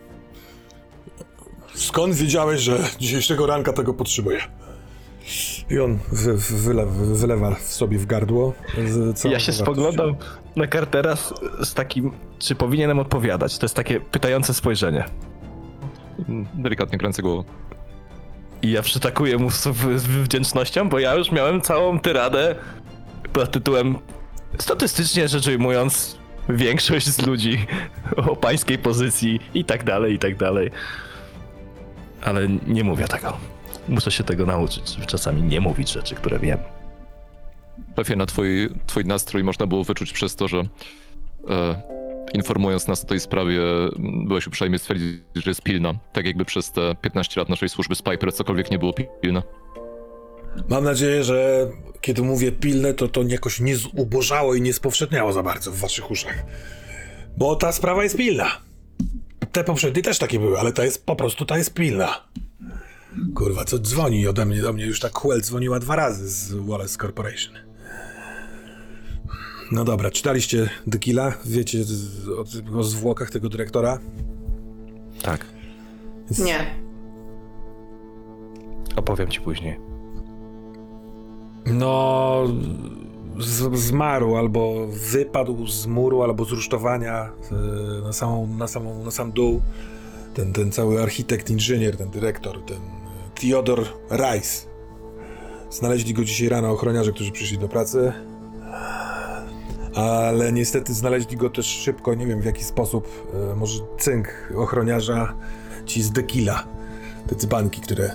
Skąd 1.74 2.14
wiedziałeś, 2.14 2.60
że 2.60 2.78
dzisiejszego 2.98 3.46
ranka 3.46 3.72
tego 3.72 3.94
potrzebuję? 3.94 4.40
I 5.70 5.78
on 5.78 5.98
wy, 6.12 6.36
wy, 6.36 6.56
wylewa, 6.56 6.92
wylewa 6.92 7.56
sobie 7.56 7.98
w 7.98 8.06
gardło. 8.06 8.52
Ja 9.30 9.40
się 9.40 9.52
spoglądam 9.52 10.16
na 10.56 10.66
Cartera 10.66 11.16
z, 11.16 11.32
z 11.62 11.74
takim, 11.74 12.12
czy 12.38 12.54
powinienem 12.54 12.98
odpowiadać. 12.98 13.58
To 13.58 13.64
jest 13.64 13.74
takie 13.74 14.00
pytające 14.00 14.54
spojrzenie. 14.54 15.04
Delikatnie 16.54 16.98
kręcę 16.98 17.22
głową. 17.22 17.44
I 18.62 18.70
ja 18.70 18.82
przytakuję 18.82 19.38
mu 19.38 19.50
z, 19.50 19.62
z 19.62 20.02
z 20.02 20.06
wdzięcznością, 20.06 20.88
bo 20.88 20.98
ja 20.98 21.14
już 21.14 21.32
miałem 21.32 21.60
całą 21.60 22.00
tyradę 22.00 22.54
pod 23.36 23.50
tytułem 23.50 23.98
statystycznie 24.58 25.28
rzecz 25.28 25.46
ujmując 25.46 26.18
większość 26.48 27.06
z 27.06 27.26
ludzi 27.26 27.66
o 28.30 28.36
pańskiej 28.36 28.78
pozycji 28.78 29.40
i 29.54 29.64
tak 29.64 29.84
dalej, 29.84 30.14
i 30.14 30.18
tak 30.18 30.36
dalej. 30.36 30.70
Ale 32.22 32.48
nie 32.48 32.84
mówię 32.84 33.08
tego. 33.08 33.36
Muszę 33.88 34.10
się 34.10 34.24
tego 34.24 34.46
nauczyć, 34.46 34.96
czasami 35.06 35.42
nie 35.42 35.60
mówić 35.60 35.92
rzeczy, 35.92 36.14
które 36.14 36.38
wiem. 36.38 36.58
Szefie, 37.96 38.16
na 38.16 38.26
twój, 38.26 38.68
twój 38.86 39.04
nastrój 39.04 39.44
można 39.44 39.66
było 39.66 39.84
wyczuć 39.84 40.12
przez 40.12 40.36
to, 40.36 40.48
że 40.48 40.58
e, 41.50 41.82
informując 42.34 42.88
nas 42.88 43.04
o 43.04 43.06
tej 43.06 43.20
sprawie, 43.20 43.60
byłeś 43.98 44.46
uprzejmy 44.46 44.78
stwierdzić, 44.78 45.22
że 45.34 45.50
jest 45.50 45.62
pilna. 45.62 45.94
Tak 46.12 46.26
jakby 46.26 46.44
przez 46.44 46.72
te 46.72 46.94
15 47.00 47.40
lat 47.40 47.48
naszej 47.48 47.68
służby 47.68 47.94
z 47.94 48.02
Piper 48.02 48.32
cokolwiek 48.32 48.70
nie 48.70 48.78
było 48.78 48.92
pilne. 49.20 49.42
Mam 50.68 50.84
nadzieję, 50.84 51.24
że 51.24 51.68
kiedy 52.00 52.22
mówię 52.22 52.52
pilne, 52.52 52.94
to 52.94 53.08
to 53.08 53.22
jakoś 53.22 53.60
nie 53.60 53.76
zubożało 53.76 54.54
i 54.54 54.60
nie 54.62 54.72
spowszedniało 54.72 55.32
za 55.32 55.42
bardzo 55.42 55.72
w 55.72 55.76
waszych 55.78 56.10
uszach. 56.10 56.44
Bo 57.36 57.56
ta 57.56 57.72
sprawa 57.72 58.02
jest 58.02 58.16
pilna. 58.16 58.46
Te 59.52 59.64
poprzednie 59.64 60.02
też 60.02 60.18
takie 60.18 60.38
były, 60.38 60.58
ale 60.58 60.72
ta 60.72 60.84
jest 60.84 61.06
po 61.06 61.16
prostu, 61.16 61.44
ta 61.44 61.58
jest 61.58 61.74
pilna. 61.74 62.24
Kurwa, 63.34 63.64
co 63.64 63.78
dzwoni 63.78 64.26
ode 64.28 64.46
mnie, 64.46 64.62
do 64.62 64.72
mnie 64.72 64.86
już 64.86 65.00
tak 65.00 65.14
Huel 65.18 65.40
dzwoniła 65.42 65.78
dwa 65.80 65.96
razy 65.96 66.28
z 66.28 66.52
Wallace 66.54 66.98
Corporation. 66.98 67.54
No 69.72 69.84
dobra, 69.84 70.10
czytaliście 70.10 70.70
The 70.90 70.98
Killa? 70.98 71.32
Wiecie 71.44 71.78
o, 72.74 72.78
o 72.78 72.82
zwłokach 72.82 73.30
tego 73.30 73.48
dyrektora? 73.48 73.98
Tak, 75.22 75.46
Więc 76.30 76.38
Nie. 76.38 76.74
opowiem 78.96 79.28
ci 79.28 79.40
później. 79.40 79.78
No, 81.66 82.44
z, 83.38 83.78
zmarł 83.78 84.36
albo 84.36 84.86
wypadł 84.86 85.66
z 85.66 85.86
muru, 85.86 86.22
albo 86.22 86.44
z 86.44 86.50
rusztowania 86.50 87.32
e, 87.52 88.04
na, 88.04 88.12
samą, 88.12 88.46
na, 88.46 88.66
samą, 88.68 89.04
na 89.04 89.10
sam 89.10 89.32
dół. 89.32 89.62
Ten, 90.34 90.52
ten 90.52 90.72
cały 90.72 91.02
architekt, 91.02 91.50
inżynier, 91.50 91.96
ten 91.96 92.10
dyrektor, 92.10 92.62
ten 92.62 92.76
e, 92.76 93.40
Theodor 93.40 93.86
Rice. 94.10 94.66
Znaleźli 95.70 96.14
go 96.14 96.24
dzisiaj 96.24 96.48
rano 96.48 96.70
ochroniarze, 96.70 97.12
którzy 97.12 97.32
przyszli 97.32 97.58
do 97.58 97.68
pracy. 97.68 98.12
Ale 99.94 100.52
niestety 100.52 100.94
znaleźli 100.94 101.36
go 101.36 101.50
też 101.50 101.66
szybko, 101.66 102.14
nie 102.14 102.26
wiem 102.26 102.40
w 102.40 102.44
jaki 102.44 102.64
sposób. 102.64 103.08
E, 103.52 103.54
może 103.54 103.80
cynk 103.98 104.28
ochroniarza, 104.56 105.34
ci 105.86 106.02
z 106.02 106.10
Dekila. 106.10 106.64
Te 107.28 107.34
dzbanki, 107.34 107.80
które 107.80 108.10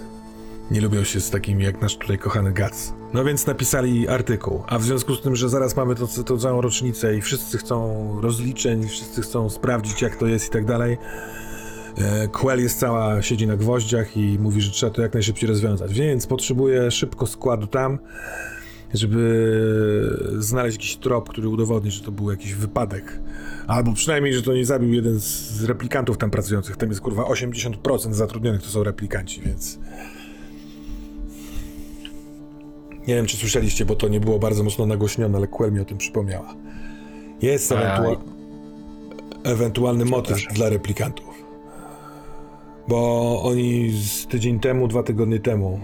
nie 0.72 0.82
lubią 0.82 1.04
się 1.04 1.22
z 1.22 1.30
takimi 1.30 1.64
jak 1.64 1.82
nasz 1.82 1.98
tutaj 1.98 2.18
kochany 2.18 2.52
Gac. 2.52 3.01
No 3.14 3.24
więc 3.24 3.46
napisali 3.46 4.08
artykuł, 4.08 4.64
a 4.68 4.80
w 4.80 4.84
związku 4.84 5.16
z 5.16 5.22
tym, 5.22 5.36
że 5.36 5.50
zaraz 5.50 5.76
mamy 5.76 5.96
to, 5.96 6.08
tą 6.08 6.38
całą 6.38 6.62
rocznicę 6.62 7.16
i 7.16 7.22
wszyscy 7.22 7.58
chcą 7.58 8.22
rozliczeń, 8.22 8.88
wszyscy 8.88 9.22
chcą 9.22 9.50
sprawdzić 9.50 10.02
jak 10.02 10.16
to 10.16 10.28
jest 10.28 10.48
i 10.48 10.50
tak 10.50 10.66
dalej, 10.66 10.98
e, 11.98 12.28
Quell 12.28 12.60
jest 12.60 12.80
cała, 12.80 13.22
siedzi 13.22 13.48
na 13.48 13.58
gwoździach 13.58 14.18
i 14.18 14.40
mówi, 14.40 14.62
że 14.62 14.72
trzeba 14.72 14.94
to 14.94 15.02
jak 15.02 15.14
najszybciej 15.14 15.50
rozwiązać, 15.50 15.94
więc 15.94 16.28
potrzebuje 16.28 16.92
szybko 16.92 17.28
składu 17.28 17.68
tam, 17.68 18.00
żeby 18.94 20.20
znaleźć 20.38 20.78
jakiś 20.78 20.98
trop, 20.98 21.30
który 21.30 21.48
udowodni, 21.48 21.92
że 21.92 22.04
to 22.04 22.12
był 22.12 22.32
jakiś 22.32 22.54
wypadek. 22.54 23.20
Albo 23.68 23.94
przynajmniej, 23.94 24.34
że 24.34 24.42
to 24.42 24.54
nie 24.54 24.66
zabił 24.66 24.94
jeden 24.94 25.20
z 25.20 25.64
replikantów 25.64 26.18
tam 26.18 26.32
pracujących. 26.32 26.78
Tam 26.78 26.90
jest 26.90 27.02
kurwa 27.02 27.24
80% 27.24 28.14
zatrudnionych 28.14 28.62
to 28.62 28.70
są 28.70 28.84
replikanci, 28.84 29.42
więc... 29.42 29.80
Nie 33.12 33.16
wiem, 33.16 33.26
czy 33.26 33.38
słyszeliście, 33.38 33.86
bo 33.86 33.96
to 33.96 34.08
nie 34.08 34.20
było 34.20 34.40
bardzo 34.40 34.64
mocno 34.64 34.86
nagłośnione, 34.86 35.38
ale 35.38 35.48
Quell 35.48 35.72
mi 35.72 35.80
o 35.80 35.86
tym 35.86 35.98
przypomniała. 35.98 36.56
Jest 37.42 37.72
ewentua- 37.72 38.18
ewentualny 39.44 40.06
motyw 40.06 40.38
dla 40.54 40.70
replikantów. 40.70 41.44
Bo 42.88 43.42
oni 43.44 43.92
z 43.92 44.28
tydzień 44.28 44.60
temu, 44.60 44.88
dwa 44.88 45.04
tygodnie 45.04 45.40
temu 45.40 45.80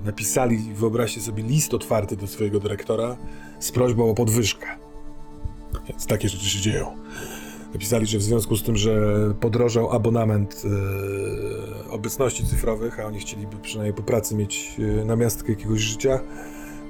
e, 0.00 0.06
napisali, 0.06 0.58
wyobraźcie 0.58 1.20
sobie, 1.20 1.42
list 1.42 1.74
otwarty 1.74 2.16
do 2.16 2.26
swojego 2.26 2.60
dyrektora 2.60 3.16
z 3.60 3.72
prośbą 3.72 4.10
o 4.10 4.14
podwyżkę. 4.14 4.66
Więc 5.88 6.06
takie 6.06 6.28
rzeczy 6.28 6.46
się 6.50 6.60
dzieją. 6.60 6.96
Napisali, 7.74 8.06
że 8.06 8.18
w 8.18 8.22
związku 8.22 8.56
z 8.56 8.62
tym, 8.62 8.76
że 8.76 9.10
podrożał 9.40 9.92
abonament 9.92 10.62
e, 10.64 11.90
obecności 11.90 12.46
cyfrowych, 12.46 13.00
a 13.00 13.04
oni 13.04 13.20
chcieliby 13.20 13.56
przynajmniej 13.56 13.94
po 13.94 14.02
pracy 14.02 14.34
mieć 14.34 14.76
e, 14.78 15.04
namiastkę 15.04 15.52
jakiegoś 15.52 15.80
życia, 15.80 16.20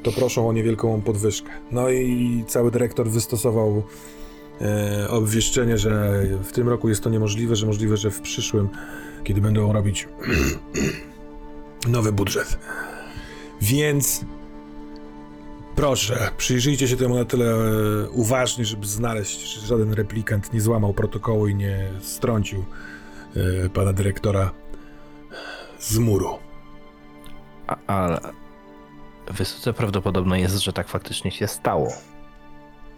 to 0.03 0.12
proszą 0.12 0.49
o 0.49 0.53
niewielką 0.53 1.03
podwyżkę. 1.03 1.51
No 1.72 1.91
i 1.91 2.45
cały 2.47 2.70
dyrektor 2.70 3.09
wystosował 3.09 3.82
e, 4.61 5.09
obwieszczenie, 5.11 5.78
że 5.78 6.22
w 6.43 6.53
tym 6.53 6.68
roku 6.68 6.89
jest 6.89 7.03
to 7.03 7.11
niemożliwe, 7.11 7.57
że 7.57 7.66
możliwe, 7.66 7.97
że 7.97 8.11
w 8.11 8.20
przyszłym, 8.20 8.68
kiedy 9.24 9.41
będą 9.41 9.72
robić 9.72 10.09
nowy 11.89 12.12
budżet. 12.12 12.59
Więc 13.61 14.24
proszę, 15.77 16.31
przyjrzyjcie 16.37 16.89
się 16.89 16.97
temu 16.97 17.14
na 17.14 17.25
tyle 17.25 17.45
e, 17.55 18.11
uważnie, 18.11 18.64
żeby 18.64 18.87
znaleźć, 18.87 19.41
że 19.41 19.66
żaden 19.66 19.93
replikant 19.93 20.53
nie 20.53 20.61
złamał 20.61 20.95
protokołu 20.95 21.49
i 21.49 21.55
nie 21.55 21.89
strącił 22.01 22.64
e, 23.64 23.68
pana 23.68 23.93
dyrektora 23.93 24.51
z 25.79 25.99
muru. 25.99 26.39
A, 27.66 27.77
ale 27.87 28.20
wysoce 29.31 29.72
prawdopodobne 29.72 30.41
jest, 30.41 30.59
że 30.59 30.72
tak 30.72 30.89
faktycznie 30.89 31.31
się 31.31 31.49
stało. 31.49 31.89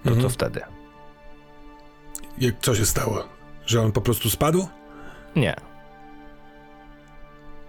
No 0.05 0.13
Mhm. 0.13 0.23
co 0.23 0.29
wtedy? 0.35 0.61
Jak, 2.39 2.55
co 2.61 2.75
się 2.75 2.87
stało? 2.87 3.25
Że 3.67 3.83
on 3.83 3.93
po 3.93 4.01
prostu 4.01 4.31
spadł? 4.31 4.69
Nie. 5.37 5.57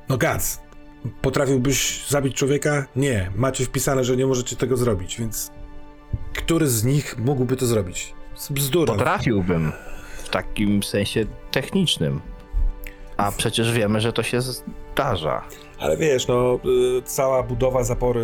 No 0.10 0.18
Gac, 0.18 0.60
potrafiłbyś 1.22 2.06
zabić 2.08 2.36
człowieka? 2.36 2.86
Nie. 2.96 3.32
Macie 3.36 3.66
wpisane, 3.66 4.04
że 4.04 4.18
nie 4.18 4.26
możecie 4.26 4.56
tego 4.56 4.78
zrobić, 4.78 5.20
więc 5.20 5.52
który 6.34 6.68
z 6.68 6.84
nich 6.84 7.18
mógłby 7.18 7.56
to 7.56 7.66
zrobić? 7.66 8.14
Bzdura. 8.50 8.94
Potrafiłbym 8.94 9.72
w 10.24 10.30
takim 10.30 10.84
sensie 10.84 11.26
technicznym. 11.52 12.22
A 13.18 13.32
przecież 13.32 13.72
wiemy, 13.72 14.02
że 14.02 14.14
to 14.14 14.24
się 14.24 14.42
zdarza. 14.98 15.42
Ale 15.80 15.98
wiesz, 15.98 16.28
no, 16.28 16.60
y, 16.98 17.02
cała 17.06 17.44
budowa 17.44 17.84
zapory 17.84 18.22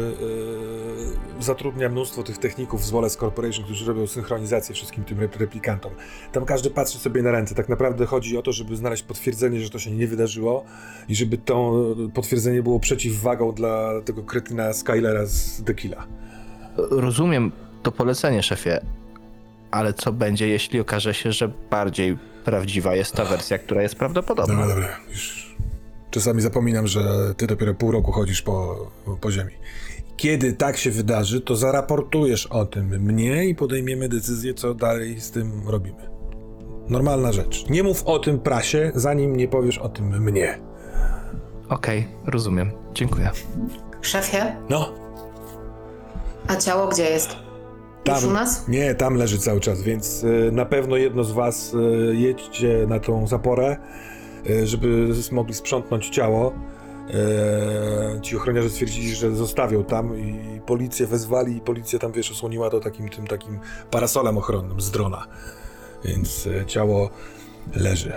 y, 1.39 1.43
zatrudnia 1.43 1.89
mnóstwo 1.89 2.23
tych 2.23 2.37
techników 2.37 2.85
z 2.85 2.91
Wallace 2.91 3.19
Corporation, 3.19 3.65
którzy 3.65 3.85
robią 3.85 4.07
synchronizację 4.07 4.75
wszystkim 4.75 5.03
tym 5.03 5.17
rep- 5.17 5.39
replikantom. 5.39 5.91
Tam 6.31 6.45
każdy 6.45 6.69
patrzy 6.69 6.99
sobie 6.99 7.21
na 7.21 7.31
ręce. 7.31 7.55
Tak 7.55 7.69
naprawdę 7.69 8.05
chodzi 8.05 8.37
o 8.37 8.41
to, 8.41 8.51
żeby 8.51 8.75
znaleźć 8.75 9.03
potwierdzenie, 9.03 9.59
że 9.61 9.69
to 9.69 9.79
się 9.79 9.91
nie 9.91 10.07
wydarzyło 10.07 10.63
i 11.09 11.15
żeby 11.15 11.37
to 11.37 11.73
potwierdzenie 12.13 12.63
było 12.63 12.79
przeciwwagą 12.79 13.51
dla 13.51 14.01
tego 14.05 14.23
kretyna 14.23 14.73
Skylera 14.73 15.25
z 15.25 15.61
Dekila. 15.63 16.07
Rozumiem 16.77 17.51
to 17.83 17.91
polecenie, 17.91 18.43
szefie, 18.43 18.79
ale 19.71 19.93
co 19.93 20.11
będzie, 20.11 20.47
jeśli 20.47 20.79
okaże 20.79 21.13
się, 21.13 21.31
że 21.31 21.51
bardziej 21.69 22.17
prawdziwa 22.45 22.95
jest 22.95 23.13
ta 23.13 23.25
wersja, 23.25 23.57
która 23.57 23.81
jest 23.81 23.95
prawdopodobna? 23.95 24.53
Dobra, 24.55 24.75
dobra, 24.75 24.97
już 25.09 25.42
czasami 26.13 26.41
zapominam, 26.41 26.87
że 26.87 27.33
ty 27.37 27.47
dopiero 27.47 27.73
pół 27.73 27.91
roku 27.91 28.11
chodzisz 28.11 28.41
po, 28.41 28.87
po 29.21 29.31
ziemi. 29.31 29.51
Kiedy 30.17 30.53
tak 30.53 30.77
się 30.77 30.91
wydarzy, 30.91 31.41
to 31.41 31.55
zaraportujesz 31.55 32.45
o 32.45 32.65
tym 32.65 32.85
mnie 32.87 33.45
i 33.45 33.55
podejmiemy 33.55 34.09
decyzję, 34.09 34.53
co 34.53 34.73
dalej 34.73 35.21
z 35.21 35.31
tym 35.31 35.67
robimy. 35.67 36.09
Normalna 36.89 37.31
rzecz. 37.31 37.69
Nie 37.69 37.83
mów 37.83 38.03
o 38.03 38.19
tym 38.19 38.39
prasie, 38.39 38.91
zanim 38.95 39.35
nie 39.35 39.47
powiesz 39.47 39.77
o 39.77 39.89
tym 39.89 40.23
mnie. 40.23 40.59
Okej, 41.69 42.07
rozumiem. 42.25 42.71
Dziękuję. 42.93 43.29
Szefie, 44.01 44.55
No, 44.69 44.93
a 46.47 46.55
ciało 46.55 46.87
gdzie 46.87 47.03
jest? 47.03 47.35
Już 48.07 48.23
u 48.23 48.31
nas? 48.31 48.67
Nie, 48.67 48.95
tam 48.95 49.15
leży 49.15 49.37
cały 49.37 49.59
czas, 49.59 49.81
więc 49.81 50.23
y, 50.23 50.49
na 50.51 50.65
pewno 50.65 50.95
jedno 50.95 51.23
z 51.23 51.31
was 51.31 51.73
y, 51.73 52.15
jedźcie 52.15 52.85
na 52.87 52.99
tą 52.99 53.27
zaporę, 53.27 53.77
żeby 54.63 55.07
mogli 55.31 55.53
sprzątnąć 55.53 56.09
ciało. 56.09 56.53
Y, 58.17 58.21
ci 58.21 58.37
ochroniarze 58.37 58.69
stwierdzili, 58.69 59.15
że 59.15 59.35
zostawią 59.35 59.83
tam 59.83 60.19
i 60.19 60.61
policję 60.65 61.07
wezwali 61.07 61.57
i 61.57 61.61
policja 61.61 61.99
tam, 61.99 62.11
wiesz, 62.11 62.31
osłoniła 62.31 62.69
to 62.69 62.79
takim 62.79 63.09
tym 63.09 63.27
takim 63.27 63.59
parasolem 63.91 64.37
ochronnym 64.37 64.81
z 64.81 64.91
drona. 64.91 65.27
Więc 66.05 66.45
y, 66.45 66.63
ciało 66.67 67.09
leży. 67.75 68.13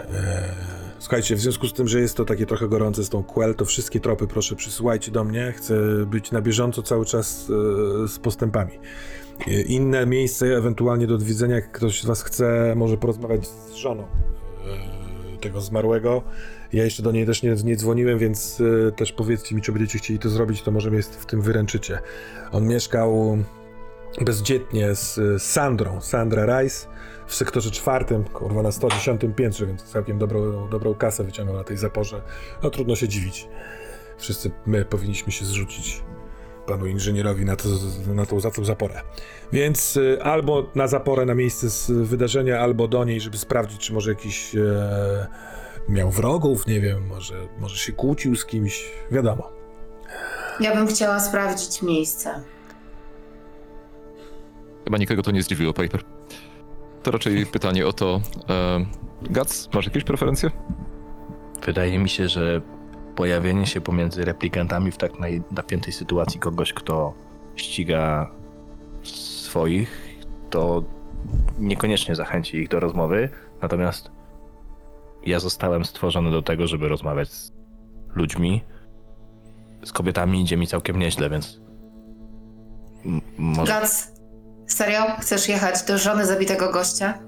Słuchajcie, 0.99 1.37
w 1.37 1.41
związku 1.41 1.67
z 1.67 1.73
tym, 1.73 1.89
że 1.89 2.01
jest 2.01 2.17
to 2.17 2.25
takie 2.25 2.47
trochę 2.47 2.69
gorące 2.69 3.05
z 3.05 3.09
tą 3.09 3.23
Quell, 3.23 3.55
to 3.55 3.65
wszystkie 3.65 4.01
tropy 4.01 4.27
proszę 4.27 4.57
przysyłajcie 4.57 5.13
do 5.13 5.25
mnie. 5.25 5.55
Chcę 5.57 5.75
być 6.07 6.33
na 6.33 6.41
bieżąco 6.41 6.83
cały 6.83 7.05
czas 7.05 7.47
z 8.07 8.19
postępami. 8.19 8.79
Inne 9.67 10.07
miejsce 10.07 10.47
ewentualnie 10.47 11.07
do 11.07 11.15
odwiedzenia, 11.15 11.55
jak 11.55 11.73
ktoś 11.73 12.03
z 12.03 12.07
was 12.07 12.23
chce, 12.23 12.75
może 12.77 12.97
porozmawiać 12.97 13.47
z 13.47 13.75
żoną 13.75 14.05
tego 15.37 15.61
zmarłego. 15.61 16.23
Ja 16.73 16.85
jeszcze 16.85 17.03
do 17.03 17.13
niej 17.13 17.27
też 17.27 17.43
nie, 17.43 17.55
nie 17.65 17.77
dzwoniłem, 17.77 18.19
więc 18.19 18.61
y, 18.61 18.93
też 18.97 19.13
powiedzcie 19.13 19.55
mi, 19.55 19.63
czy 19.63 19.73
będziecie 19.73 19.99
chcieli 19.99 20.19
to 20.19 20.29
zrobić, 20.29 20.63
to 20.63 20.71
może 20.71 20.91
mnie 20.91 21.03
w 21.03 21.27
tym 21.27 21.43
wyręczycie. 21.43 21.99
On 22.53 22.67
mieszkał 22.67 23.39
bezdzietnie 24.21 24.95
z 24.95 25.43
Sandrą, 25.43 26.01
Sandra 26.01 26.61
Rice, 26.61 26.87
w 27.27 27.35
sektorze 27.35 27.71
czwartym, 27.71 28.25
kurwa 28.25 28.63
na 28.63 28.73
110 28.73 29.21
piętrze, 29.37 29.67
więc 29.67 29.83
całkiem 29.83 30.19
dobrą, 30.19 30.69
dobrą 30.69 30.95
kasę 30.95 31.25
wyciągnął 31.25 31.57
na 31.57 31.65
tej 31.65 31.77
zaporze. 31.77 32.23
No 32.63 32.71
trudno 32.71 32.97
się 32.97 33.09
dziwić. 33.09 33.49
Wszyscy 34.19 34.51
my 34.67 34.85
powinniśmy 34.85 35.33
się 35.33 35.45
zrzucić 35.45 36.03
panu 36.67 36.87
inżynierowi 36.87 37.45
na, 37.45 37.57
to, 37.57 37.69
na 38.15 38.27
tą, 38.27 38.41
za 38.41 38.51
tą 38.51 38.65
zaporę. 38.65 39.01
Więc 39.53 39.97
y, 39.97 40.23
albo 40.23 40.71
na 40.75 40.89
zaporę, 40.89 41.27
na 41.27 41.35
miejsce 41.35 41.71
z 41.71 41.91
wydarzenia, 41.91 42.61
albo 42.61 42.89
do 42.89 43.05
niej, 43.05 43.21
żeby 43.21 43.39
sprawdzić, 43.39 43.81
czy 43.81 43.93
może 43.93 44.11
jakiś 44.11 44.55
e, 44.55 45.27
miał 45.89 46.11
wrogów, 46.11 46.67
nie 46.67 46.81
wiem, 46.81 47.07
może, 47.07 47.35
może 47.59 47.77
się 47.77 47.93
kłócił 47.93 48.37
z 48.37 48.47
kimś, 48.47 48.85
wiadomo. 49.11 49.53
Ja 50.61 50.75
bym 50.75 50.87
chciała 50.87 51.21
sprawdzić 51.21 51.83
miejsce. 51.83 52.43
Chyba 54.85 54.99
nikogo 54.99 55.23
to 55.23 55.31
nie 55.31 55.43
zdziwiło, 55.43 55.73
Piper. 55.73 56.03
To 57.03 57.11
raczej 57.11 57.47
pytanie 57.57 57.87
o 57.87 57.93
to. 57.93 58.21
E, 58.49 58.87
Gac, 59.23 59.69
masz 59.75 59.85
jakieś 59.85 60.05
preferencje? 60.05 60.51
Wydaje 61.67 61.99
mi 61.99 62.09
się, 62.09 62.29
że 62.29 62.61
pojawienie 63.17 63.67
się 63.67 63.81
pomiędzy 63.81 64.25
replikantami 64.25 64.91
w 64.91 64.97
tak 64.97 65.13
napiętej 65.51 65.93
sytuacji 65.93 66.41
kogoś, 66.41 66.73
kto 66.73 67.15
ściga 67.57 68.31
swoich, 69.03 70.17
to 70.51 70.83
niekoniecznie 71.59 72.15
zachęci 72.15 72.57
ich 72.57 72.69
do 72.69 72.81
rozmowy. 72.81 73.29
Natomiast 73.63 74.11
ja 75.27 75.41
zostałem 75.41 75.85
stworzony 75.85 76.31
do 76.31 76.43
tego, 76.43 76.67
żeby 76.67 76.89
rozmawiać 76.89 77.29
z 77.33 77.53
ludźmi. 78.15 78.65
Z 79.85 79.93
kobietami 79.93 80.41
idzie 80.43 80.57
mi 80.57 80.67
całkiem 80.67 80.99
nieźle, 80.99 81.31
więc. 81.31 81.61
m- 83.05 83.21
Może. 83.39 83.73
Gac, 83.73 84.13
serio? 84.67 85.03
Chcesz 85.21 85.49
jechać 85.49 85.83
do 85.85 85.99
żony 85.99 86.27
zabitego 86.27 86.73
gościa? 86.73 87.19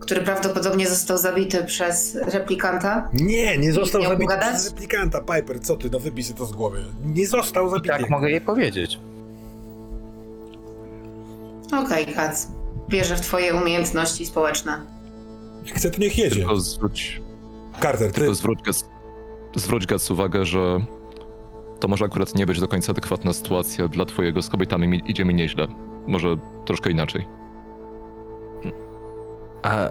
Który 0.00 0.20
prawdopodobnie 0.20 0.88
został 0.88 1.18
zabity 1.18 1.64
przez 1.64 2.14
replikanta? 2.14 3.08
Nie, 3.12 3.58
nie 3.58 3.72
został 3.72 4.02
zabity 4.02 4.22
pogadać? 4.22 4.54
przez 4.54 4.70
replikanta, 4.70 5.20
Piper, 5.20 5.60
co 5.60 5.76
ty, 5.76 5.90
no 5.92 6.00
wybij 6.00 6.24
to 6.24 6.46
z 6.46 6.52
głowy. 6.52 6.84
Nie 7.04 7.26
został 7.26 7.66
I 7.66 7.70
zabity. 7.70 7.88
tak 7.88 8.10
mogę 8.10 8.30
jej 8.30 8.40
powiedzieć. 8.40 9.00
Okej, 11.84 12.06
Gac. 12.14 12.48
Wierzę 12.88 13.16
w 13.16 13.20
twoje 13.20 13.54
umiejętności 13.54 14.26
społeczne. 14.26 14.80
Chce, 15.74 15.90
to 15.90 16.00
niech 16.00 16.18
jedzie. 16.18 16.36
Tylko 16.36 16.56
zwróć, 16.56 17.22
Carter, 17.82 18.12
ty... 18.12 18.18
tylko 18.20 18.34
zwróć, 18.34 18.62
Gac, 18.62 18.84
zwróć 19.56 19.86
Gac 19.86 20.10
uwagę, 20.10 20.44
że 20.44 20.80
to 21.80 21.88
może 21.88 22.04
akurat 22.04 22.34
nie 22.34 22.46
być 22.46 22.60
do 22.60 22.68
końca 22.68 22.92
adekwatna 22.92 23.32
sytuacja 23.32 23.88
dla 23.88 24.04
twojego 24.04 24.42
z 24.42 24.48
kobietami 24.48 24.88
mi, 24.88 25.02
idzie 25.06 25.24
mi 25.24 25.34
nieźle. 25.34 25.66
Może 26.06 26.36
troszkę 26.66 26.90
inaczej. 26.90 27.39
A 29.62 29.90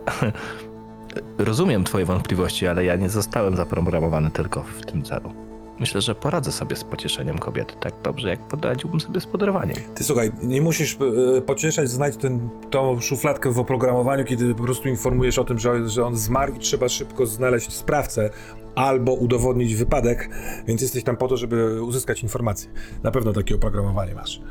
rozumiem 1.38 1.84
Twoje 1.84 2.05
wątpliwości, 2.05 2.67
ale 2.67 2.86
ja 2.86 2.95
nie 2.95 3.09
zostałem 3.09 3.55
zaprogramowany 3.55 4.32
tylko 4.32 4.63
w 4.63 4.86
tym 4.86 5.03
celu. 5.03 5.34
Myślę, 5.80 6.01
że 6.01 6.15
poradzę 6.15 6.51
sobie 6.51 6.76
z 6.76 6.84
pocieszeniem 6.84 7.38
kobiety 7.38 7.74
tak 7.80 7.93
dobrze, 8.03 8.30
jak 8.30 8.39
poradziłbym 8.47 8.99
sobie 8.99 9.20
z 9.20 9.26
podarowaniem. 9.26 9.76
Ty 9.95 10.03
słuchaj, 10.03 10.32
nie 10.43 10.61
musisz 10.61 10.97
e, 11.38 11.41
pocieszać, 11.41 11.89
znajdź 11.89 12.17
ten, 12.17 12.49
tą 12.70 13.01
szufladkę 13.01 13.51
w 13.51 13.59
oprogramowaniu, 13.59 14.26
kiedy 14.26 14.55
po 14.55 14.63
prostu 14.63 14.89
informujesz 14.89 15.39
o 15.39 15.43
tym, 15.43 15.59
że, 15.59 15.89
że 15.89 16.05
on 16.05 16.15
zmarł 16.15 16.53
i 16.53 16.59
trzeba 16.59 16.89
szybko 16.89 17.26
znaleźć 17.26 17.74
sprawcę, 17.74 18.30
albo 18.76 19.13
udowodnić 19.13 19.76
wypadek, 19.76 20.30
więc 20.67 20.82
jesteś 20.82 21.03
tam 21.03 21.17
po 21.17 21.28
to, 21.28 21.38
żeby 21.38 21.84
uzyskać 21.84 22.24
informacje. 22.24 22.70
Na 23.03 23.11
pewno 23.11 23.34
takie 23.34 23.55
oprogramowanie 23.55 24.15
masz. 24.15 24.41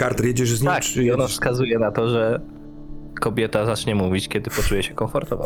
Carter, 0.00 0.26
jedziesz 0.26 0.52
z 0.52 0.62
nim, 0.62 0.70
Tak, 0.70 0.82
czy 0.82 1.04
i 1.04 1.12
ono 1.12 1.22
jedziesz... 1.22 1.34
wskazuje 1.34 1.78
na 1.78 1.90
to, 1.92 2.08
że 2.08 2.40
kobieta 3.20 3.66
zacznie 3.66 3.94
mówić, 3.94 4.28
kiedy 4.28 4.50
poczuje 4.50 4.82
się 4.82 4.94
komfortowo. 4.94 5.44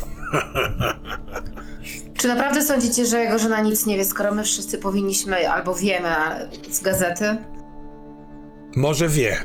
Czy 2.15 2.29
naprawdę 2.29 2.63
sądzicie, 2.63 3.07
że 3.07 3.21
jego 3.21 3.39
żona 3.39 3.61
nic 3.61 3.87
nie 3.87 3.97
wie, 3.97 4.05
skoro 4.05 4.35
my 4.35 4.45
wszyscy 4.45 4.79
powinniśmy 4.79 5.51
albo 5.51 5.75
wiemy 5.75 6.09
z 6.71 6.81
gazety? 6.81 7.37
Może 8.77 9.09
wie. 9.09 9.37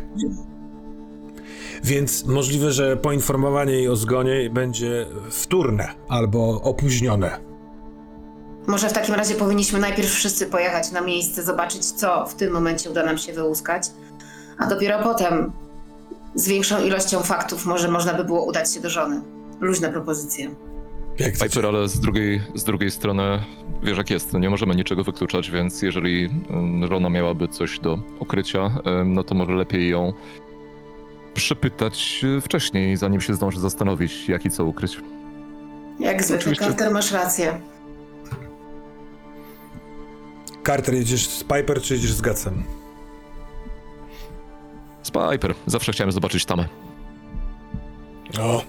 Więc 1.83 2.25
możliwe, 2.25 2.71
że 2.71 2.97
poinformowanie 2.97 3.73
jej 3.73 3.87
o 3.89 3.95
zgonie 3.95 4.49
będzie 4.49 5.05
wtórne 5.29 5.87
albo 6.09 6.61
opóźnione. 6.61 7.39
Może 8.67 8.89
w 8.89 8.93
takim 8.93 9.15
razie 9.15 9.35
powinniśmy 9.35 9.79
najpierw 9.79 10.09
wszyscy 10.09 10.45
pojechać 10.45 10.91
na 10.91 11.01
miejsce, 11.01 11.43
zobaczyć, 11.43 11.85
co 11.85 12.25
w 12.25 12.35
tym 12.35 12.53
momencie 12.53 12.89
uda 12.89 13.05
nam 13.05 13.17
się 13.17 13.33
wyłuskać, 13.33 13.83
a 14.57 14.67
dopiero 14.67 15.03
potem 15.03 15.51
z 16.35 16.47
większą 16.47 16.83
ilością 16.83 17.19
faktów 17.19 17.65
może 17.65 17.87
można 17.91 18.13
by 18.13 18.23
było 18.23 18.45
udać 18.45 18.73
się 18.73 18.79
do 18.79 18.89
żony. 18.89 19.21
Luźna 19.59 19.89
propozycja. 19.89 20.49
Jak. 21.19 21.33
Piper, 21.37 21.65
ale 21.65 21.87
z 21.87 21.99
drugiej, 21.99 22.41
z 22.55 22.63
drugiej 22.63 22.91
strony, 22.91 23.39
wiesz 23.83 23.97
jak 23.97 24.09
jest, 24.09 24.33
nie 24.33 24.49
możemy 24.49 24.75
niczego 24.75 25.03
wykluczać, 25.03 25.51
więc 25.51 25.81
jeżeli 25.81 26.29
ym, 26.51 26.87
żona 26.87 27.09
miałaby 27.09 27.47
coś 27.47 27.79
do 27.79 27.99
ukrycia, 28.19 28.71
no 29.05 29.23
to 29.23 29.35
może 29.35 29.53
lepiej 29.53 29.89
ją 29.89 30.13
przepytać 31.33 32.21
y, 32.37 32.41
wcześniej, 32.41 32.97
zanim 32.97 33.21
się 33.21 33.33
zdąży 33.33 33.59
zastanowić, 33.59 34.29
jak 34.29 34.45
i 34.45 34.49
co 34.49 34.65
ukryć. 34.65 34.99
Jak 35.99 36.23
zwykle, 36.23 36.37
Oczywiście. 36.41 36.65
Carter, 36.65 36.91
masz 36.91 37.11
rację. 37.11 37.61
Carter, 40.65 40.95
jedziesz 40.95 41.27
z 41.27 41.43
Piper, 41.43 41.81
czy 41.81 41.93
jedziesz 41.93 42.13
z 42.13 42.21
Gutsem? 42.21 42.63
Z 45.03 45.11
Piper, 45.11 45.53
zawsze 45.67 45.91
chciałem 45.91 46.11
zobaczyć 46.11 46.45
tamę. 46.45 46.67
O, 48.39 48.63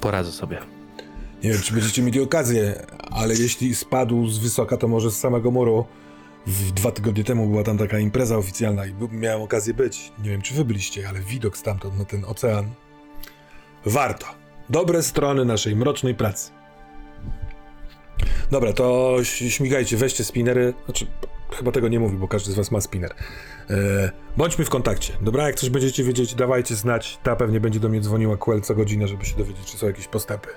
Poradzę 0.00 0.32
sobie. 0.32 0.58
nie 1.44 1.50
wiem, 1.52 1.62
czy 1.62 1.72
będziecie 1.74 2.02
mieli 2.02 2.20
okazję, 2.20 2.86
ale 3.10 3.34
jeśli 3.34 3.74
spadł 3.74 4.26
z 4.28 4.38
wysoka, 4.38 4.76
to 4.76 4.88
może 4.88 5.10
z 5.10 5.18
samego 5.20 5.50
muru. 5.50 5.84
W 6.46 6.70
dwa 6.70 6.90
tygodnie 6.90 7.24
temu 7.24 7.46
była 7.46 7.62
tam 7.64 7.78
taka 7.78 7.98
impreza 7.98 8.36
oficjalna 8.36 8.86
i 8.86 8.94
miałem 9.12 9.42
okazję 9.42 9.74
być. 9.74 10.12
Nie 10.24 10.30
wiem, 10.30 10.42
czy 10.42 10.54
wy 10.54 10.64
byliście, 10.64 11.08
ale 11.08 11.20
widok 11.20 11.56
stamtąd 11.58 11.98
na 11.98 12.04
ten 12.04 12.24
ocean. 12.24 12.70
Warto. 13.86 14.26
Dobre 14.70 15.02
strony 15.02 15.44
naszej 15.44 15.76
mrocznej 15.76 16.14
pracy. 16.14 16.50
Dobra, 18.50 18.72
to 18.72 19.16
ś- 19.20 19.54
śmigajcie, 19.54 19.96
weźcie 19.96 20.24
spinery. 20.24 20.74
Znaczy, 20.84 21.06
chyba 21.56 21.72
tego 21.72 21.88
nie 21.88 22.00
mówi, 22.00 22.16
bo 22.16 22.28
każdy 22.28 22.52
z 22.52 22.54
was 22.54 22.70
ma 22.70 22.80
spinner. 22.80 23.14
E, 23.70 24.10
bądźmy 24.36 24.64
w 24.64 24.70
kontakcie. 24.70 25.12
Dobra, 25.20 25.46
jak 25.46 25.56
coś 25.56 25.70
będziecie 25.70 26.04
wiedzieć, 26.04 26.34
dawajcie 26.34 26.74
znać. 26.74 27.18
Ta 27.22 27.36
pewnie 27.36 27.60
będzie 27.60 27.80
do 27.80 27.88
mnie 27.88 28.00
dzwoniła 28.00 28.36
Quell 28.36 28.60
co 28.60 28.74
godzinę, 28.74 29.08
żeby 29.08 29.24
się 29.24 29.36
dowiedzieć, 29.36 29.64
czy 29.72 29.78
są 29.78 29.86
jakieś 29.86 30.08
postępy. 30.08 30.48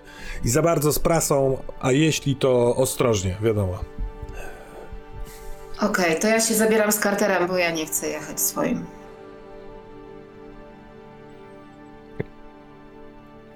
I 0.43 0.49
za 0.49 0.61
bardzo 0.61 0.93
z 0.93 0.99
prasą, 0.99 1.63
a 1.79 1.91
jeśli 1.91 2.35
to 2.35 2.75
ostrożnie, 2.75 3.37
wiadomo. 3.41 3.79
Okej, 5.81 6.19
to 6.19 6.27
ja 6.27 6.41
się 6.41 6.53
zabieram 6.53 6.91
z 6.91 6.99
Carterem, 6.99 7.47
bo 7.47 7.57
ja 7.57 7.71
nie 7.71 7.85
chcę 7.85 8.07
jechać 8.07 8.41
swoim. 8.41 8.85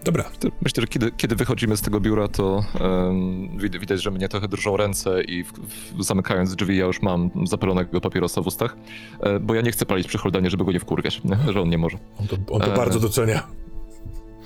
Dobra, 0.06 0.24
Myślę, 0.62 0.82
że 0.82 0.88
kiedy, 0.88 1.12
kiedy 1.12 1.36
wychodzimy 1.36 1.78
z 1.78 1.82
tego 1.82 2.00
biura, 2.00 2.28
to 2.28 2.64
um, 2.80 3.58
widać, 3.60 4.02
że 4.02 4.12
mnie 4.12 4.30
trochę 4.30 4.48
drżą 4.48 4.78
ręce 4.78 5.24
i 5.24 5.44
w, 5.44 5.52
w, 5.52 6.04
zamykając 6.04 6.56
drzwi 6.56 6.78
ja 6.78 6.86
już 6.86 7.02
mam 7.02 7.30
zapalonego 7.46 8.02
papierosa 8.02 8.42
w 8.42 8.48
ustach, 8.48 8.76
e, 9.20 9.40
bo 9.40 9.56
ja 9.56 9.62
nie 9.62 9.72
chcę 9.72 9.86
palić 9.86 10.08
przy 10.08 10.18
Holdenie, 10.18 10.50
żeby 10.50 10.66
go 10.66 10.72
nie 10.72 10.80
wkurwiać, 10.80 11.24
nie? 11.24 11.38
że 11.54 11.62
on 11.62 11.70
nie 11.70 11.78
może. 11.78 11.98
on 12.20 12.28
to, 12.28 12.36
on 12.54 12.62
to 12.62 12.74
E. 12.74 12.78
bardzo 12.78 13.00
docenia. 13.00 13.48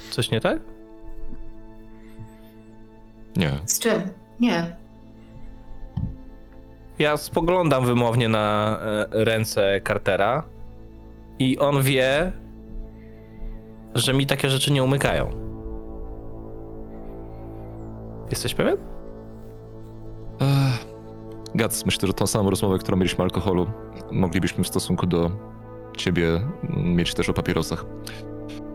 Coś 0.10 0.32
nie 0.32 0.42
tak? 0.42 0.60
Nie. 3.36 3.52
Z 3.66 3.80
czym? 3.80 4.02
Nie. 4.40 4.76
Ja 7.00 7.18
spoglądam 7.18 7.86
wymownie 7.86 8.30
na 8.30 8.78
e, 8.82 9.26
ręce 9.26 9.82
Cartera 9.88 10.44
i 11.40 11.58
on 11.58 11.84
wie, 11.84 12.32
że 13.96 14.14
mi 14.14 14.26
takie 14.26 14.50
rzeczy 14.50 14.72
nie 14.72 14.84
umykają. 14.84 15.49
Jesteś 18.30 18.54
pewien? 18.56 18.78
Gac, 21.56 21.86
myślę, 21.86 22.08
że 22.08 22.14
tą 22.14 22.28
samą 22.28 22.50
rozmowę, 22.50 22.78
którą 22.78 22.98
mieliśmy 22.98 23.20
o 23.20 23.24
alkoholu, 23.24 23.68
moglibyśmy 24.12 24.64
w 24.64 24.68
stosunku 24.68 25.08
do 25.08 25.32
ciebie 25.98 26.42
mieć 26.78 27.14
też 27.14 27.30
o 27.30 27.34
papierosach. 27.34 27.86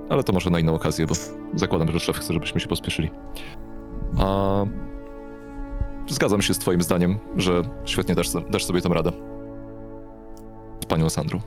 Ale 0.09 0.25
to 0.25 0.33
może 0.33 0.51
na 0.51 0.59
inną 0.59 0.75
okazję, 0.75 1.07
bo 1.07 1.15
zakładam, 1.55 1.93
że 1.93 2.01
szef 2.01 2.17
chce, 2.17 2.33
żebyśmy 2.33 2.61
się 2.61 2.69
pospieszyli. 2.69 3.11
A 4.19 4.65
zgadzam 6.09 6.43
się 6.43 6.55
z 6.55 6.59
twoim 6.59 6.83
zdaniem, 6.83 7.19
że 7.37 7.63
świetnie 7.85 8.15
dasz, 8.15 8.29
dasz 8.51 8.65
sobie 8.65 8.81
tą 8.81 8.95
radę. 8.95 9.13
Z 10.83 10.87
panią 10.87 11.11
Sandrą. 11.11 11.41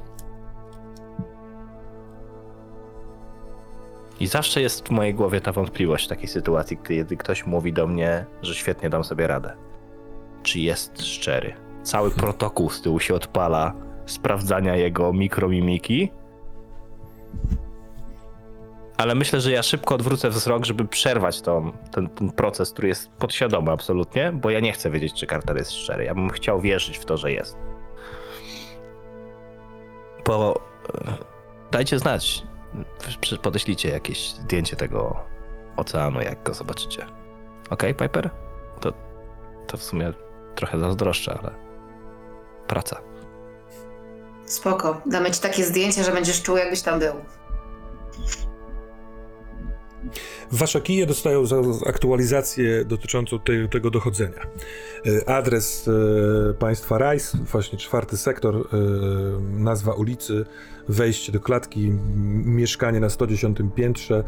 I 4.19 4.27
zawsze 4.27 4.61
jest 4.61 4.87
w 4.87 4.91
mojej 4.91 5.13
głowie 5.13 5.41
ta 5.41 5.51
wątpliwość 5.51 6.05
w 6.05 6.09
takiej 6.09 6.27
sytuacji, 6.27 6.77
kiedy 6.87 7.17
ktoś 7.17 7.45
mówi 7.45 7.73
do 7.73 7.87
mnie, 7.87 8.25
że 8.41 8.55
świetnie 8.55 8.89
dam 8.89 9.03
sobie 9.03 9.27
radę. 9.27 9.53
Czy 10.43 10.59
jest 10.59 11.05
szczery? 11.05 11.53
Cały 11.83 12.11
protokół 12.11 12.69
z 12.69 12.81
tyłu 12.81 12.99
się 12.99 13.13
odpala 13.15 13.73
sprawdzania 14.05 14.75
jego 14.75 15.13
mikromimiki. 15.13 16.11
Ale 18.97 19.15
myślę, 19.15 19.41
że 19.41 19.51
ja 19.51 19.63
szybko 19.63 19.95
odwrócę 19.95 20.29
wzrok, 20.29 20.65
żeby 20.65 20.85
przerwać 20.85 21.41
tą, 21.41 21.71
ten, 21.91 22.09
ten 22.09 22.31
proces, 22.31 22.71
który 22.71 22.87
jest 22.87 23.09
podświadomy 23.11 23.71
absolutnie, 23.71 24.31
bo 24.31 24.49
ja 24.49 24.59
nie 24.59 24.71
chcę 24.71 24.89
wiedzieć, 24.91 25.13
czy 25.13 25.27
Carter 25.27 25.57
jest 25.57 25.71
szczery. 25.71 26.03
Ja 26.03 26.15
bym 26.15 26.29
chciał 26.29 26.61
wierzyć 26.61 26.97
w 26.97 27.05
to, 27.05 27.17
że 27.17 27.31
jest. 27.31 27.57
Bo 30.25 30.61
e, 31.07 31.13
dajcie 31.71 31.99
znać, 31.99 32.43
Podeślijcie 33.41 33.89
jakieś 33.89 34.29
zdjęcie 34.33 34.75
tego 34.75 35.23
oceanu, 35.77 36.21
jak 36.21 36.43
go 36.43 36.53
zobaczycie. 36.53 37.05
Okej, 37.69 37.95
Piper? 37.95 38.29
To, 38.79 38.93
to 39.67 39.77
w 39.77 39.83
sumie 39.83 40.13
trochę 40.55 40.79
zazdroszczę, 40.79 41.39
ale 41.41 41.51
praca. 42.67 43.01
Spoko. 44.45 45.01
Damy 45.05 45.31
ci 45.31 45.41
takie 45.41 45.63
zdjęcie, 45.63 46.03
że 46.03 46.11
będziesz 46.11 46.41
czuł, 46.43 46.57
jakbyś 46.57 46.81
tam 46.81 46.99
był. 46.99 47.13
Wasze 50.51 50.81
kije 50.81 51.05
dostają 51.05 51.45
za 51.45 51.57
za 51.63 51.85
aktualizację 51.85 52.85
dotyczącą 52.85 53.39
tego 53.71 53.91
dochodzenia. 53.91 54.47
E, 55.05 55.29
Adres 55.29 55.87
e, 55.87 56.53
państwa 56.53 56.97
Rice, 56.97 57.37
właśnie 57.37 57.77
czwarty 57.77 58.17
sektor, 58.17 58.55
e, 58.55 58.61
nazwa 59.59 59.93
ulicy, 59.93 60.45
wejście 60.89 61.31
do 61.31 61.39
klatki, 61.39 61.91
mieszkanie 62.45 62.99
na 62.99 63.09
110 63.09 63.57
piętrze. 63.75 64.23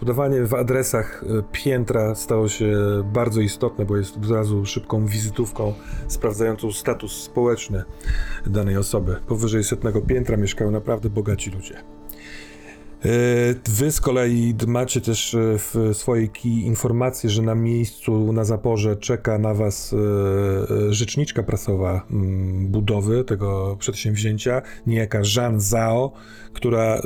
Podawanie 0.00 0.44
w 0.44 0.54
adresach 0.54 1.24
piętra 1.52 2.14
stało 2.14 2.48
się 2.48 2.76
bardzo 3.12 3.40
istotne, 3.40 3.84
bo 3.84 3.96
jest 3.96 4.16
od 4.16 4.30
razu 4.30 4.66
szybką 4.66 5.06
wizytówką 5.06 5.74
sprawdzającą 6.08 6.72
status 6.72 7.22
społeczny 7.22 7.84
danej 8.46 8.76
osoby. 8.76 9.16
Powyżej 9.26 9.64
setnego 9.64 10.00
piętra 10.00 10.36
mieszkają 10.36 10.70
naprawdę 10.70 11.10
bogaci 11.10 11.50
ludzie. 11.50 11.97
E, 13.04 13.08
Wy 13.68 13.92
z 13.92 14.00
kolei 14.00 14.54
macie 14.66 15.00
też 15.00 15.34
e, 15.34 15.38
w 15.58 15.90
swojej 15.92 16.28
key 16.28 16.50
informację, 16.50 17.30
że 17.30 17.42
na 17.42 17.54
miejscu, 17.54 18.32
na 18.32 18.44
zaporze 18.44 18.96
czeka 18.96 19.38
na 19.38 19.54
was 19.54 19.94
e, 19.94 20.92
rzeczniczka 20.92 21.42
prasowa 21.42 22.06
mm, 22.10 22.66
budowy 22.66 23.24
tego 23.24 23.76
przedsięwzięcia, 23.78 24.62
niejaka 24.86 25.20
Jean 25.36 25.60
Zhao, 25.60 26.12
która 26.52 27.02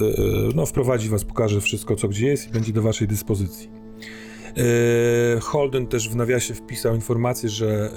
no, 0.55 0.67
wprowadzi 0.67 1.09
was, 1.09 1.25
pokaże 1.25 1.61
wszystko, 1.61 1.97
co 1.97 2.09
gdzie 2.09 2.27
jest 2.27 2.49
i 2.49 2.53
będzie 2.53 2.73
do 2.73 2.83
waszej 2.83 3.09
dyspozycji. 3.09 3.82
E, 4.57 5.41
Holden 5.41 5.87
też 5.87 6.09
w 6.09 6.17
nawiasie 6.17 6.55
wpisał 6.55 6.95
informację, 6.95 7.49
że 7.49 7.91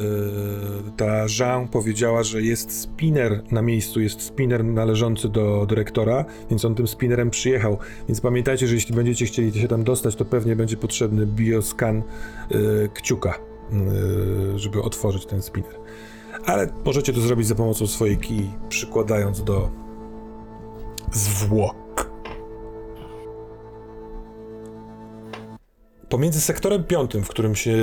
e, 0.87 0.91
ta 0.97 1.25
Jean 1.39 1.67
powiedziała, 1.67 2.23
że 2.23 2.41
jest 2.41 2.81
spinner 2.81 3.43
na 3.51 3.61
miejscu, 3.61 4.01
jest 4.01 4.21
spinner 4.21 4.63
należący 4.63 5.29
do 5.29 5.65
dyrektora, 5.65 6.25
więc 6.49 6.65
on 6.65 6.75
tym 6.75 6.87
spinnerem 6.87 7.29
przyjechał. 7.29 7.77
Więc 8.07 8.21
pamiętajcie, 8.21 8.67
że 8.67 8.75
jeśli 8.75 8.95
będziecie 8.95 9.25
chcieli 9.25 9.61
się 9.61 9.67
tam 9.67 9.83
dostać, 9.83 10.15
to 10.15 10.25
pewnie 10.25 10.55
będzie 10.55 10.77
potrzebny 10.77 11.25
bioskan 11.25 11.97
e, 11.97 12.53
kciuka, 12.93 13.39
żeby 14.55 14.81
otworzyć 14.81 15.25
ten 15.25 15.41
spinner. 15.41 15.75
Ale 16.45 16.67
możecie 16.85 17.13
to 17.13 17.21
zrobić 17.21 17.47
za 17.47 17.55
pomocą 17.55 17.87
swojej 17.87 18.17
kij, 18.17 18.49
przykładając 18.69 19.43
do 19.43 19.69
zwłok. 21.11 21.84
Pomiędzy 26.09 26.41
sektorem 26.41 26.83
piątym, 26.83 27.23
w 27.23 27.27
którym 27.27 27.55
się 27.55 27.75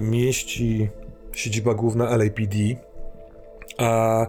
mieści 0.00 0.88
siedziba 1.32 1.74
główna 1.74 2.16
LAPD, 2.16 2.56
a 3.78 4.26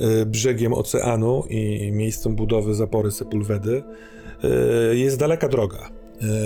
y, 0.00 0.26
brzegiem 0.26 0.72
oceanu 0.72 1.44
i 1.48 1.92
miejscem 1.92 2.36
budowy 2.36 2.74
zapory 2.74 3.10
Sepulvedy 3.10 3.82
y, 4.92 4.96
jest 4.96 5.18
daleka 5.18 5.48
droga. 5.48 5.90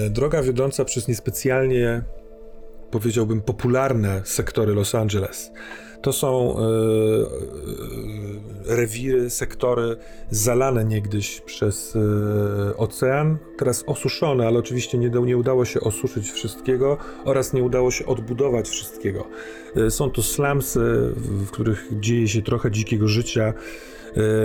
Y, 0.07 0.11
Droga 0.11 0.43
wiodąca 0.43 0.85
przez 0.85 1.09
niespecjalnie, 1.09 2.03
powiedziałbym, 2.91 3.43
popularne 3.43 4.23
sektory 4.25 4.75
Los 4.75 4.95
Angeles. 4.95 5.51
To 6.03 6.13
są 6.13 6.57
y, 6.59 6.63
y, 8.71 8.77
rewiry, 8.77 9.31
sektory 9.31 9.97
zalane 10.31 10.85
niegdyś 10.85 11.41
przez 11.41 11.97
y, 11.97 12.77
ocean, 12.77 13.39
teraz 13.59 13.85
osuszone, 13.87 14.47
ale 14.47 14.59
oczywiście 14.59 14.99
nie, 14.99 15.09
nie 15.09 15.37
udało 15.37 15.65
się 15.65 15.81
osuszyć 15.81 16.31
wszystkiego 16.31 16.99
oraz 17.25 17.53
nie 17.53 17.63
udało 17.63 17.91
się 17.91 18.07
odbudować 18.07 18.69
wszystkiego. 18.69 19.27
Są 19.89 20.11
to 20.11 20.23
slumsy, 20.23 21.13
w 21.17 21.51
których 21.51 21.89
dzieje 22.01 22.29
się 22.29 22.43
trochę 22.43 22.71
dzikiego 22.71 23.09
życia. 23.09 23.55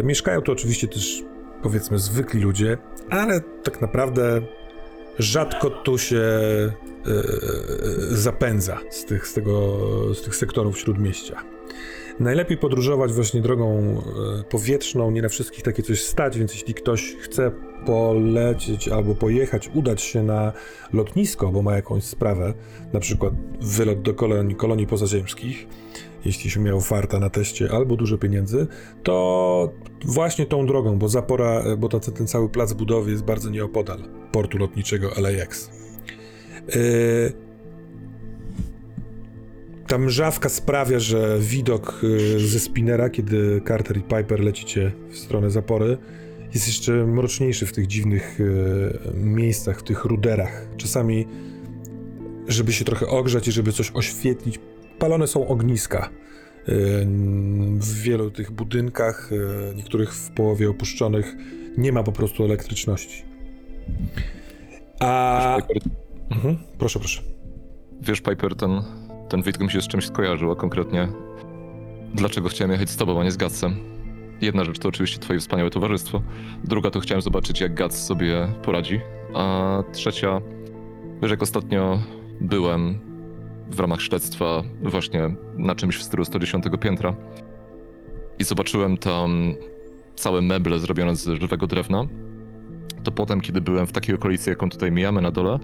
Mieszkają 0.03 0.41
tu 0.41 0.51
oczywiście 0.51 0.87
też, 0.87 1.23
powiedzmy, 1.63 1.99
zwykli 1.99 2.41
ludzie, 2.41 2.77
ale 3.09 3.41
tak 3.63 3.81
naprawdę 3.81 4.41
rzadko 5.19 5.69
tu 5.69 5.97
się 5.97 6.17
y, 6.17 6.71
zapędza 8.15 8.77
z 8.89 9.05
tych, 9.05 9.27
z, 9.27 9.33
tego, 9.33 9.77
z 10.13 10.21
tych 10.21 10.35
sektorów 10.35 10.79
śródmieścia. 10.79 11.43
Najlepiej 12.19 12.57
podróżować 12.57 13.11
właśnie 13.11 13.41
drogą 13.41 13.97
e, 14.39 14.43
powietrzną, 14.43 15.11
nie 15.11 15.21
na 15.21 15.29
wszystkich 15.29 15.63
takie 15.63 15.83
coś 15.83 16.03
stać, 16.03 16.37
więc 16.37 16.53
jeśli 16.53 16.73
ktoś 16.73 17.15
chce 17.21 17.51
polecieć 17.85 18.87
albo 18.87 19.15
pojechać, 19.15 19.69
udać 19.73 20.01
się 20.01 20.23
na 20.23 20.53
lotnisko, 20.93 21.51
bo 21.51 21.61
ma 21.61 21.75
jakąś 21.75 22.03
sprawę, 22.03 22.53
na 22.93 22.99
przykład 22.99 23.33
wylot 23.61 24.01
do 24.01 24.13
kolonii, 24.13 24.55
kolonii 24.55 24.87
pozaziemskich, 24.87 25.67
jeśli 26.25 26.49
się 26.49 26.59
miał 26.59 26.81
farta 26.81 27.19
na 27.19 27.29
teście 27.29 27.71
albo 27.71 27.95
dużo 27.95 28.17
pieniędzy, 28.17 28.67
to 29.03 29.73
właśnie 30.05 30.45
tą 30.45 30.65
drogą, 30.65 30.99
bo 30.99 31.09
zapora, 31.09 31.63
bo 31.77 31.89
ta, 31.89 31.99
ten 31.99 32.27
cały 32.27 32.49
plac 32.49 32.73
budowy 32.73 33.11
jest 33.11 33.23
bardzo 33.23 33.49
nieopodal 33.49 33.99
portu 34.31 34.57
lotniczego 34.57 35.11
LAX. 35.17 35.69
Yy, 36.67 37.33
ta 39.87 39.97
mrzawka 39.97 40.49
sprawia, 40.49 40.99
że 40.99 41.37
widok 41.39 42.01
y, 42.03 42.39
ze 42.39 42.59
spinera, 42.59 43.09
kiedy 43.09 43.61
Carter 43.67 43.97
i 43.97 44.01
Piper 44.01 44.39
lecicie 44.39 44.91
w 45.09 45.17
stronę 45.17 45.51
zapory, 45.51 45.97
jest 46.53 46.67
jeszcze 46.67 46.91
mroczniejszy 46.91 47.65
w 47.65 47.73
tych 47.73 47.87
dziwnych 47.87 48.39
miejscach, 49.13 49.79
w 49.79 49.83
tych 49.83 50.05
ruderach. 50.05 50.67
Czasami, 50.77 51.27
żeby 52.47 52.73
się 52.73 52.85
trochę 52.85 53.07
ogrzać 53.07 53.47
i 53.47 53.51
żeby 53.51 53.71
coś 53.71 53.91
oświetlić, 53.91 54.59
palone 55.01 55.27
są 55.27 55.47
ogniska. 55.47 56.09
Y, 56.69 57.05
W 57.79 58.01
wielu 58.01 58.31
tych 58.31 58.51
budynkach, 58.51 59.31
y, 59.31 59.75
niektórych 59.75 60.13
w 60.13 60.31
połowie 60.31 60.69
opuszczonych, 60.69 61.35
nie 61.77 61.91
ma 61.91 62.03
po 62.03 62.11
prostu 62.11 62.43
elektryczności. 62.43 63.23
A. 64.99 65.57
Wiesz, 65.69 65.83
Mhm, 66.31 66.57
proszę, 66.77 66.99
proszę. 66.99 67.21
wiesz, 68.01 68.21
Piper, 68.21 68.55
ten, 68.55 68.81
ten 69.29 69.41
widok 69.41 69.61
mi 69.61 69.71
się 69.71 69.81
z 69.81 69.87
czymś 69.87 70.05
skojarzył, 70.07 70.51
a 70.51 70.55
konkretnie 70.55 71.07
dlaczego 72.13 72.49
chciałem 72.49 72.71
jechać 72.71 72.89
z 72.89 72.95
tobą, 72.97 73.21
a 73.21 73.23
nie 73.23 73.31
z 73.31 73.37
Gatsem. 73.37 73.75
Jedna 74.41 74.63
rzecz 74.65 74.79
to 74.79 74.89
oczywiście 74.89 75.19
twoje 75.19 75.39
wspaniałe 75.39 75.69
towarzystwo, 75.69 76.21
druga 76.63 76.89
to 76.91 76.99
chciałem 76.99 77.21
zobaczyć, 77.21 77.61
jak 77.61 77.73
Gats 77.73 78.05
sobie 78.05 78.47
poradzi, 78.63 78.99
a 79.35 79.77
trzecia, 79.93 80.41
wiesz, 81.21 81.31
jak 81.31 81.43
ostatnio 81.43 81.99
byłem 82.41 82.99
w 83.71 83.79
ramach 83.79 84.01
śledztwa 84.01 84.63
właśnie 84.83 85.35
na 85.57 85.75
czymś 85.75 85.97
w 85.97 86.03
stylu 86.03 86.25
110 86.25 86.65
piętra 86.81 87.15
i 88.39 88.43
zobaczyłem 88.43 88.97
tam 88.97 89.53
całe 90.15 90.41
meble 90.41 90.79
zrobione 90.79 91.15
z 91.15 91.25
żywego 91.25 91.67
drewna, 91.67 92.07
to 93.03 93.11
potem, 93.11 93.41
kiedy 93.41 93.61
byłem 93.61 93.87
w 93.87 93.91
takiej 93.91 94.15
okolicy, 94.15 94.49
jaką 94.49 94.69
tutaj 94.69 94.91
mijamy 94.91 95.21
na 95.21 95.31
dole, 95.31 95.59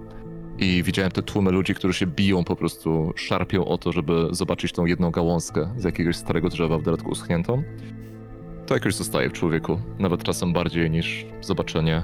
i 0.59 0.83
widziałem 0.83 1.11
te 1.11 1.21
tłumy 1.21 1.51
ludzi, 1.51 1.75
którzy 1.75 1.93
się 1.93 2.07
biją 2.07 2.43
po 2.43 2.55
prostu, 2.55 3.13
szarpią 3.15 3.65
o 3.65 3.77
to, 3.77 3.91
żeby 3.91 4.27
zobaczyć 4.31 4.71
tą 4.71 4.85
jedną 4.85 5.11
gałązkę 5.11 5.73
z 5.77 5.83
jakiegoś 5.83 6.15
starego 6.15 6.49
drzewa 6.49 6.77
w 6.77 6.83
dodatku 6.83 7.09
uschniętą. 7.09 7.63
To 8.65 8.73
jakoś 8.73 8.95
zostaje 8.95 9.29
w 9.29 9.33
człowieku, 9.33 9.79
nawet 9.99 10.23
czasem 10.23 10.53
bardziej 10.53 10.91
niż 10.91 11.25
zobaczenie 11.41 12.03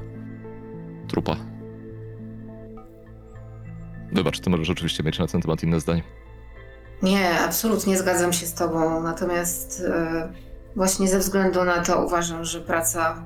trupa. 1.07 1.52
Wybacz, 4.13 4.39
ty 4.39 4.49
możesz 4.49 4.69
oczywiście 4.69 5.03
mieć 5.03 5.19
na 5.19 5.27
ten 5.27 5.41
temat 5.41 5.63
inne 5.63 5.79
zdanie. 5.79 6.03
Nie, 7.01 7.39
absolutnie 7.39 7.97
zgadzam 7.97 8.33
się 8.33 8.45
z 8.45 8.53
Tobą. 8.53 9.03
Natomiast 9.03 9.83
e, 9.87 10.33
właśnie 10.75 11.07
ze 11.07 11.19
względu 11.19 11.63
na 11.63 11.83
to 11.83 12.05
uważam, 12.05 12.45
że 12.45 12.61
praca 12.61 13.23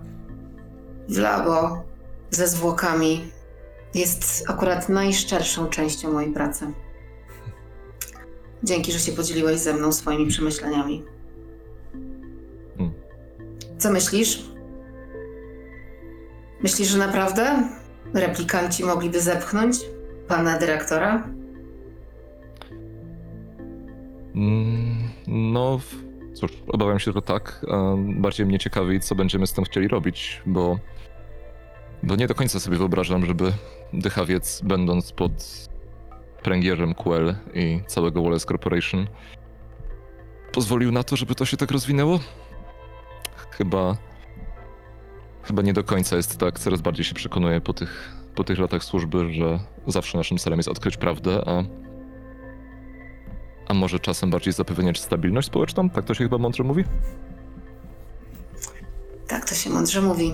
w 1.09 1.17
labo 1.17 1.83
ze 2.29 2.47
zwłokami 2.47 3.31
jest 3.93 4.43
akurat 4.47 4.89
najszczerszą 4.89 5.67
częścią 5.67 6.13
mojej 6.13 6.33
pracy. 6.33 6.73
Dzięki, 8.63 8.91
że 8.91 8.99
się 8.99 9.11
podzieliłeś 9.11 9.59
ze 9.59 9.73
mną 9.73 9.91
swoimi 9.91 10.27
przemyśleniami. 10.27 11.03
Hmm. 12.77 12.95
Co 13.77 13.91
myślisz? 13.91 14.45
Myślisz, 16.63 16.87
że 16.87 16.97
naprawdę 16.97 17.69
replikanci 18.13 18.83
mogliby 18.83 19.21
zepchnąć 19.21 19.77
pana 20.27 20.57
dyrektora? 20.57 21.23
Mm, 24.35 24.97
No, 25.27 25.79
cóż, 26.33 26.51
obawiam 26.67 26.99
się, 26.99 27.11
że 27.11 27.21
tak. 27.21 27.65
Bardziej 27.97 28.45
mnie 28.45 28.59
ciekawi, 28.59 28.99
co 28.99 29.15
będziemy 29.15 29.47
z 29.47 29.53
tym 29.53 29.63
chcieli 29.63 29.87
robić, 29.87 30.41
bo, 30.45 30.79
bo 32.03 32.15
nie 32.15 32.27
do 32.27 32.35
końca 32.35 32.59
sobie 32.59 32.77
wyobrażam, 32.77 33.25
żeby 33.25 33.51
dychawiec, 33.93 34.61
będąc 34.63 35.11
pod 35.11 35.31
pręgierzem 36.43 36.93
QL 36.93 37.35
i 37.53 37.81
całego 37.87 38.23
Wallace 38.23 38.45
Corporation, 38.47 39.07
pozwolił 40.51 40.91
na 40.91 41.03
to, 41.03 41.15
żeby 41.15 41.35
to 41.35 41.45
się 41.45 41.57
tak 41.57 41.71
rozwinęło. 41.71 42.19
Chyba, 43.51 43.97
chyba 45.43 45.61
nie 45.61 45.73
do 45.73 45.83
końca 45.83 46.15
jest 46.15 46.37
tak. 46.37 46.59
Coraz 46.59 46.81
bardziej 46.81 47.05
się 47.05 47.15
przekonuję 47.15 47.61
po 47.61 47.73
tych, 47.73 48.15
po 48.35 48.43
tych 48.43 48.59
latach 48.59 48.83
służby, 48.83 49.33
że 49.33 49.59
zawsze 49.91 50.17
naszym 50.17 50.37
celem 50.37 50.59
jest 50.59 50.69
odkryć 50.69 50.97
prawdę, 50.97 51.41
a 51.45 51.63
a 53.67 53.73
może 53.73 53.99
czasem 53.99 54.29
bardziej 54.29 54.53
zapewniać 54.53 54.99
stabilność 54.99 55.47
społeczną? 55.47 55.89
Tak 55.89 56.05
to 56.05 56.13
się 56.13 56.23
chyba 56.23 56.37
mądrze 56.37 56.63
mówi? 56.63 56.83
Tak 59.27 59.49
to 59.49 59.55
się 59.55 59.69
mądrze 59.69 60.01
mówi. 60.01 60.33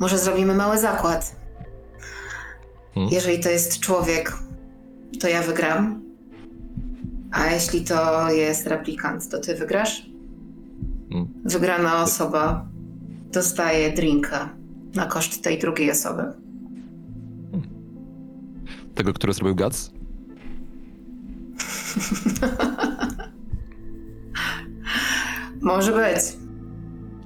Może 0.00 0.18
zrobimy 0.18 0.54
mały 0.54 0.78
zakład. 0.78 1.36
Hmm? 2.94 3.12
Jeżeli 3.12 3.40
to 3.40 3.50
jest 3.50 3.80
człowiek, 3.80 4.38
to 5.20 5.28
ja 5.28 5.42
wygram. 5.42 6.02
A 7.30 7.46
jeśli 7.46 7.84
to 7.84 8.30
jest 8.30 8.66
replikant, 8.66 9.28
to 9.28 9.38
ty 9.38 9.54
wygrasz? 9.54 10.06
Hmm. 11.12 11.28
Wygrana 11.44 12.02
osoba 12.02 12.66
dostaje 13.32 13.92
drinka 13.92 14.56
na 14.94 15.06
koszt 15.06 15.42
tej 15.42 15.58
drugiej 15.58 15.90
osoby. 15.90 16.41
Tego, 18.94 19.12
który 19.12 19.32
zrobił 19.32 19.56
Guts? 19.56 19.92
Może 25.62 25.92
być. 25.92 26.18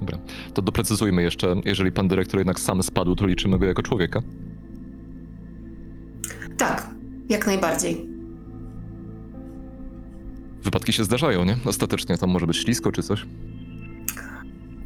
Dobra. 0.00 0.18
To 0.54 0.62
doprecyzujmy 0.62 1.22
jeszcze, 1.22 1.54
jeżeli 1.64 1.92
pan 1.92 2.08
dyrektor 2.08 2.40
jednak 2.40 2.60
sam 2.60 2.82
spadł, 2.82 3.16
to 3.16 3.26
liczymy 3.26 3.58
go 3.58 3.66
jako 3.66 3.82
człowieka. 3.82 4.22
Tak, 6.56 6.90
jak 7.28 7.46
najbardziej. 7.46 8.08
Wypadki 10.62 10.92
się 10.92 11.04
zdarzają, 11.04 11.44
nie? 11.44 11.56
Ostatecznie 11.64 12.18
tam 12.18 12.30
może 12.30 12.46
być 12.46 12.56
ślisko 12.56 12.92
czy 12.92 13.02
coś. 13.02 13.26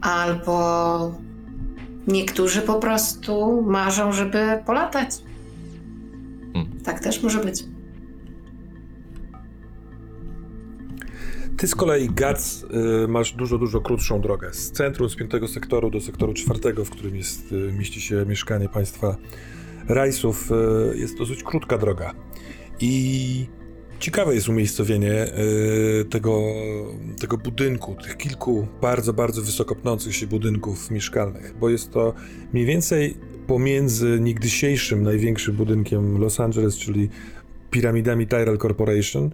Albo 0.00 1.14
niektórzy 2.06 2.62
po 2.62 2.74
prostu 2.74 3.62
marzą, 3.62 4.12
żeby 4.12 4.62
polatać. 4.66 5.10
Tak 6.84 7.00
też 7.00 7.22
może 7.22 7.44
być. 7.44 7.64
Ty 11.60 11.68
z 11.68 11.74
kolei, 11.74 12.08
Gac, 12.10 12.62
y, 13.04 13.08
masz 13.08 13.32
dużo, 13.32 13.58
dużo 13.58 13.80
krótszą 13.80 14.20
drogę. 14.20 14.52
Z 14.52 14.70
centrum, 14.70 15.10
z 15.10 15.16
piątego 15.16 15.48
sektoru 15.48 15.90
do 15.90 16.00
sektoru 16.00 16.34
czwartego, 16.34 16.84
w 16.84 16.90
którym 16.90 17.16
jest, 17.16 17.52
y, 17.52 17.72
mieści 17.72 18.00
się 18.00 18.26
mieszkanie 18.26 18.68
państwa 18.68 19.16
Rajsów, 19.88 20.50
y, 20.92 20.98
jest 20.98 21.18
dosyć 21.18 21.42
krótka 21.42 21.78
droga. 21.78 22.14
I 22.80 23.46
ciekawe 23.98 24.34
jest 24.34 24.48
umiejscowienie 24.48 25.26
tego, 26.10 26.42
tego 27.20 27.38
budynku, 27.38 27.96
tych 28.02 28.16
kilku 28.16 28.66
bardzo, 28.80 29.12
bardzo 29.12 29.42
wysoko 29.42 29.74
pnących 29.74 30.16
się 30.16 30.26
budynków 30.26 30.90
mieszkalnych, 30.90 31.54
bo 31.58 31.68
jest 31.68 31.90
to 31.90 32.14
mniej 32.52 32.66
więcej 32.66 33.14
pomiędzy 33.50 34.18
niegdysiejszym 34.20 35.02
największym 35.02 35.56
budynkiem 35.56 36.18
Los 36.18 36.40
Angeles, 36.40 36.76
czyli 36.76 37.08
piramidami 37.70 38.26
Tyrell 38.26 38.58
Corporation, 38.58 39.30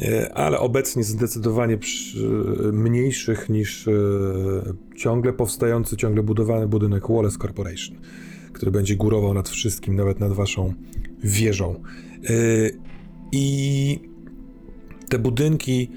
e, 0.00 0.34
ale 0.34 0.58
obecnie 0.58 1.04
zdecydowanie 1.04 1.78
mniejszych 2.72 3.48
niż 3.48 3.88
e, 3.88 3.92
ciągle 4.96 5.32
powstający, 5.32 5.96
ciągle 5.96 6.22
budowany 6.22 6.68
budynek 6.68 7.08
Wallace 7.08 7.38
Corporation, 7.38 7.96
który 8.52 8.70
będzie 8.70 8.96
górował 8.96 9.34
nad 9.34 9.48
wszystkim, 9.48 9.96
nawet 9.96 10.20
nad 10.20 10.32
waszą 10.32 10.74
wieżą. 11.24 11.82
E, 12.24 12.30
I 13.32 13.98
te 15.08 15.18
budynki 15.18 15.90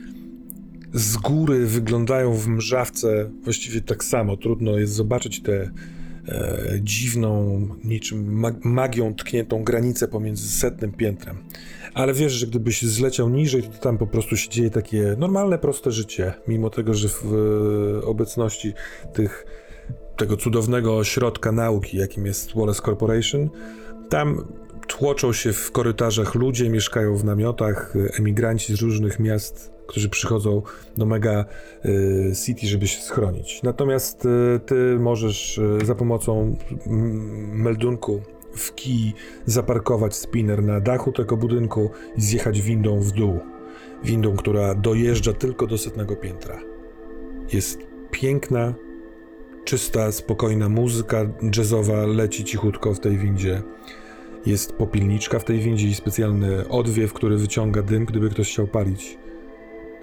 z 0.94 1.18
góry 1.18 1.66
wyglądają 1.66 2.34
w 2.34 2.48
mrzawce 2.48 3.32
właściwie 3.44 3.82
tak 3.82 4.04
samo. 4.04 4.38
Trudno 4.38 4.78
jest 4.78 4.94
zobaczyć 4.94 5.42
tę 5.42 5.54
e, 5.54 5.97
dziwną, 6.82 7.60
niczym 7.84 8.40
mag- 8.40 8.66
magią 8.66 9.16
tkniętą 9.16 9.64
granicę 9.64 10.08
pomiędzy 10.08 10.48
setnym 10.48 10.92
piętrem. 10.92 11.38
Ale 11.94 12.14
wiesz, 12.14 12.34
że 12.34 12.48
gdybyś 12.48 12.82
zleciał 12.82 13.30
niżej, 13.30 13.64
to 13.64 13.78
tam 13.78 13.98
po 13.98 14.08
prostu 14.08 14.38
się 14.38 14.50
dzieje 14.50 14.70
takie 14.70 15.16
normalne, 15.18 15.58
proste 15.58 15.92
życie, 15.92 16.34
mimo 16.48 16.70
tego, 16.70 16.94
że 16.94 17.10
w 17.10 17.24
e, 17.24 18.06
obecności 18.06 18.74
tych, 19.14 19.46
tego 20.18 20.38
cudownego 20.38 20.98
ośrodka 20.98 21.52
nauki, 21.52 21.98
jakim 21.98 22.26
jest 22.26 22.56
Wallace 22.56 22.82
Corporation, 22.82 23.50
tam 24.10 24.48
tłoczą 24.88 25.34
się 25.34 25.54
w 25.54 25.72
korytarzach 25.72 26.36
ludzie, 26.36 26.70
mieszkają 26.70 27.16
w 27.16 27.26
namiotach, 27.26 27.96
e, 27.96 28.16
emigranci 28.20 28.76
z 28.76 28.82
różnych 28.82 29.20
miast, 29.20 29.77
którzy 29.88 30.10
przychodzą 30.10 30.62
do 30.98 31.06
mega 31.06 31.46
y, 31.86 32.34
city, 32.46 32.68
żeby 32.68 32.88
się 32.88 33.02
schronić. 33.02 33.64
Natomiast 33.64 34.26
y, 34.26 34.60
ty 34.66 34.98
możesz 35.00 35.58
y, 35.58 35.86
za 35.86 35.96
pomocą 35.96 36.56
meldunku 37.52 38.22
w 38.56 38.76
kij 38.76 39.14
zaparkować 39.46 40.16
spinner 40.16 40.64
na 40.64 40.80
dachu 40.80 41.12
tego 41.12 41.38
budynku 41.38 41.90
i 42.18 42.22
zjechać 42.22 42.62
windą 42.62 43.00
w 43.00 43.12
dół. 43.12 43.40
Windą, 44.04 44.36
która 44.36 44.76
dojeżdża 44.76 45.34
tylko 45.34 45.68
do 45.68 45.78
setnego 45.78 46.16
piętra. 46.16 46.60
Jest 47.54 47.80
piękna, 48.12 48.74
czysta, 49.66 50.12
spokojna 50.12 50.70
muzyka 50.70 51.26
jazzowa 51.58 52.06
leci 52.06 52.44
cichutko 52.44 52.94
w 52.94 53.00
tej 53.00 53.18
windzie. 53.18 53.62
Jest 54.46 54.74
popilniczka 54.74 55.40
w 55.40 55.44
tej 55.44 55.60
windzie 55.60 55.88
i 55.88 55.96
specjalny 55.96 56.70
odwiew, 56.70 57.14
który 57.14 57.38
wyciąga 57.38 57.82
dym, 57.82 58.06
gdyby 58.06 58.30
ktoś 58.30 58.52
chciał 58.52 58.68
palić. 58.68 59.18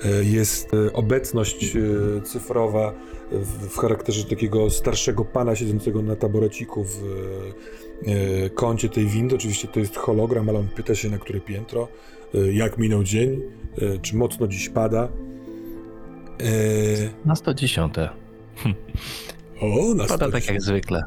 E, 0.02 0.24
Jest 0.24 0.74
e, 0.74 0.92
obecność 0.92 1.76
e, 1.76 1.80
cyfrowa 2.22 2.92
w, 3.32 3.78
charakterze 3.78 4.24
takiego 4.24 4.70
starszego 4.70 5.24
pana 5.24 5.56
siedzącego 5.56 6.02
na 6.02 6.16
taboreciku 6.16 6.84
w 6.84 6.98
kącie 8.54 8.88
tej 8.88 9.06
windy. 9.06 9.34
Oczywiście 9.34 9.68
to 9.68 9.80
jest 9.80 9.96
hologram, 9.96 10.48
ale 10.48 10.58
on 10.58 10.68
pyta 10.68 10.94
się 10.94 11.10
na 11.10 11.18
które 11.18 11.40
piętro, 11.40 11.88
jak 12.52 12.78
minął 12.78 13.02
dzień, 13.04 13.40
czy 14.02 14.16
mocno 14.16 14.48
dziś 14.48 14.68
pada. 14.68 15.08
Na 17.24 17.36
110. 17.36 17.94
o, 19.60 19.94
na 19.94 20.06
Pada 20.06 20.18
tak 20.18 20.42
110. 20.42 20.48
jak 20.48 20.62
zwykle. 20.62 21.02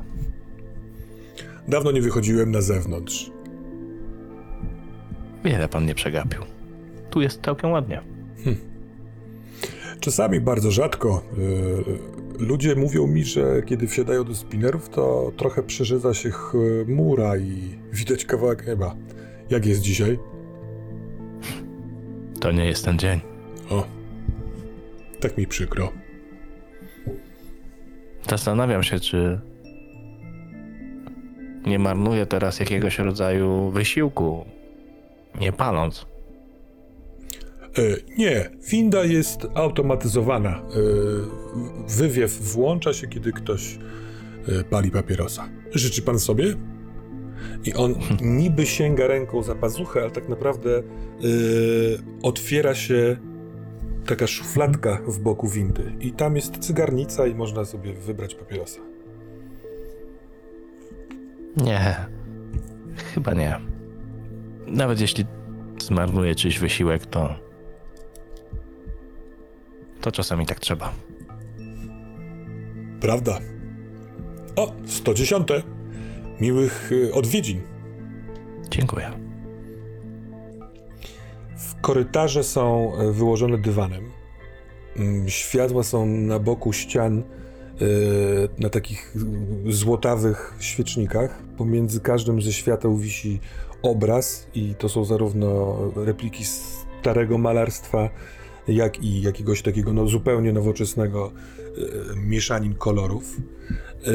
Dawno 1.68 1.92
nie 1.92 2.02
wychodziłem 2.02 2.52
na 2.52 2.62
zewnątrz. 2.62 3.32
Wiele 5.46 5.68
pan 5.68 5.86
nie 5.86 5.96
przegapił. 5.96 6.42
Tu 7.10 7.22
jest 7.22 7.42
całkiem 7.42 7.72
ładnie. 7.72 8.02
Czasami 10.00 10.42
bardzo 10.42 10.72
rzadko 10.72 11.24
y, 11.38 12.44
ludzie 12.46 12.76
mówią 12.76 13.08
mi, 13.08 13.24
że 13.24 13.62
kiedy 13.66 13.88
wsiadają 13.88 14.24
do 14.24 14.36
spinnerów, 14.36 14.90
to 14.90 15.32
trochę 15.38 15.64
przerzedza 15.64 16.14
się 16.14 16.32
chmura 16.32 17.38
i 17.38 17.78
widać 17.92 18.26
kawałek 18.26 18.68
nieba. 18.68 18.96
Jak 19.50 19.66
jest 19.66 19.82
dzisiaj? 19.82 20.20
To 22.40 22.52
nie 22.52 22.66
jest 22.66 22.86
ten 22.86 23.00
dzień. 23.00 23.20
O, 23.70 23.84
tak 25.20 25.38
mi 25.38 25.48
przykro. 25.48 25.92
Zastanawiam 28.30 28.84
się, 28.84 29.00
czy 29.00 29.40
nie 31.66 31.80
marnuję 31.80 32.26
teraz 32.26 32.60
jakiegoś 32.60 33.00
rodzaju 33.00 33.70
wysiłku, 33.70 34.46
nie 35.42 35.52
paląc. 35.54 36.06
Y, 37.80 38.04
nie, 38.18 38.50
winda 38.72 39.04
jest 39.04 39.48
automatyzowana. 39.54 40.62
Y, 40.62 41.98
wywiew 41.98 42.32
włącza 42.32 42.94
się, 42.94 43.08
kiedy 43.08 43.32
ktoś 43.32 43.80
y, 44.50 44.64
pali 44.64 44.92
papierosa. 44.92 45.50
Życzy 45.72 46.02
pan 46.02 46.20
sobie? 46.20 46.54
I 47.64 47.74
on 47.74 47.96
niby 48.22 48.66
sięga 48.66 49.08
ręką 49.08 49.44
za 49.44 49.56
pazuchę, 49.56 50.02
ale 50.02 50.12
tak 50.12 50.30
naprawdę 50.30 50.84
otwiera 52.24 52.76
się 52.76 53.18
taka 54.06 54.28
szufladka 54.28 55.02
w 55.08 55.20
boku 55.20 55.48
windy. 55.48 55.94
I 56.00 56.12
tam 56.12 56.36
jest 56.36 56.58
cygarnica 56.58 57.28
i 57.28 57.36
można 57.36 57.66
sobie 57.66 57.94
wybrać 57.94 58.36
papierosa. 58.36 58.80
Nie, 61.58 61.96
chyba 63.14 63.34
nie. 63.34 63.60
Nawet 64.68 65.02
jeśli 65.02 65.26
zmarnuję 65.82 66.36
czyjś 66.36 66.60
wysiłek, 66.60 67.06
to. 67.06 67.47
To 70.02 70.12
czasami 70.12 70.46
tak 70.46 70.60
trzeba. 70.60 70.94
Prawda? 73.02 73.40
O, 74.56 74.74
110. 74.86 75.48
Miłych 76.42 76.92
y, 76.92 77.14
odwiedzin. 77.14 77.62
Dziękuję. 78.70 79.12
W 81.58 81.82
korytarze 81.82 82.44
są 82.44 82.92
e, 82.96 83.12
wyłożone 83.12 83.58
dywanem. 83.58 84.12
Mm, 84.98 85.30
Światła 85.30 85.84
są 85.84 86.06
na 86.06 86.40
boku 86.40 86.74
ścian 86.74 87.20
e, 87.20 87.84
na 88.58 88.70
takich 88.70 89.16
y, 89.68 89.72
złotawych 89.72 90.54
świecznikach. 90.60 91.40
Pomiędzy 91.58 92.00
każdym 92.02 92.42
ze 92.42 92.54
świateł 92.54 92.98
wisi 92.98 93.40
obraz 93.82 94.48
i 94.56 94.76
to 94.76 94.90
są 94.90 95.06
zarówno 95.06 95.78
repliki 95.96 96.44
starego 96.46 97.38
malarstwa, 97.38 98.10
jak 98.68 99.04
i 99.04 99.22
jakiegoś 99.22 99.62
takiego 99.62 99.94
no, 99.94 100.08
zupełnie 100.08 100.54
nowoczesnego 100.54 101.32
e, 101.32 102.16
mieszanin 102.16 102.76
kolorów. 102.76 103.38
E, 104.08 104.12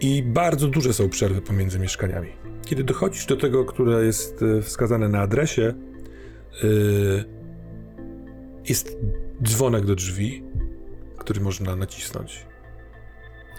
I 0.00 0.22
bardzo 0.22 0.68
duże 0.68 0.92
są 0.92 1.08
przerwy 1.08 1.42
pomiędzy 1.42 1.78
mieszkaniami. 1.78 2.28
Kiedy 2.64 2.84
dochodzisz 2.84 3.26
do 3.26 3.36
tego, 3.36 3.64
które 3.64 4.04
jest 4.04 4.42
e, 4.42 4.62
wskazane 4.62 5.08
na 5.08 5.20
adresie, 5.20 5.62
e, 5.62 5.74
jest 8.68 8.98
dzwonek 9.42 9.84
do 9.84 9.94
drzwi, 9.94 10.42
który 11.18 11.40
można 11.40 11.76
nacisnąć. 11.76 12.46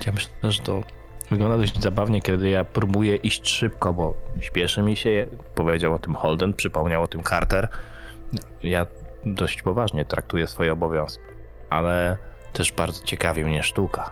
Ja 0.06 0.14
myślę, 0.14 0.32
że 0.44 0.62
to 0.62 0.84
wygląda 1.30 1.58
dość 1.58 1.82
zabawnie, 1.82 2.22
kiedy 2.22 2.50
ja 2.50 2.64
próbuję 2.64 3.16
iść 3.16 3.50
szybko, 3.50 3.94
bo 3.94 4.18
śpieszy 4.40 4.82
mi 4.82 4.96
się. 4.96 5.28
Powiedział 5.56 5.94
o 5.94 6.00
tym 6.00 6.16
Holden, 6.16 6.54
przypomniał 6.54 7.04
o 7.04 7.08
tym 7.08 7.24
Carter. 7.24 7.68
Ja 8.64 8.86
dość 9.26 9.62
poważnie 9.62 10.06
traktuję 10.06 10.48
swoje 10.48 10.74
obowiązki, 10.74 11.24
ale 11.70 12.18
też 12.54 12.72
bardzo 12.72 13.06
ciekawi 13.06 13.46
mnie 13.46 13.64
sztuka. 13.64 14.12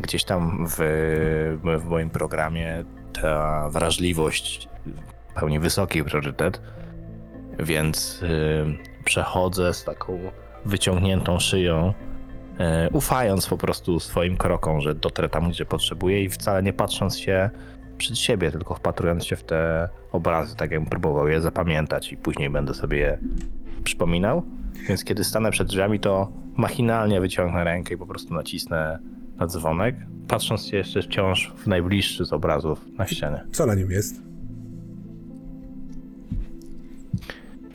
Gdzieś 0.00 0.24
tam 0.24 0.66
w, 0.68 0.76
w 1.78 1.84
moim 1.84 2.10
programie 2.10 2.84
ta 3.22 3.68
wrażliwość 3.70 4.68
pełni 5.34 5.60
wysoki 5.60 6.04
priorytet, 6.04 6.60
więc 7.58 8.22
y, 8.22 9.04
przechodzę 9.04 9.74
z 9.74 9.84
taką 9.84 10.18
wyciągniętą 10.64 11.38
szyją 11.38 11.94
e, 12.58 12.88
ufając 12.92 13.46
po 13.46 13.56
prostu 13.56 14.00
swoim 14.00 14.36
krokom, 14.36 14.80
że 14.80 14.94
dotrę 14.94 15.28
tam, 15.28 15.50
gdzie 15.50 15.66
potrzebuję 15.66 16.24
i 16.24 16.28
wcale 16.28 16.62
nie 16.62 16.72
patrząc 16.72 17.18
się 17.18 17.50
przed 17.98 18.18
siebie, 18.18 18.50
tylko 18.50 18.74
wpatrując 18.74 19.26
się 19.26 19.36
w 19.36 19.44
te 19.44 19.88
obrazy, 20.12 20.56
tak 20.56 20.70
jakbym 20.70 20.90
próbował 20.90 21.28
je 21.28 21.40
zapamiętać 21.40 22.12
i 22.12 22.16
później 22.16 22.50
będę 22.50 22.74
sobie 22.74 22.98
je 22.98 23.18
przypominał. 23.84 24.42
Więc 24.88 25.04
kiedy 25.04 25.24
stanę 25.24 25.50
przed 25.50 25.68
drzwiami, 25.68 26.00
to 26.00 26.32
machinalnie 26.56 27.20
wyciągnę 27.20 27.64
rękę 27.64 27.94
i 27.94 27.98
po 27.98 28.06
prostu 28.06 28.34
nacisnę 28.34 28.98
na 29.36 29.46
dzwonek, 29.46 29.96
patrząc 30.28 30.66
się 30.66 30.76
jeszcze 30.76 31.02
wciąż 31.02 31.52
w 31.56 31.66
najbliższy 31.66 32.24
z 32.24 32.32
obrazów 32.32 32.86
na 32.98 33.06
ścianie. 33.06 33.44
Co 33.52 33.66
na 33.66 33.74
nim 33.74 33.90
jest? 33.90 34.22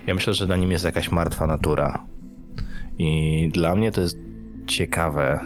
Ja 0.07 0.13
myślę, 0.13 0.33
że 0.33 0.47
na 0.47 0.55
nim 0.55 0.71
jest 0.71 0.85
jakaś 0.85 1.11
martwa 1.11 1.47
natura. 1.47 2.05
I 2.97 3.49
dla 3.53 3.75
mnie 3.75 3.91
to 3.91 4.01
jest 4.01 4.17
ciekawe, 4.67 5.39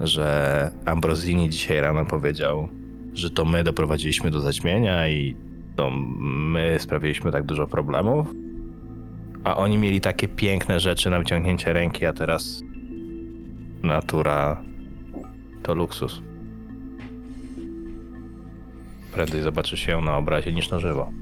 że 0.00 0.70
Ambrosini 0.84 1.50
dzisiaj 1.50 1.80
rano 1.80 2.06
powiedział, 2.06 2.68
że 3.14 3.30
to 3.30 3.44
my 3.44 3.64
doprowadziliśmy 3.64 4.30
do 4.30 4.40
zaćmienia 4.40 5.08
i 5.08 5.36
to 5.76 5.90
my 5.90 6.76
sprawiliśmy 6.78 7.32
tak 7.32 7.44
dużo 7.44 7.66
problemów. 7.66 8.26
A 9.44 9.56
oni 9.56 9.78
mieli 9.78 10.00
takie 10.00 10.28
piękne 10.28 10.80
rzeczy 10.80 11.10
na 11.10 11.18
wyciągnięcie 11.18 11.72
ręki, 11.72 12.06
a 12.06 12.12
teraz 12.12 12.62
natura 13.82 14.62
to 15.62 15.74
luksus. 15.74 16.22
Prędzej 19.14 19.42
zobaczy 19.42 19.76
się 19.76 20.00
na 20.00 20.16
obrazie 20.16 20.52
niż 20.52 20.70
na 20.70 20.78
żywo. 20.78 21.12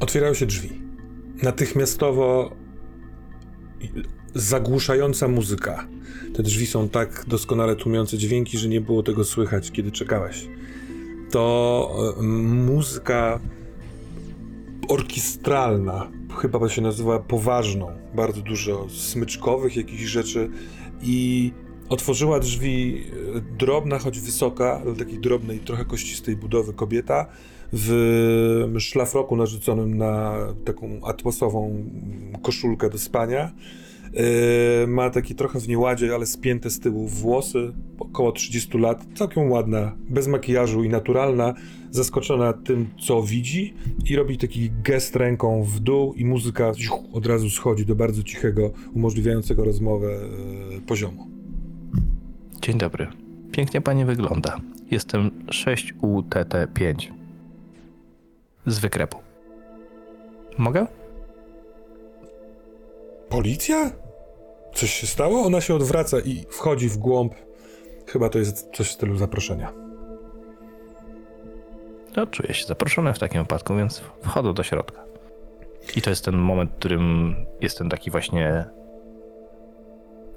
Otwierają 0.00 0.34
się 0.34 0.46
drzwi. 0.46 0.70
Natychmiastowo 1.42 2.56
zagłuszająca 4.34 5.28
muzyka. 5.28 5.86
Te 6.34 6.42
drzwi 6.42 6.66
są 6.66 6.88
tak 6.88 7.24
doskonale 7.28 7.76
tłumiące 7.76 8.18
dźwięki, 8.18 8.58
że 8.58 8.68
nie 8.68 8.80
było 8.80 9.02
tego 9.02 9.24
słychać, 9.24 9.70
kiedy 9.70 9.90
czekałeś. 9.90 10.48
To 11.30 12.14
e, 12.18 12.22
muzyka 12.22 13.40
orkiestralna, 14.88 16.10
chyba 16.38 16.68
się 16.68 16.82
nazywa 16.82 17.18
poważną. 17.18 17.92
Bardzo 18.14 18.40
dużo 18.42 18.86
smyczkowych 18.90 19.76
jakichś 19.76 20.02
rzeczy 20.02 20.50
i 21.02 21.52
otworzyła 21.88 22.40
drzwi 22.40 23.04
e, 23.36 23.40
drobna, 23.58 23.98
choć 23.98 24.20
wysoka, 24.20 24.80
ale 24.84 24.96
takiej 24.96 25.18
drobnej, 25.18 25.58
trochę 25.58 25.84
kościstej 25.84 26.36
budowy 26.36 26.72
kobieta 26.72 27.26
w 27.72 28.74
szlafroku 28.78 29.36
narzuconym 29.36 29.98
na 29.98 30.36
taką 30.64 31.00
atmosową 31.04 31.84
koszulkę 32.42 32.90
do 32.90 32.98
spania. 32.98 33.52
Yy, 34.12 34.86
ma 34.86 35.10
taki 35.10 35.34
trochę 35.34 35.60
w 35.60 35.68
nieładzie, 35.68 36.14
ale 36.14 36.26
spięte 36.26 36.70
z 36.70 36.80
tyłu 36.80 37.08
włosy, 37.08 37.72
około 37.98 38.32
30 38.32 38.78
lat, 38.78 39.06
całkiem 39.14 39.50
ładna, 39.50 39.96
bez 40.08 40.26
makijażu 40.26 40.84
i 40.84 40.88
naturalna, 40.88 41.54
zaskoczona 41.90 42.52
tym, 42.52 42.88
co 43.00 43.22
widzi 43.22 43.74
i 44.04 44.16
robi 44.16 44.38
taki 44.38 44.70
gest 44.82 45.16
ręką 45.16 45.62
w 45.62 45.80
dół 45.80 46.14
i 46.14 46.24
muzyka 46.24 46.72
od 47.12 47.26
razu 47.26 47.50
schodzi 47.50 47.86
do 47.86 47.94
bardzo 47.94 48.22
cichego, 48.22 48.70
umożliwiającego 48.94 49.64
rozmowę 49.64 50.08
yy, 50.70 50.80
poziomu. 50.80 51.26
Dzień 52.62 52.78
dobry. 52.78 53.06
Pięknie 53.52 53.80
pani 53.80 54.04
wygląda. 54.04 54.60
Jestem 54.90 55.30
6UTT5. 55.46 57.12
Z 58.66 58.78
wykrepu. 58.78 59.18
Mogę? 60.58 60.86
Policja? 63.30 63.90
Coś 64.74 64.90
się 64.90 65.06
stało? 65.06 65.42
Ona 65.42 65.60
się 65.60 65.74
odwraca 65.74 66.20
i 66.20 66.44
wchodzi 66.50 66.88
w 66.88 66.96
głąb. 66.98 67.34
Chyba 68.06 68.28
to 68.28 68.38
jest 68.38 68.70
coś 68.74 68.88
w 68.88 68.92
stylu 68.92 69.16
zaproszenia. 69.16 69.72
No, 72.16 72.26
czuję 72.26 72.54
się 72.54 72.66
zaproszony 72.66 73.14
w 73.14 73.18
takim 73.18 73.40
wypadku, 73.42 73.76
więc 73.76 74.02
wchodzę 74.22 74.54
do 74.54 74.62
środka. 74.62 75.04
I 75.96 76.02
to 76.02 76.10
jest 76.10 76.24
ten 76.24 76.36
moment, 76.36 76.70
w 76.70 76.74
którym 76.74 77.34
jest 77.60 77.78
ten 77.78 77.88
taki 77.88 78.10
właśnie 78.10 78.64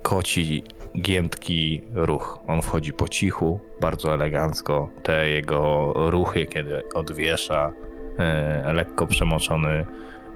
koci, 0.01 0.63
giętki 1.01 1.81
ruch. 1.93 2.39
On 2.47 2.61
wchodzi 2.61 2.93
po 2.93 3.07
cichu, 3.07 3.59
bardzo 3.81 4.13
elegancko. 4.13 4.89
Te 5.03 5.29
jego 5.29 5.93
ruchy, 5.95 6.45
kiedy 6.45 6.83
odwiesza 6.93 7.73
e, 8.17 8.73
lekko 8.73 9.07
przemoczony 9.07 9.85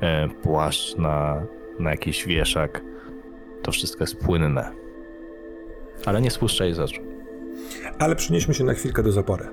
e, 0.01 0.28
płaszcz 0.28 0.95
na, 0.95 1.45
na 1.80 1.91
jakiś 1.91 2.25
wieszak, 2.25 2.82
to 3.61 3.71
wszystko 3.71 4.03
jest 4.03 4.17
płynne. 4.17 4.71
Ale 6.05 6.21
nie 6.21 6.32
spuszcza 6.32 6.65
jej 6.65 6.73
z 6.73 6.80
oczu. 6.80 7.01
Ale 7.99 8.15
przenieśmy 8.15 8.53
się 8.53 8.63
na 8.63 8.73
chwilkę 8.73 9.03
do 9.03 9.11
zapory. 9.11 9.45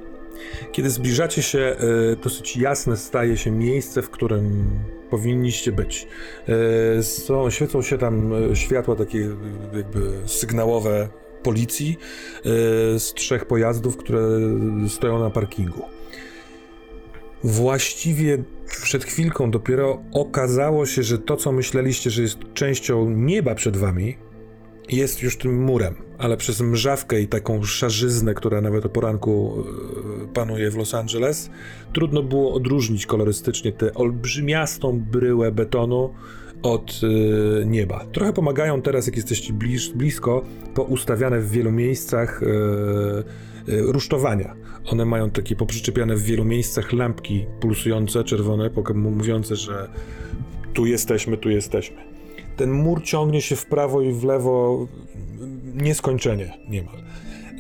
Kiedy 0.73 0.91
zbliżacie 0.91 1.43
się, 1.43 1.77
y, 2.13 2.17
dosyć 2.17 2.57
jasne 2.57 2.97
staje 2.97 3.37
się 3.37 3.51
miejsce, 3.51 4.03
w 4.03 4.11
którym 4.11 4.65
powinniście 5.11 5.73
być. 5.73 6.09
Y, 6.99 7.03
są, 7.03 7.51
świecą 7.51 7.83
się 7.83 7.99
tam 7.99 8.33
y, 8.53 8.57
światła 8.57 8.97
takie 8.97 9.19
jakby 9.73 10.01
sygnałowe 10.27 11.09
policji 11.43 11.99
z 12.99 13.15
trzech 13.15 13.45
pojazdów, 13.45 13.97
które 13.97 14.21
stoją 14.89 15.19
na 15.19 15.31
parkingu. 15.31 15.94
Właściwie 17.45 18.39
przed 18.83 19.05
chwilką 19.05 19.51
dopiero 19.51 20.03
okazało 20.13 20.87
się, 20.87 21.03
że 21.03 21.19
to, 21.19 21.37
co 21.37 21.53
myśleliście, 21.53 22.11
że 22.11 22.23
jest 22.23 22.39
częścią 22.55 23.11
nieba 23.11 23.55
przed 23.55 23.77
wami, 23.77 24.17
jest 24.89 25.23
już 25.23 25.39
tym 25.39 25.65
murem, 25.65 25.95
ale 26.19 26.37
przez 26.37 26.61
mrzawkę 26.61 27.21
i 27.21 27.29
taką 27.29 27.63
szarzyznę, 27.63 28.35
która 28.35 28.61
nawet 28.61 28.87
o 28.87 28.89
poranku 28.89 29.65
e, 30.25 30.27
panuje 30.35 30.71
w 30.71 30.77
Los 30.77 30.95
Angeles, 30.95 31.51
trudno 31.93 32.23
było 32.23 32.55
odróżnić 32.55 33.07
kolorystycznie 33.07 33.73
tę 33.73 33.95
olbrzymiastą 33.95 35.01
bryłę 35.01 35.53
betonu 35.53 36.15
od 36.63 37.01
e, 37.63 37.67
nieba. 37.67 38.07
Trochę 38.13 38.33
pomagają 38.33 38.83
teraz, 38.83 39.07
jak 39.07 39.17
jesteście 39.17 39.53
blisko, 39.95 40.45
poustawiane 40.75 41.41
w 41.41 41.51
wielu 41.51 41.73
miejscach 41.73 42.43
e, 42.43 43.54
rusztowania. 43.67 44.55
One 44.87 45.05
mają 45.05 45.31
takie 45.31 45.57
poprzyczepiane 45.57 46.17
w 46.17 46.23
wielu 46.23 46.45
miejscach 46.45 46.93
lampki 46.93 47.47
pulsujące, 47.61 48.25
czerwone, 48.25 48.71
mówiące, 48.95 49.57
że 49.57 49.89
tu 50.75 50.87
jesteśmy, 50.87 51.37
tu 51.37 51.51
jesteśmy 51.51 52.15
ten 52.57 52.71
mur 52.71 53.03
ciągnie 53.03 53.43
się 53.43 53.57
w 53.57 53.67
prawo 53.67 54.01
i 54.01 54.13
w 54.13 54.25
lewo 54.25 54.87
nieskończenie 55.75 56.59
niemal. 56.69 56.95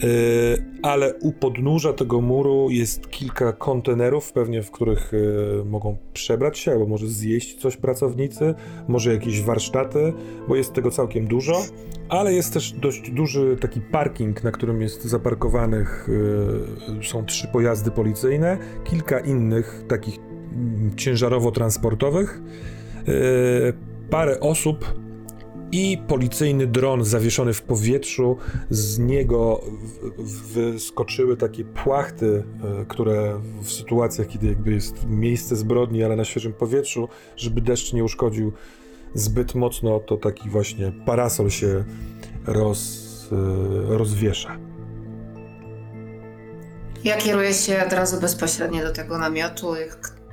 Yy, 0.02 0.64
ale 0.82 1.14
u 1.14 1.32
podnóża 1.32 1.92
tego 1.92 2.20
muru 2.20 2.70
jest 2.70 3.10
kilka 3.10 3.52
kontenerów, 3.52 4.32
pewnie 4.32 4.62
w 4.62 4.70
których 4.70 5.12
yy, 5.12 5.64
mogą 5.64 5.96
przebrać 6.12 6.58
się, 6.58 6.72
albo 6.72 6.86
może 6.86 7.06
zjeść 7.06 7.54
coś 7.54 7.76
pracownicy, 7.76 8.54
może 8.88 9.12
jakieś 9.12 9.42
warsztaty, 9.42 10.12
bo 10.48 10.56
jest 10.56 10.72
tego 10.72 10.90
całkiem 10.90 11.26
dużo, 11.26 11.62
ale 12.08 12.34
jest 12.34 12.52
też 12.52 12.72
dość 12.72 13.10
duży 13.10 13.56
taki 13.60 13.80
parking, 13.80 14.44
na 14.44 14.50
którym 14.50 14.82
jest 14.82 15.04
zaparkowanych, 15.04 16.08
yy, 16.88 17.04
są 17.04 17.24
trzy 17.24 17.48
pojazdy 17.48 17.90
policyjne, 17.90 18.58
kilka 18.84 19.20
innych 19.20 19.84
takich 19.88 20.18
mm, 20.18 20.96
ciężarowo-transportowych. 20.96 22.42
Parę 24.10 24.40
osób 24.40 24.94
i 25.72 25.98
policyjny 26.08 26.66
dron 26.66 27.04
zawieszony 27.04 27.52
w 27.52 27.62
powietrzu. 27.62 28.36
Z 28.70 28.98
niego 28.98 29.60
wyskoczyły 30.54 31.36
takie 31.36 31.64
płachty, 31.64 32.44
e, 32.80 32.84
które 32.84 33.40
w 33.62 33.72
sytuacjach, 33.72 34.28
kiedy 34.28 34.46
jakby 34.46 34.72
jest 34.72 35.06
miejsce 35.06 35.56
zbrodni, 35.56 36.04
ale 36.04 36.16
na 36.16 36.24
świeżym 36.24 36.52
powietrzu, 36.52 37.08
żeby 37.36 37.60
deszcz 37.60 37.92
nie 37.92 38.04
uszkodził 38.04 38.52
zbyt 39.14 39.54
mocno, 39.54 40.00
to 40.00 40.16
taki 40.16 40.50
właśnie 40.50 40.92
parasol 41.06 41.50
się 41.50 41.84
roz, 42.46 43.04
e, 43.32 43.96
rozwiesza. 43.98 44.58
Ja 47.04 47.16
kieruję 47.16 47.54
się 47.54 47.84
od 47.86 47.92
razu 47.92 48.20
bezpośrednio 48.20 48.82
do 48.82 48.92
tego 48.92 49.18
namiotu. 49.18 49.74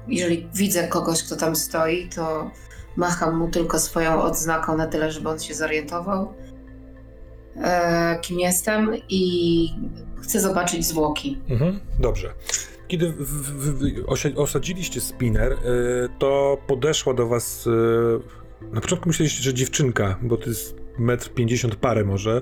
Jeżeli 0.07 0.49
widzę 0.53 0.87
kogoś, 0.87 1.23
kto 1.23 1.35
tam 1.35 1.55
stoi, 1.55 2.09
to 2.09 2.51
macham 2.95 3.37
mu 3.37 3.47
tylko 3.47 3.79
swoją 3.79 4.21
odznaką 4.21 4.77
na 4.77 4.87
tyle, 4.87 5.11
żeby 5.11 5.29
on 5.29 5.39
się 5.39 5.53
zorientował, 5.53 6.33
e, 7.55 8.19
kim 8.21 8.39
jestem 8.39 8.91
i 9.09 9.73
chcę 10.21 10.39
zobaczyć 10.39 10.85
zwłoki. 10.85 11.37
Mhm, 11.49 11.79
dobrze. 11.99 12.33
Kiedy 12.87 13.11
w, 13.11 13.15
w, 13.17 14.05
w, 14.05 14.39
osadziliście 14.39 15.01
spinner, 15.01 15.53
y, 15.53 15.57
to 16.19 16.57
podeszła 16.67 17.13
do 17.13 17.27
was. 17.27 17.67
y, 17.67 18.71
na 18.71 18.81
początku 18.81 19.09
myśleliście, 19.09 19.43
że 19.43 19.53
dziewczynka, 19.53 20.17
bo 20.21 20.37
to 20.37 20.49
jest 20.49 20.80
metr 20.97 21.33
pięćdziesiąt 21.33 21.75
parę 21.75 22.03
może, 22.03 22.41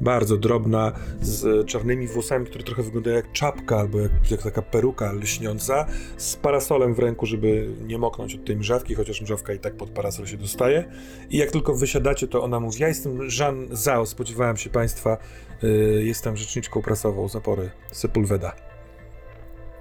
bardzo 0.00 0.36
drobna, 0.36 0.92
z 1.20 1.66
czarnymi 1.66 2.06
włosami, 2.06 2.46
które 2.46 2.64
trochę 2.64 2.82
wyglądają 2.82 3.16
jak 3.16 3.32
czapka 3.32 3.76
albo 3.76 4.00
jak, 4.00 4.30
jak 4.30 4.42
taka 4.42 4.62
peruka 4.62 5.12
lśniąca, 5.12 5.86
z 6.16 6.36
parasolem 6.36 6.94
w 6.94 6.98
ręku, 6.98 7.26
żeby 7.26 7.68
nie 7.86 7.98
moknąć 7.98 8.34
od 8.34 8.44
tej 8.44 8.56
mrzawki, 8.56 8.94
chociaż 8.94 9.20
mrzawka 9.20 9.52
i 9.52 9.58
tak 9.58 9.74
pod 9.74 9.90
parasol 9.90 10.26
się 10.26 10.36
dostaje. 10.36 10.84
I 11.30 11.38
jak 11.38 11.50
tylko 11.50 11.74
wysiadacie, 11.74 12.28
to 12.28 12.42
ona 12.42 12.60
mówi: 12.60 12.82
Ja 12.82 12.88
jestem 12.88 13.18
Jean 13.38 13.68
Zhao, 13.70 14.06
spodziewałem 14.06 14.56
się 14.56 14.70
państwa, 14.70 15.16
y, 15.64 16.02
jestem 16.04 16.36
rzeczniczką 16.36 16.82
prasową 16.82 17.28
zapory 17.28 17.70
Sepulveda. 17.92 18.52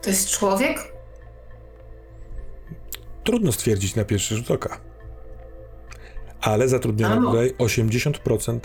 To 0.02 0.10
jest 0.10 0.30
człowiek? 0.30 0.94
Trudno 3.24 3.52
stwierdzić 3.52 3.96
na 3.96 4.06
pierwszy 4.06 4.36
rzut 4.36 4.52
oka. 4.52 4.87
Ale 6.42 6.68
zatrudniono 6.68 7.32
tutaj 7.32 7.54
80% 7.54 8.60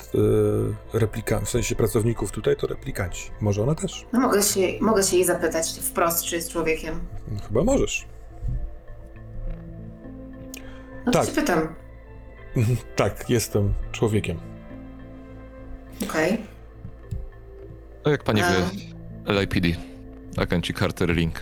y, 0.95 0.99
replikantów, 0.99 1.49
w 1.49 1.53
sensie 1.53 1.75
pracowników 1.75 2.31
tutaj 2.33 2.57
to 2.57 2.67
replikanci. 2.67 3.31
Może 3.41 3.63
ona 3.63 3.75
też? 3.75 4.07
No 4.13 4.21
mogę 4.21 4.43
się, 4.43 4.61
mogę 4.81 5.03
się 5.03 5.17
jej 5.17 5.25
zapytać 5.25 5.81
wprost, 5.81 6.25
czy 6.25 6.37
jest 6.37 6.51
człowiekiem. 6.51 7.01
No, 7.33 7.41
chyba 7.49 7.65
możesz. 7.65 8.07
No 11.07 11.13
Tak. 11.13 11.27
to 11.27 11.31
się 11.35 11.41
pytam. 11.41 11.75
tak, 12.97 13.31
jestem 13.31 13.75
człowiekiem. 13.93 14.39
Okej. 16.11 16.39
A 18.05 18.11
jak 18.11 18.25
pani 18.25 18.43
A. 18.43 18.51
wie, 18.51 18.57
LAPD, 19.35 19.69
agenci 20.37 20.75
Carter 20.75 21.09
Link. 21.11 21.41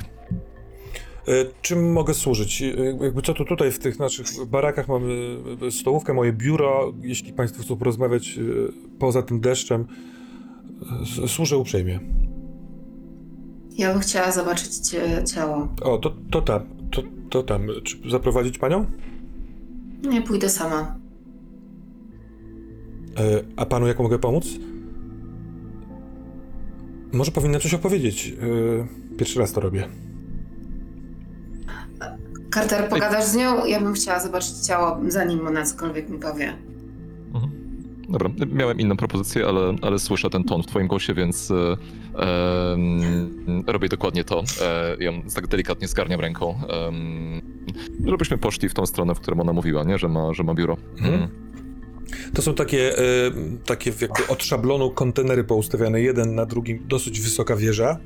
Y, 1.30 1.50
czym 1.62 1.92
mogę 1.92 2.14
służyć? 2.14 2.62
Y, 2.62 2.98
jakby 3.00 3.22
co 3.22 3.34
tu 3.34 3.44
tutaj 3.44 3.72
w 3.72 3.78
tych 3.78 3.98
naszych 3.98 4.26
barakach 4.46 4.88
mamy 4.88 5.36
y, 5.62 5.70
stołówkę, 5.70 6.14
moje 6.14 6.32
biuro. 6.32 6.92
Jeśli 7.02 7.32
państwo 7.32 7.62
chcą 7.62 7.76
porozmawiać 7.76 8.38
poza 8.98 9.22
tym 9.22 9.40
deszczem, 9.40 9.86
służę 11.26 11.58
uprzejmie. 11.58 12.00
Ja 13.78 13.92
bym 13.92 14.00
chciała 14.00 14.32
zobaczyć 14.32 14.72
ciało. 15.34 15.68
O, 15.82 15.98
to, 15.98 16.14
to 16.30 16.42
tam, 16.42 16.62
to, 16.90 17.02
to 17.30 17.42
tam. 17.42 17.66
Czy 17.84 18.10
zaprowadzić 18.10 18.58
panią? 18.58 18.86
Nie 20.08 20.22
pójdę 20.22 20.48
sama. 20.48 20.98
E, 23.18 23.42
a 23.56 23.66
panu 23.66 23.86
jak 23.86 23.98
mogę 23.98 24.18
pomóc? 24.18 24.46
Może 27.12 27.32
powinna 27.32 27.60
coś 27.60 27.74
opowiedzieć. 27.74 28.34
E, 29.12 29.16
pierwszy 29.16 29.38
raz 29.38 29.52
to 29.52 29.60
robię. 29.60 29.88
Carter, 32.54 32.88
pogadasz 32.88 33.24
z 33.24 33.36
nią? 33.36 33.66
Ja 33.66 33.80
bym 33.80 33.94
chciała 33.94 34.20
zobaczyć 34.20 34.56
ciało, 34.66 35.00
zanim 35.08 35.46
ona 35.46 35.64
cokolwiek 35.64 36.08
mi 36.08 36.18
powie. 36.18 36.56
Mhm. 37.34 37.52
Dobra, 38.08 38.30
miałem 38.52 38.80
inną 38.80 38.96
propozycję, 38.96 39.46
ale, 39.46 39.76
ale 39.82 39.98
słyszę 39.98 40.30
ten 40.30 40.44
ton 40.44 40.62
w 40.62 40.66
twoim 40.66 40.86
głosie, 40.86 41.14
więc 41.14 41.50
e, 41.50 41.76
em, 42.72 43.64
robię 43.66 43.88
dokładnie 43.88 44.24
to. 44.24 44.44
E, 44.62 45.04
ją 45.04 45.22
tak 45.34 45.46
delikatnie 45.46 45.88
zgarniam 45.88 46.20
ręką. 46.20 46.60
em, 46.68 47.40
żebyśmy 48.06 48.38
poszli 48.38 48.68
w 48.68 48.74
tą 48.74 48.86
stronę, 48.86 49.14
w 49.14 49.20
którą 49.20 49.40
ona 49.40 49.52
mówiła, 49.52 49.84
nie? 49.84 49.98
Że 49.98 50.08
ma, 50.08 50.34
że 50.34 50.42
ma 50.42 50.54
biuro. 50.54 50.76
Mhm. 50.98 51.14
Mm. 51.14 51.28
To 52.34 52.42
są 52.42 52.54
takie, 52.54 52.98
e, 52.98 53.02
takie 53.66 53.92
jakby 54.00 54.26
od 54.28 54.42
szablonu 54.42 54.90
kontenery 54.90 55.44
poustawiane 55.44 56.00
jeden 56.00 56.34
na 56.34 56.46
drugim, 56.46 56.86
dosyć 56.88 57.20
wysoka 57.20 57.56
wieża. 57.56 57.98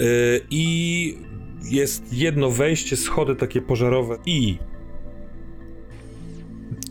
E, 0.00 0.04
I 0.50 1.18
jest 1.64 2.12
jedno 2.12 2.50
wejście, 2.50 2.96
schody 2.96 3.36
takie 3.36 3.62
pożarowe 3.62 4.18
i 4.26 4.58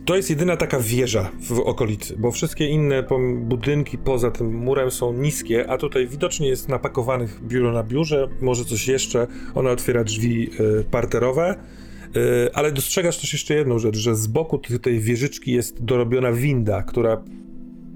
to 0.05 0.15
jest 0.15 0.29
jedyna 0.29 0.57
taka 0.57 0.79
wieża 0.79 1.31
w 1.41 1.59
okolicy, 1.59 2.15
bo 2.17 2.31
wszystkie 2.31 2.67
inne 2.67 3.03
budynki 3.37 3.97
poza 3.97 4.31
tym 4.31 4.55
murem 4.55 4.91
są 4.91 5.13
niskie, 5.13 5.69
a 5.69 5.77
tutaj 5.77 6.07
widocznie 6.07 6.47
jest 6.47 6.69
napakowanych 6.69 7.47
biuro 7.47 7.71
na 7.71 7.83
biurze, 7.83 8.27
może 8.41 8.65
coś 8.65 8.87
jeszcze. 8.87 9.27
Ona 9.55 9.71
otwiera 9.71 10.03
drzwi 10.03 10.49
e, 10.49 10.83
parterowe, 10.83 11.49
e, 11.49 12.55
ale 12.55 12.71
dostrzegasz 12.71 13.17
też 13.17 13.33
jeszcze 13.33 13.53
jedną 13.53 13.79
rzecz, 13.79 13.97
że 13.97 14.15
z 14.15 14.27
boku 14.27 14.59
tej 14.81 14.99
wieżyczki 14.99 15.51
jest 15.51 15.83
dorobiona 15.83 16.31
winda, 16.31 16.83
która 16.83 17.23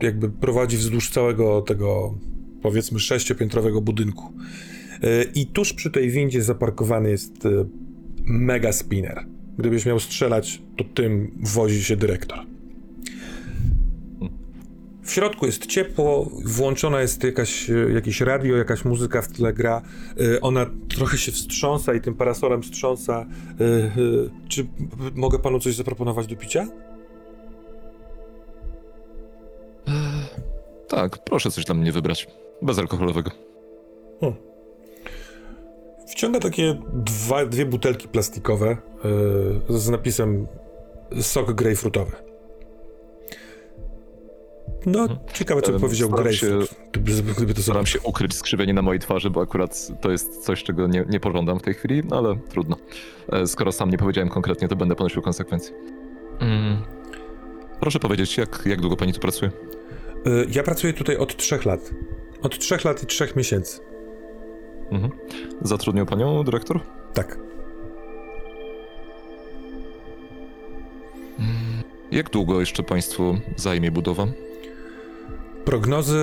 jakby 0.01 0.29
prowadzi 0.29 0.77
wzdłuż 0.77 1.09
całego 1.09 1.61
tego 1.61 2.15
powiedzmy 2.61 2.99
sześciopiętrowego 2.99 3.81
budynku. 3.81 4.33
E, 5.03 5.23
I 5.23 5.45
tuż 5.45 5.73
przy 5.73 5.91
tej 5.91 6.09
windzie 6.09 6.41
zaparkowany 6.41 7.09
jest 7.09 7.45
e, 7.45 7.49
mega 8.25 8.71
spinner. 8.71 9.25
Gdybyś 9.57 9.85
miał 9.85 9.99
strzelać, 9.99 10.61
to 10.77 10.83
tym 10.83 11.31
wozi 11.43 11.83
się 11.83 11.95
dyrektor. 11.95 12.39
W 15.03 15.11
środku 15.11 15.45
jest 15.45 15.65
ciepło, 15.65 16.31
włączona 16.45 17.01
jest 17.01 17.23
jakaś, 17.23 17.69
e, 17.69 17.73
jakieś 17.73 18.21
radio, 18.21 18.55
jakaś 18.55 18.85
muzyka 18.85 19.21
w 19.21 19.27
tle 19.27 19.53
gra. 19.53 19.81
Ona 20.41 20.65
trochę 20.89 21.17
się 21.17 21.31
wstrząsa 21.31 21.93
i 21.93 22.01
tym 22.01 22.15
parasolem 22.15 22.61
wstrząsa. 22.61 23.25
Czy 24.47 24.67
mogę 25.15 25.39
panu 25.39 25.59
coś 25.59 25.75
zaproponować 25.75 26.27
do 26.27 26.35
picia? 26.35 26.67
Tak, 30.87 31.23
proszę 31.23 31.51
coś 31.51 31.65
dla 31.65 31.75
mnie 31.75 31.91
wybrać. 31.91 32.27
Bezalkoholowego. 32.61 33.31
Wciąga 36.09 36.39
takie 36.39 36.75
dwa, 36.93 37.45
dwie 37.45 37.65
butelki 37.65 38.07
plastikowe 38.07 38.67
e, 38.69 39.77
z 39.79 39.89
napisem 39.89 40.47
sok 41.21 41.53
grejpfrutowy. 41.53 42.11
No, 44.85 45.07
ciekawe, 45.33 45.61
co 45.61 45.71
by 45.71 45.79
powiedział 45.79 46.09
staram 46.09 46.33
się- 46.33 46.47
grejpfrut, 46.47 46.79
gdyby, 46.91 47.33
gdyby 47.33 47.53
to 47.53 47.61
Staram 47.61 47.85
sobie... 47.87 47.91
się 48.01 48.07
ukryć 48.09 48.35
skrzywienie 48.35 48.73
na 48.73 48.81
mojej 48.81 48.99
twarzy, 48.99 49.29
bo 49.29 49.41
akurat 49.41 49.87
to 50.01 50.11
jest 50.11 50.43
coś, 50.45 50.63
czego 50.63 50.87
nie, 50.87 51.05
nie 51.09 51.19
pożądam 51.19 51.59
w 51.59 51.61
tej 51.61 51.73
chwili, 51.73 52.03
no 52.09 52.17
ale 52.17 52.35
trudno. 52.49 52.75
E, 53.31 53.47
Skoro 53.47 53.71
sam 53.71 53.89
nie 53.89 53.97
powiedziałem 53.97 54.29
konkretnie, 54.29 54.67
to 54.67 54.75
będę 54.75 54.95
ponosił 54.95 55.21
konsekwencje. 55.21 55.75
Mm. 56.39 56.77
Proszę 57.79 57.99
powiedzieć, 57.99 58.37
jak, 58.37 58.61
jak 58.65 58.81
długo 58.81 58.95
pani 58.97 59.13
tu 59.13 59.19
pracuje? 59.19 59.51
E, 60.25 60.29
Ja 60.51 60.63
pracuję 60.63 60.93
tutaj 60.93 61.17
od 61.17 61.35
trzech 61.37 61.65
lat. 61.65 61.89
Od 62.41 62.59
trzech 62.59 62.85
lat 62.85 63.03
i 63.03 63.05
trzech 63.05 63.35
miesięcy. 63.35 63.79
Mhm. 64.91 65.11
Zatrudnił 65.61 66.05
panią 66.05 66.43
dyrektor? 66.43 66.79
Tak. 67.13 67.37
Jak 72.11 72.29
długo 72.29 72.59
jeszcze 72.59 72.83
państwu 72.83 73.37
zajmie 73.55 73.91
budowa? 73.91 74.27
Prognozy 75.65 76.17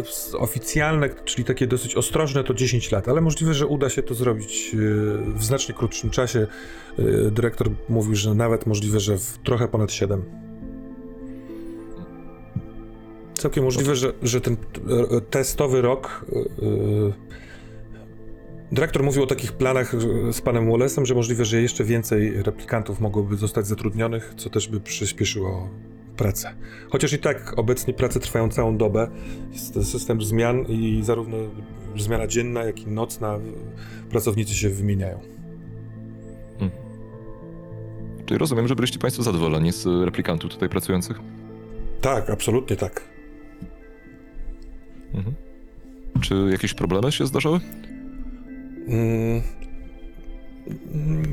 s- 0.00 0.34
oficjalne, 0.38 1.08
czyli 1.24 1.44
takie 1.44 1.66
dosyć 1.66 1.94
ostrożne, 1.94 2.44
to 2.44 2.54
10 2.54 2.92
lat, 2.92 3.08
ale 3.08 3.20
możliwe, 3.20 3.54
że 3.54 3.66
uda 3.66 3.88
się 3.88 4.02
to 4.02 4.14
zrobić 4.14 4.74
e, 4.74 4.78
w 5.38 5.44
znacznie 5.44 5.74
krótszym 5.74 6.10
czasie. 6.10 6.46
E, 6.98 7.30
dyrektor 7.30 7.70
mówił, 7.88 8.14
że 8.14 8.34
nawet 8.34 8.66
możliwe, 8.66 9.00
że 9.00 9.18
w 9.18 9.38
trochę 9.44 9.68
ponad 9.68 9.92
7. 9.92 10.22
Całkiem 13.34 13.64
możliwe, 13.64 13.96
że, 13.96 14.12
że 14.22 14.40
ten 14.40 14.56
testowy 15.30 15.80
rok. 15.82 16.24
Dyrektor 18.72 19.02
mówił 19.02 19.22
o 19.22 19.26
takich 19.26 19.52
planach 19.52 19.92
z 20.32 20.40
panem 20.40 20.70
Wallace'em, 20.70 21.04
że 21.04 21.14
możliwe, 21.14 21.44
że 21.44 21.62
jeszcze 21.62 21.84
więcej 21.84 22.42
replikantów 22.42 23.00
mogłoby 23.00 23.36
zostać 23.36 23.66
zatrudnionych, 23.66 24.34
co 24.36 24.50
też 24.50 24.68
by 24.68 24.80
przyspieszyło 24.80 25.68
pracę. 26.16 26.54
Chociaż 26.90 27.12
i 27.12 27.18
tak 27.18 27.58
obecnie 27.58 27.94
prace 27.94 28.20
trwają 28.20 28.48
całą 28.48 28.76
dobę. 28.76 29.10
Jest 29.52 29.92
system 29.92 30.22
zmian 30.22 30.64
i 30.68 31.00
zarówno 31.04 31.36
zmiana 31.96 32.26
dzienna, 32.26 32.64
jak 32.64 32.80
i 32.80 32.86
nocna 32.86 33.38
pracownicy 34.10 34.54
się 34.54 34.68
wymieniają. 34.68 35.20
Czyli 38.26 38.38
rozumiem, 38.38 38.68
że 38.68 38.76
byliście 38.76 38.98
państwo 38.98 39.22
zadowoleni 39.22 39.72
z 39.72 39.86
replikantów 40.04 40.50
tutaj 40.50 40.68
pracujących? 40.68 41.20
Tak, 42.00 42.30
absolutnie 42.30 42.76
tak. 42.76 43.08
Mhm. 45.14 45.34
Czy 46.20 46.48
jakieś 46.50 46.74
problemy 46.74 47.12
się 47.12 47.26
zdarzały? 47.26 47.60
Mm, 48.88 49.42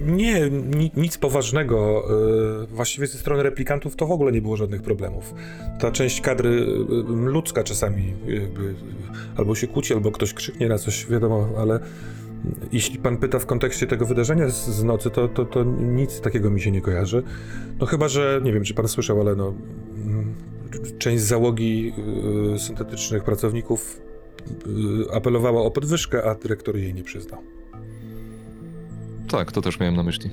Nie, 0.05 0.49
ni, 0.49 0.91
nic 0.97 1.17
poważnego. 1.17 2.03
Yy, 2.61 2.67
Właściwie 2.67 3.07
ze 3.07 3.17
strony 3.17 3.43
replikantów 3.43 3.95
to 3.95 4.07
w 4.07 4.11
ogóle 4.11 4.31
nie 4.31 4.41
było 4.41 4.57
żadnych 4.57 4.81
problemów. 4.81 5.33
Ta 5.79 5.91
część 5.91 6.21
kadry 6.21 6.49
yy, 6.49 7.03
ludzka 7.31 7.63
czasami 7.63 8.13
jakby 8.27 8.75
albo 9.37 9.55
się 9.55 9.67
kłóci, 9.67 9.93
albo 9.93 10.11
ktoś 10.11 10.33
krzyknie 10.33 10.67
na 10.67 10.77
coś, 10.77 11.05
wiadomo, 11.07 11.49
ale 11.57 11.79
jeśli 12.71 12.99
pan 12.99 13.17
pyta 13.17 13.39
w 13.39 13.45
kontekście 13.45 13.87
tego 13.87 14.05
wydarzenia 14.05 14.49
z, 14.49 14.83
nocy, 14.83 15.09
to, 15.09 15.27
to, 15.27 15.45
to 15.45 15.63
nic 15.79 16.21
takiego 16.21 16.49
mi 16.49 16.61
się 16.61 16.71
nie 16.71 16.81
kojarzy. 16.81 17.23
No 17.79 17.85
chyba, 17.85 18.07
że 18.07 18.41
nie 18.43 18.53
wiem, 18.53 18.63
czy 18.63 18.73
pan 18.73 18.87
słyszał, 18.87 19.21
ale 19.21 19.35
no 19.35 19.53
mm, 20.05 20.35
część 20.99 21.23
załogi 21.23 21.93
yy, 22.51 22.59
syntetycznych 22.59 23.23
pracowników 23.23 24.01
apelowała 25.13 25.61
o 25.61 25.71
podwyżkę, 25.71 26.23
a 26.23 26.35
dyrektor 26.35 26.77
jej 26.77 26.93
nie 26.93 27.03
przyznał. 27.03 27.41
Tak, 29.29 29.51
to 29.51 29.61
też 29.61 29.79
miałem 29.79 29.95
na 29.95 30.03
myśli. 30.03 30.31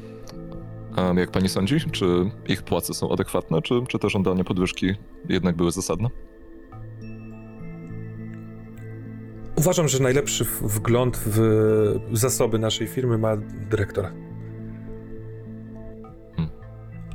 A 0.96 1.12
jak 1.20 1.30
pani 1.30 1.48
sądzi, 1.48 1.76
czy 1.92 2.30
ich 2.48 2.62
płace 2.62 2.94
są 2.94 3.12
adekwatne, 3.12 3.62
czy, 3.62 3.74
czy 3.88 3.98
te 3.98 4.10
żądania 4.10 4.44
podwyżki 4.44 4.94
jednak 5.28 5.56
były 5.56 5.72
zasadne? 5.72 6.08
Uważam, 9.56 9.88
że 9.88 10.02
najlepszy 10.02 10.44
wgląd 10.60 11.16
w 11.26 11.38
zasoby 12.12 12.58
naszej 12.58 12.86
firmy 12.86 13.18
ma 13.18 13.36
dyrektora. 13.70 14.12
Hmm. 16.36 16.54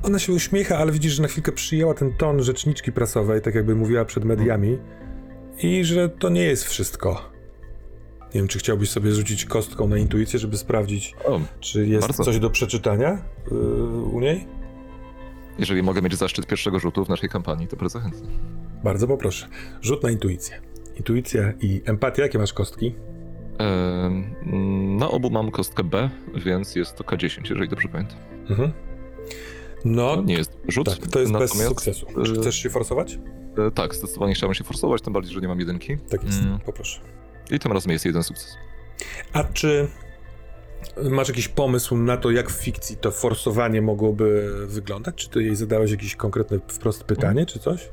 Ona 0.04 0.20
się 0.20 0.34
uśmiecha, 0.34 0.78
ale 0.78 0.92
widzisz, 0.92 1.14
że 1.14 1.22
na 1.22 1.28
chwilkę 1.28 1.52
przyjęła 1.52 1.94
ten 1.94 2.14
ton 2.14 2.44
rzeczniczki 2.44 2.92
prasowej, 2.92 3.42
tak 3.42 3.56
jakby 3.56 3.76
mówiła 3.76 4.06
przed 4.06 4.26
mediami, 4.26 4.78
i 5.57 5.84
że 5.86 6.10
to 6.10 6.30
nie 6.30 6.44
jest 6.44 6.64
wszystko. 6.64 7.32
Nie 8.34 8.41
wiem, 8.41 8.48
czy 8.48 8.60
chciałbyś 8.60 8.90
sobie 8.90 9.11
rzucić 9.11 9.45
kostką 9.45 9.88
na 9.88 9.98
intuicję, 9.98 10.40
żeby 10.40 10.57
sprawdzić, 10.57 11.15
O, 11.26 11.40
czy 11.60 11.88
jest 11.88 12.07
Bardzo. 12.07 12.23
coś 12.23 12.40
do 12.40 12.49
przeczytania 12.49 13.22
yy, 13.52 13.57
u 14.03 14.19
niej? 14.19 14.48
jeżeli 15.60 15.84
mogę 15.84 16.02
mieć 16.02 16.15
zaszczyt 16.15 16.48
pierwszego 16.48 16.80
rzutu 16.80 17.06
w 17.06 17.10
naszej 17.10 17.30
kampanii, 17.30 17.68
to 17.68 17.78
bardzo 17.78 17.99
chętnie. 17.99 18.28
Bardzo 18.84 19.07
poproszę. 19.07 19.48
Rzut 19.82 20.03
na 20.03 20.11
intuicję. 20.11 20.61
Intuicja 20.98 21.53
i 21.61 21.82
empatia, 21.86 22.23
jakie 22.23 22.40
masz 22.40 22.53
kostki? 22.53 22.95
Na 24.99 25.10
obu 25.11 25.30
mam 25.30 25.52
kostkę 25.52 25.84
B, 25.84 26.10
więc 26.45 26.76
jest 26.76 26.95
to 26.95 27.03
K10, 27.03 27.49
jeżeli 27.49 27.69
dobrze 27.69 27.88
pamiętam. 27.88 28.18
Mhm. 28.49 28.72
No, 29.86 30.15
To 30.15 30.22
nie 30.23 30.34
jest 30.34 30.57
rzut. 30.68 30.86
tak, 30.99 31.07
to 31.11 31.19
jest 31.19 31.32
bez 31.32 31.52
sukcesu. 31.52 32.06
Czy 32.26 32.34
chcesz 32.36 32.56
się 32.56 32.69
forsować? 32.69 33.19
E, 33.57 33.72
tak, 33.72 33.95
zdecydowanie 33.95 34.34
chciałbym 34.34 34.53
się 34.56 34.64
forsować, 34.64 35.02
tym 35.02 35.14
bardziej, 35.14 35.34
że 35.34 35.41
nie 35.41 35.48
mam 35.48 35.60
jedynki. 35.60 35.98
Tak 36.10 36.23
jest, 36.23 36.40
Mm. 36.41 36.60
poproszę. 36.60 37.02
I 37.52 37.60
tym 37.60 37.72
razem 37.72 37.91
jest 37.91 38.06
jeden 38.06 38.23
sukces. 38.23 38.56
A 39.34 39.44
czy 39.44 39.88
masz 41.03 41.28
jakiś 41.28 41.48
pomysł 41.48 41.98
na 41.98 42.18
to, 42.18 42.32
jak 42.32 42.49
w 42.52 42.64
fikcji 42.64 42.98
to 42.98 43.11
forsowanie 43.11 43.82
mogłoby 43.82 44.52
wyglądać? 44.68 45.15
Czy 45.15 45.30
ty 45.30 45.44
jej 45.44 45.56
zadałeś 45.56 45.91
jakieś 45.91 46.15
konkretne 46.15 46.60
wprost 46.68 47.03
pytanie, 47.03 47.45
czy 47.45 47.60
coś? 47.60 47.90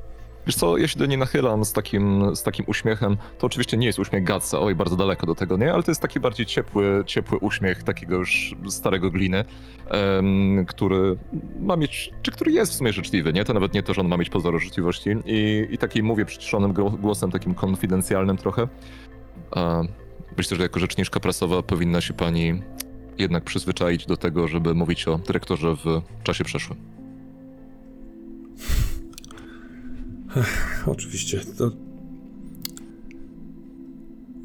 Wiesz 0.48 0.56
co, 0.56 0.76
ja 0.76 0.88
się 0.88 0.98
do 0.98 1.06
niej 1.06 1.18
nachylam 1.18 1.64
z 1.64 1.72
takim, 1.72 2.36
z 2.36 2.42
takim 2.42 2.64
uśmiechem. 2.68 3.16
To 3.38 3.46
oczywiście 3.46 3.76
nie 3.76 3.86
jest 3.86 3.98
uśmiech 3.98 4.24
Gatsa, 4.24 4.60
oj, 4.60 4.74
bardzo 4.74 4.96
daleko 4.96 5.26
do 5.26 5.34
tego, 5.34 5.56
nie? 5.56 5.72
Ale 5.72 5.82
to 5.82 5.90
jest 5.90 6.00
taki 6.02 6.20
bardziej 6.20 6.46
ciepły, 6.46 7.02
ciepły 7.06 7.38
uśmiech 7.38 7.82
takiego 7.82 8.16
już 8.16 8.54
starego 8.68 9.10
gliny, 9.10 9.44
em, 9.88 10.64
który 10.66 11.18
ma 11.60 11.76
mieć, 11.76 12.10
czy 12.22 12.30
który 12.30 12.52
jest 12.52 12.72
w 12.72 12.74
sumie 12.74 12.92
życzliwy, 12.92 13.32
nie? 13.32 13.44
To 13.44 13.54
nawet 13.54 13.74
nie 13.74 13.82
to, 13.82 13.94
że 13.94 14.00
on 14.00 14.08
ma 14.08 14.16
mieć 14.16 14.30
pozory 14.30 14.58
życzliwości. 14.58 15.10
I, 15.26 15.66
i 15.70 15.78
taki 15.78 16.02
mówię 16.02 16.24
przyciszonym 16.24 16.72
gło- 16.74 16.98
głosem, 17.00 17.30
takim 17.30 17.54
konfidencjalnym 17.54 18.36
trochę. 18.36 18.68
A 19.50 19.82
myślę, 20.36 20.56
że 20.56 20.62
jako 20.62 20.80
rzeczniczka 20.80 21.20
prasowa 21.20 21.62
powinna 21.62 22.00
się 22.00 22.14
pani 22.14 22.62
jednak 23.18 23.44
przyzwyczaić 23.44 24.06
do 24.06 24.16
tego, 24.16 24.48
żeby 24.48 24.74
mówić 24.74 25.08
o 25.08 25.18
dyrektorze 25.18 25.74
w 25.76 26.02
czasie 26.22 26.44
przeszłym. 26.44 26.78
Oczywiście. 30.86 31.40
To... 31.58 31.70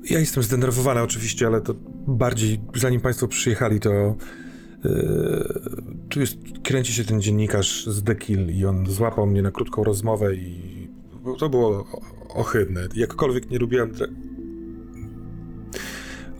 Ja 0.09 0.19
jestem 0.19 0.43
zdenerwowany 0.43 1.01
oczywiście, 1.01 1.47
ale 1.47 1.61
to 1.61 1.73
bardziej 2.07 2.59
zanim 2.75 3.01
państwo 3.01 3.27
przyjechali, 3.27 3.79
to 3.79 4.15
yy, 4.83 5.53
tu 6.09 6.19
jest, 6.19 6.37
kręci 6.63 6.93
się 6.93 7.03
ten 7.03 7.21
dziennikarz 7.21 7.85
z 7.87 8.03
The 8.03 8.15
Kill 8.15 8.49
i 8.49 8.65
on 8.65 8.85
złapał 8.85 9.27
mnie 9.27 9.41
na 9.41 9.51
krótką 9.51 9.83
rozmowę 9.83 10.35
i 10.35 10.73
to 11.39 11.49
było 11.49 11.85
ohydne. 12.29 12.87
Jakkolwiek 12.95 13.49
nie 13.49 13.59
lubiłem... 13.59 13.91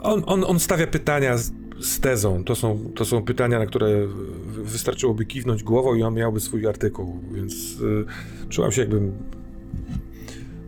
On, 0.02 0.24
on, 0.26 0.44
on 0.44 0.60
stawia 0.60 0.88
pytania 0.88 1.38
z, 1.80 2.00
tezą. 2.00 2.44
To 2.44 2.56
są, 2.56 2.92
to 2.96 3.06
są 3.06 3.22
pytania, 3.22 3.60
na 3.60 3.66
które 3.66 4.08
wy- 4.08 4.64
wystarczyłoby 4.64 5.26
kiwnąć 5.26 5.64
głową 5.64 5.96
i 5.96 6.04
on 6.04 6.14
miałby 6.14 6.40
swój 6.40 6.68
artykuł, 6.68 7.20
więc 7.32 7.80
yy, 7.80 8.06
czułam 8.50 8.72
się 8.72 8.82
jakbym 8.82 9.14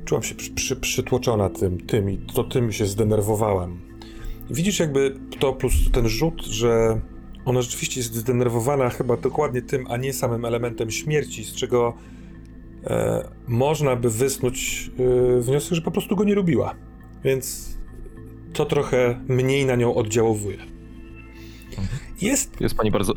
czułam 0.06 0.24
się 0.24 0.36
przy, 0.36 0.52
przy, 0.52 0.76
przytłoczona 0.76 1.50
tym, 1.50 1.80
tym 1.80 2.10
i 2.10 2.18
to 2.18 2.44
tym 2.44 2.72
się 2.72 2.86
zdenerwowałem. 2.86 3.80
Widzisz 4.50 4.80
jakby 4.80 5.16
to 5.40 5.54
plus 5.54 5.74
ten 5.92 6.08
rzut, 6.08 6.46
że 6.46 7.02
ona 7.46 7.62
rzeczywiście 7.62 8.00
jest 8.00 8.16
zdenerwowana 8.16 8.90
chyba 8.90 9.18
dokładnie 9.18 9.62
tym, 9.62 9.86
a 9.90 9.98
nie 9.98 10.14
samym 10.14 10.46
elementem 10.46 10.92
śmierci, 10.92 11.44
z 11.44 11.54
czego 11.54 11.94
e, 12.84 13.28
można 13.48 13.96
by 13.96 14.10
wysnuć 14.10 14.92
e, 15.38 15.42
wniosek, 15.42 15.74
że 15.74 15.82
po 15.82 15.92
prostu 15.92 16.16
go 16.16 16.24
nie 16.24 16.36
lubiła. 16.36 16.76
Więc 17.24 17.76
to 18.54 18.66
trochę 18.66 19.20
mniej 19.28 19.66
na 19.66 19.76
nią 19.76 19.96
oddziałowuje. 19.96 20.58
Jest, 22.26 22.62
Jest 22.62 22.76
pani 22.76 22.92
bardzo, 22.92 23.14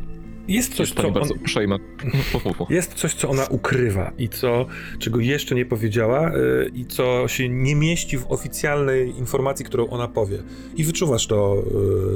jest 0.48 0.74
coś, 0.74 0.88
jest 0.88 1.00
co 1.00 1.08
on, 1.08 1.30
uprzejma. 1.40 1.78
Jest 2.70 2.94
coś, 2.94 3.14
co 3.14 3.28
ona 3.28 3.46
ukrywa 3.46 4.12
i 4.18 4.28
co, 4.28 4.66
czego 4.98 5.20
jeszcze 5.20 5.54
nie 5.54 5.66
powiedziała 5.66 6.32
yy, 6.32 6.70
i 6.74 6.86
co 6.86 7.28
się 7.28 7.48
nie 7.48 7.74
mieści 7.74 8.18
w 8.18 8.26
oficjalnej 8.28 9.18
informacji, 9.18 9.64
którą 9.64 9.88
ona 9.88 10.08
powie. 10.08 10.38
I 10.76 10.84
wyczuwasz 10.84 11.26
to 11.26 11.62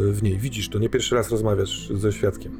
yy, 0.05 0.13
w 0.13 0.23
niej, 0.23 0.39
widzisz 0.39 0.69
to, 0.69 0.79
nie 0.79 0.89
pierwszy 0.89 1.15
raz 1.15 1.31
rozmawiasz 1.31 1.89
ze 1.89 2.13
świadkiem. 2.13 2.53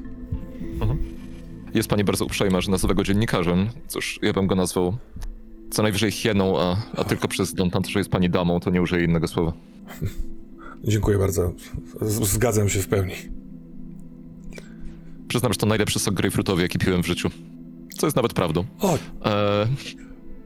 Jest 1.75 1.89
pani 1.89 2.05
bardzo 2.05 2.25
uprzejma, 2.25 2.61
że 2.61 2.71
nazywa 2.71 2.95
go 2.95 3.05
dziennikarzem. 3.05 3.69
Cóż, 3.89 4.19
ja 4.23 4.33
bym 4.33 4.47
go 4.47 4.55
nazwał 4.55 4.97
co 5.71 5.83
najwyżej 5.83 6.11
hieną, 6.11 6.61
a, 6.61 6.77
a 6.97 7.05
tylko 7.05 7.29
przez 7.29 7.55
to, 7.55 7.81
że 7.89 8.01
jest 8.01 8.11
pani 8.11 8.31
damą, 8.31 8.61
to 8.61 8.71
nie 8.71 8.83
użyję 8.83 9.05
innego 9.05 9.29
słowa. 9.29 9.53
Dziękuję 10.85 11.19
bardzo. 11.19 11.53
Zgadzam 12.23 12.69
się 12.69 12.81
w 12.81 12.89
pełni. 12.89 13.15
Przyznam, 15.33 15.53
że 15.53 15.59
to 15.59 15.67
najlepszy 15.67 15.99
sok 15.99 16.15
grejpfrutowy, 16.15 16.63
jaki 16.63 16.79
piłem 16.79 17.03
w 17.03 17.07
życiu. 17.07 17.31
Co 17.99 18.07
jest 18.07 18.17
nawet 18.17 18.33
prawdą. 18.33 18.65
O, 18.81 18.99
Eee, 19.25 19.67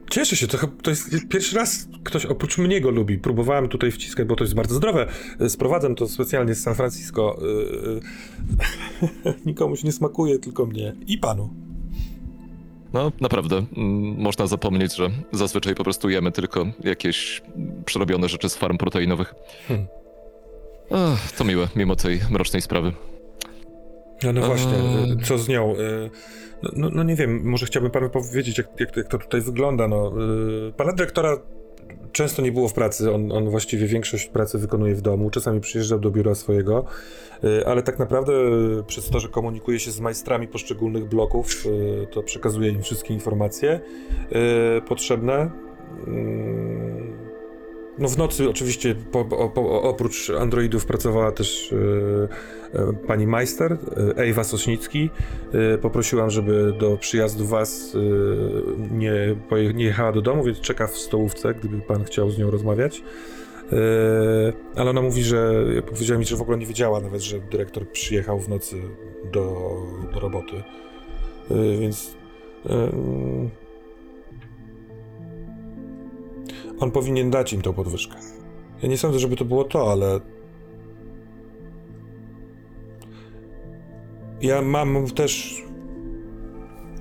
cieszę 0.09 0.35
się, 0.35 0.47
to, 0.47 0.57
to 0.67 0.89
jest 0.89 1.09
pierwszy 1.29 1.55
raz 1.55 1.87
ktoś 2.03 2.25
oprócz 2.25 2.57
mnie 2.57 2.81
go 2.81 2.89
lubi. 2.91 3.17
Próbowałem 3.17 3.67
tutaj 3.67 3.91
wciskać, 3.91 4.27
bo 4.27 4.35
to 4.35 4.43
jest 4.43 4.55
bardzo 4.55 4.75
zdrowe. 4.75 5.07
Yy, 5.39 5.49
Sprowadzam 5.49 5.95
to 5.95 6.07
specjalnie 6.07 6.55
z 6.55 6.63
San 6.63 6.75
Francisco. 6.75 7.39
Yy, 7.41 7.99
yy, 9.25 9.33
Nikomuś 9.45 9.83
nie 9.83 9.91
smakuje, 9.91 10.39
tylko 10.39 10.65
mnie 10.65 10.95
i 11.07 11.17
panu. 11.17 11.49
no, 12.93 13.11
naprawdę, 13.21 13.65
mm, 13.77 14.21
można 14.21 14.47
zapomnieć, 14.47 14.95
że 14.95 15.09
zazwyczaj 15.31 15.75
po 15.75 15.83
prostu 15.83 16.09
jemy 16.09 16.31
tylko 16.31 16.65
jakieś 16.83 17.41
przerobione 17.85 18.29
rzeczy 18.29 18.49
z 18.49 18.55
farm 18.55 18.77
proteinowych. 18.77 19.33
Hmm. 19.67 19.87
Ech, 20.91 21.31
to 21.31 21.43
miłe, 21.43 21.67
mimo 21.75 21.95
tej 21.95 22.19
mrocznej 22.29 22.61
sprawy. 22.61 22.93
No, 24.23 24.33
no 24.33 24.41
właśnie, 24.47 24.73
Eee. 24.73 25.17
co 25.23 25.37
z 25.37 25.47
nią? 25.47 25.75
y, 25.75 26.09
No, 26.63 26.69
no, 26.75 26.89
no 26.93 27.03
nie 27.03 27.15
wiem, 27.15 27.41
może 27.43 27.65
chciałbym 27.65 27.91
panu 27.91 28.09
powiedzieć, 28.09 28.57
jak, 28.57 28.67
jak, 28.79 28.97
jak 28.97 29.07
to 29.07 29.17
tutaj 29.17 29.41
wygląda. 29.41 29.87
No, 29.87 30.13
y, 30.69 30.73
pana 30.73 30.93
dyrektora 30.93 31.37
często 32.11 32.41
nie 32.41 32.51
było 32.51 32.67
w 32.67 32.73
pracy, 32.73 33.13
on, 33.13 33.31
on 33.31 33.49
właściwie 33.49 33.87
większość 33.87 34.27
pracy 34.29 34.57
wykonuje 34.57 34.95
w 34.95 35.01
domu, 35.01 35.29
czasami 35.29 35.59
przyjeżdżał 35.61 35.99
do 35.99 36.11
biura 36.11 36.35
swojego, 36.35 36.85
ale 37.65 37.83
tak 37.83 37.99
naprawdę 37.99 38.33
przez 38.87 39.09
to, 39.09 39.19
że 39.19 39.27
komunikuje 39.27 39.79
się 39.79 39.91
z 39.91 39.99
majstrami 39.99 40.47
poszczególnych 40.47 41.05
bloków, 41.09 41.63
to 42.11 42.23
przekazuje 42.23 42.69
im 42.71 42.81
wszystkie 42.81 43.13
informacje 43.13 43.79
potrzebne. 44.87 45.51
No 47.99 48.07
w 48.07 48.17
nocy 48.17 48.49
oczywiście 48.49 48.95
po, 49.11 49.25
po, 49.25 49.81
oprócz 49.81 50.29
androidów 50.29 50.85
pracowała 50.85 51.31
też 51.31 51.73
e, 52.73 52.79
e, 52.79 52.93
pani 52.93 53.27
Majster, 53.27 53.71
e, 53.71 53.77
Ewa 54.15 54.43
Sośnicki. 54.43 55.09
E, 55.73 55.77
poprosiłam, 55.77 56.29
żeby 56.29 56.73
do 56.79 56.97
przyjazdu 56.97 57.45
was 57.45 57.95
e, 57.95 58.97
nie, 58.97 59.35
poje, 59.49 59.73
nie 59.73 59.85
jechała 59.85 60.11
do 60.11 60.21
domu, 60.21 60.43
więc 60.43 60.61
czeka 60.61 60.87
w 60.87 60.97
stołówce, 60.97 61.53
gdyby 61.53 61.81
pan 61.81 62.03
chciał 62.03 62.31
z 62.31 62.37
nią 62.37 62.51
rozmawiać. 62.51 63.03
E, 63.71 64.79
ale 64.79 64.89
ona 64.89 65.01
mówi, 65.01 65.23
że 65.23 65.65
powiedziała 65.85 66.19
mi, 66.19 66.25
że 66.25 66.35
w 66.35 66.41
ogóle 66.41 66.57
nie 66.57 66.65
wiedziała 66.65 66.99
nawet, 66.99 67.21
że 67.21 67.39
dyrektor 67.39 67.89
przyjechał 67.89 68.39
w 68.39 68.49
nocy 68.49 68.81
do, 69.31 69.77
do 70.13 70.19
roboty. 70.19 70.55
E, 71.51 71.77
więc 71.79 72.15
e, 72.65 72.91
on 76.79 76.91
powinien 76.91 77.31
dać 77.31 77.53
im 77.53 77.61
tą 77.61 77.73
podwyżkę. 77.73 78.15
Ja 78.81 78.89
nie 78.89 78.97
sądzę, 78.97 79.19
żeby 79.19 79.35
to 79.35 79.45
było 79.45 79.63
to, 79.63 79.91
ale. 79.91 80.19
Ja 84.41 84.61
mam 84.61 85.07
też 85.07 85.63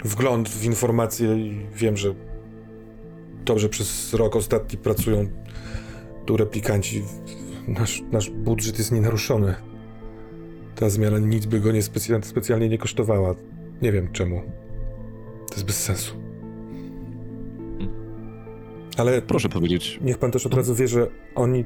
wgląd 0.05 0.49
w 0.49 0.65
informacje 0.65 1.37
i 1.37 1.67
wiem, 1.75 1.97
że 1.97 2.15
dobrze 3.45 3.69
przez 3.69 4.15
rok 4.15 4.37
ostatni 4.37 4.79
pracują 4.79 5.27
tu 6.27 6.37
replikanci. 6.37 7.05
Nasz, 7.69 8.03
nasz 8.13 8.31
budżet 8.31 8.79
jest 8.79 8.93
nienaruszony. 8.93 9.55
Ta 10.75 10.91
zmiana 10.91 11.19
nic 11.19 11.47
by 11.47 11.61
go 11.61 11.73
nie 11.73 11.83
specja- 11.83 12.23
specjalnie 12.23 12.69
nie 12.69 12.79
kosztowała. 12.79 13.35
Nie 13.83 13.93
wiem 13.93 14.13
czemu. 14.13 14.43
To 15.49 15.55
jest 15.55 15.67
bez 15.67 15.85
sensu. 15.85 16.26
Ale 18.97 19.23
Proszę 19.23 19.49
powiedzieć, 19.49 19.99
Niech 20.03 20.19
pan 20.19 20.31
też 20.31 20.47
od 20.47 20.55
razu 20.55 20.75
wie, 20.75 20.89
że 20.89 21.07
oni. 21.35 21.65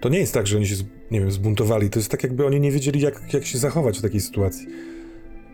To 0.00 0.08
nie 0.08 0.18
jest 0.18 0.34
tak, 0.34 0.46
że 0.46 0.56
oni 0.56 0.66
się, 0.66 0.76
nie 1.10 1.20
wiem, 1.20 1.30
zbuntowali. 1.30 1.90
To 1.90 1.98
jest 1.98 2.10
tak, 2.10 2.22
jakby 2.22 2.46
oni 2.46 2.60
nie 2.60 2.72
wiedzieli, 2.72 3.00
jak, 3.00 3.34
jak 3.34 3.44
się 3.46 3.58
zachować 3.58 3.98
w 3.98 4.02
takiej 4.02 4.20
sytuacji. 4.20 4.66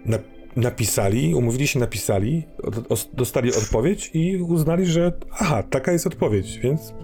Na, 0.05 0.19
napisali, 0.57 1.35
umówili 1.35 1.66
się, 1.66 1.78
napisali, 1.78 2.43
od, 2.62 2.93
os- 2.93 3.11
dostali 3.15 3.49
odpowiedź 3.55 4.11
i 4.15 4.36
uznali, 4.36 4.86
że 4.86 5.12
aha, 5.32 5.62
taka 5.62 5.93
jest 5.93 6.07
odpowiedź, 6.07 6.59
więc 6.62 6.95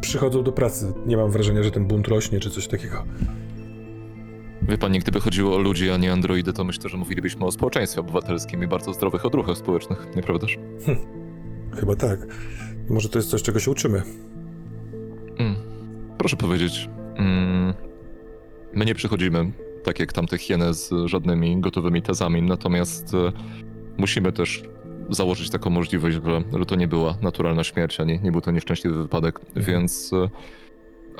przychodzą 0.00 0.42
do 0.42 0.52
pracy. 0.52 0.92
Nie 1.06 1.16
mam 1.16 1.30
wrażenia, 1.30 1.62
że 1.62 1.70
ten 1.70 1.84
bunt 1.86 2.08
rośnie 2.08 2.40
czy 2.40 2.50
coś 2.50 2.66
takiego. 2.68 3.04
wie 4.62 4.78
pani, 4.78 4.98
gdyby 4.98 5.20
chodziło 5.20 5.56
o 5.56 5.58
ludzi, 5.58 5.90
a 5.90 5.96
nie 5.96 6.12
androidy, 6.12 6.52
to 6.52 6.64
myślę, 6.64 6.90
że 6.90 6.96
mówilibyśmy 6.96 7.44
o 7.44 7.50
społeczeństwie 7.52 8.00
obywatelskim 8.00 8.62
i 8.62 8.66
bardzo 8.66 8.92
zdrowych 8.94 9.26
odruchach 9.26 9.56
społecznych, 9.56 10.06
nieprawdaż? 10.16 10.58
Chyba 11.76 11.96
tak. 11.96 12.26
Może 12.88 13.08
to 13.08 13.18
jest 13.18 13.30
coś, 13.30 13.42
czego 13.42 13.60
się 13.60 13.70
uczymy. 13.70 14.02
Mm. 15.38 15.54
Proszę 16.18 16.36
powiedzieć, 16.36 16.88
mm, 17.16 17.74
my 18.74 18.84
nie 18.84 18.94
przychodzimy 18.94 19.52
tak 19.84 20.00
jak 20.00 20.12
tamte 20.12 20.38
hieny 20.38 20.74
z 20.74 20.90
żadnymi 21.04 21.60
gotowymi 21.60 22.02
tezami, 22.02 22.42
natomiast 22.42 23.14
e, 23.14 23.32
musimy 23.98 24.32
też 24.32 24.62
założyć 25.10 25.50
taką 25.50 25.70
możliwość, 25.70 26.16
że, 26.24 26.58
że 26.58 26.66
to 26.66 26.76
nie 26.76 26.88
była 26.88 27.16
naturalna 27.22 27.64
śmierć, 27.64 28.00
ani 28.00 28.20
nie 28.20 28.32
był 28.32 28.40
to 28.40 28.50
nieszczęśliwy 28.50 29.02
wypadek, 29.02 29.40
więc 29.56 30.12
e, 30.12 30.28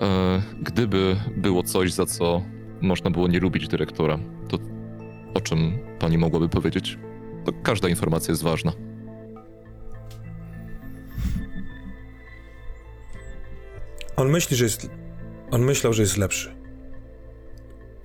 e, 0.04 0.42
gdyby 0.62 1.16
było 1.36 1.62
coś, 1.62 1.92
za 1.92 2.06
co 2.06 2.42
można 2.80 3.10
było 3.10 3.28
nie 3.28 3.40
lubić 3.40 3.68
dyrektora, 3.68 4.18
to 4.48 4.58
o 5.34 5.40
czym 5.40 5.78
pani 5.98 6.18
mogłaby 6.18 6.48
powiedzieć? 6.48 6.98
To 7.44 7.52
każda 7.62 7.88
informacja 7.88 8.32
jest 8.32 8.42
ważna. 8.42 8.72
On 14.18 14.30
myśli, 14.30 14.56
że 14.56 14.64
jest. 14.64 14.90
On 15.50 15.62
myślał, 15.62 15.92
że 15.92 16.02
jest 16.02 16.16
lepszy. 16.16 16.56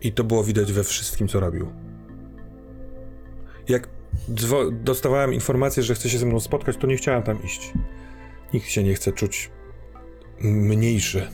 I 0.01 0.11
to 0.11 0.23
było 0.23 0.43
widać 0.43 0.73
we 0.73 0.83
wszystkim, 0.83 1.27
co 1.27 1.39
robił. 1.39 1.71
Jak 3.69 3.89
dostawałem 4.71 5.33
informację, 5.33 5.83
że 5.83 5.95
chce 5.95 6.09
się 6.09 6.17
ze 6.17 6.25
mną 6.25 6.39
spotkać, 6.39 6.77
to 6.77 6.87
nie 6.87 6.97
chciałem 6.97 7.23
tam 7.23 7.43
iść. 7.43 7.73
Nikt 8.53 8.67
się 8.67 8.83
nie 8.83 8.93
chce 8.93 9.11
czuć 9.11 9.51
mniejszy. 10.41 11.27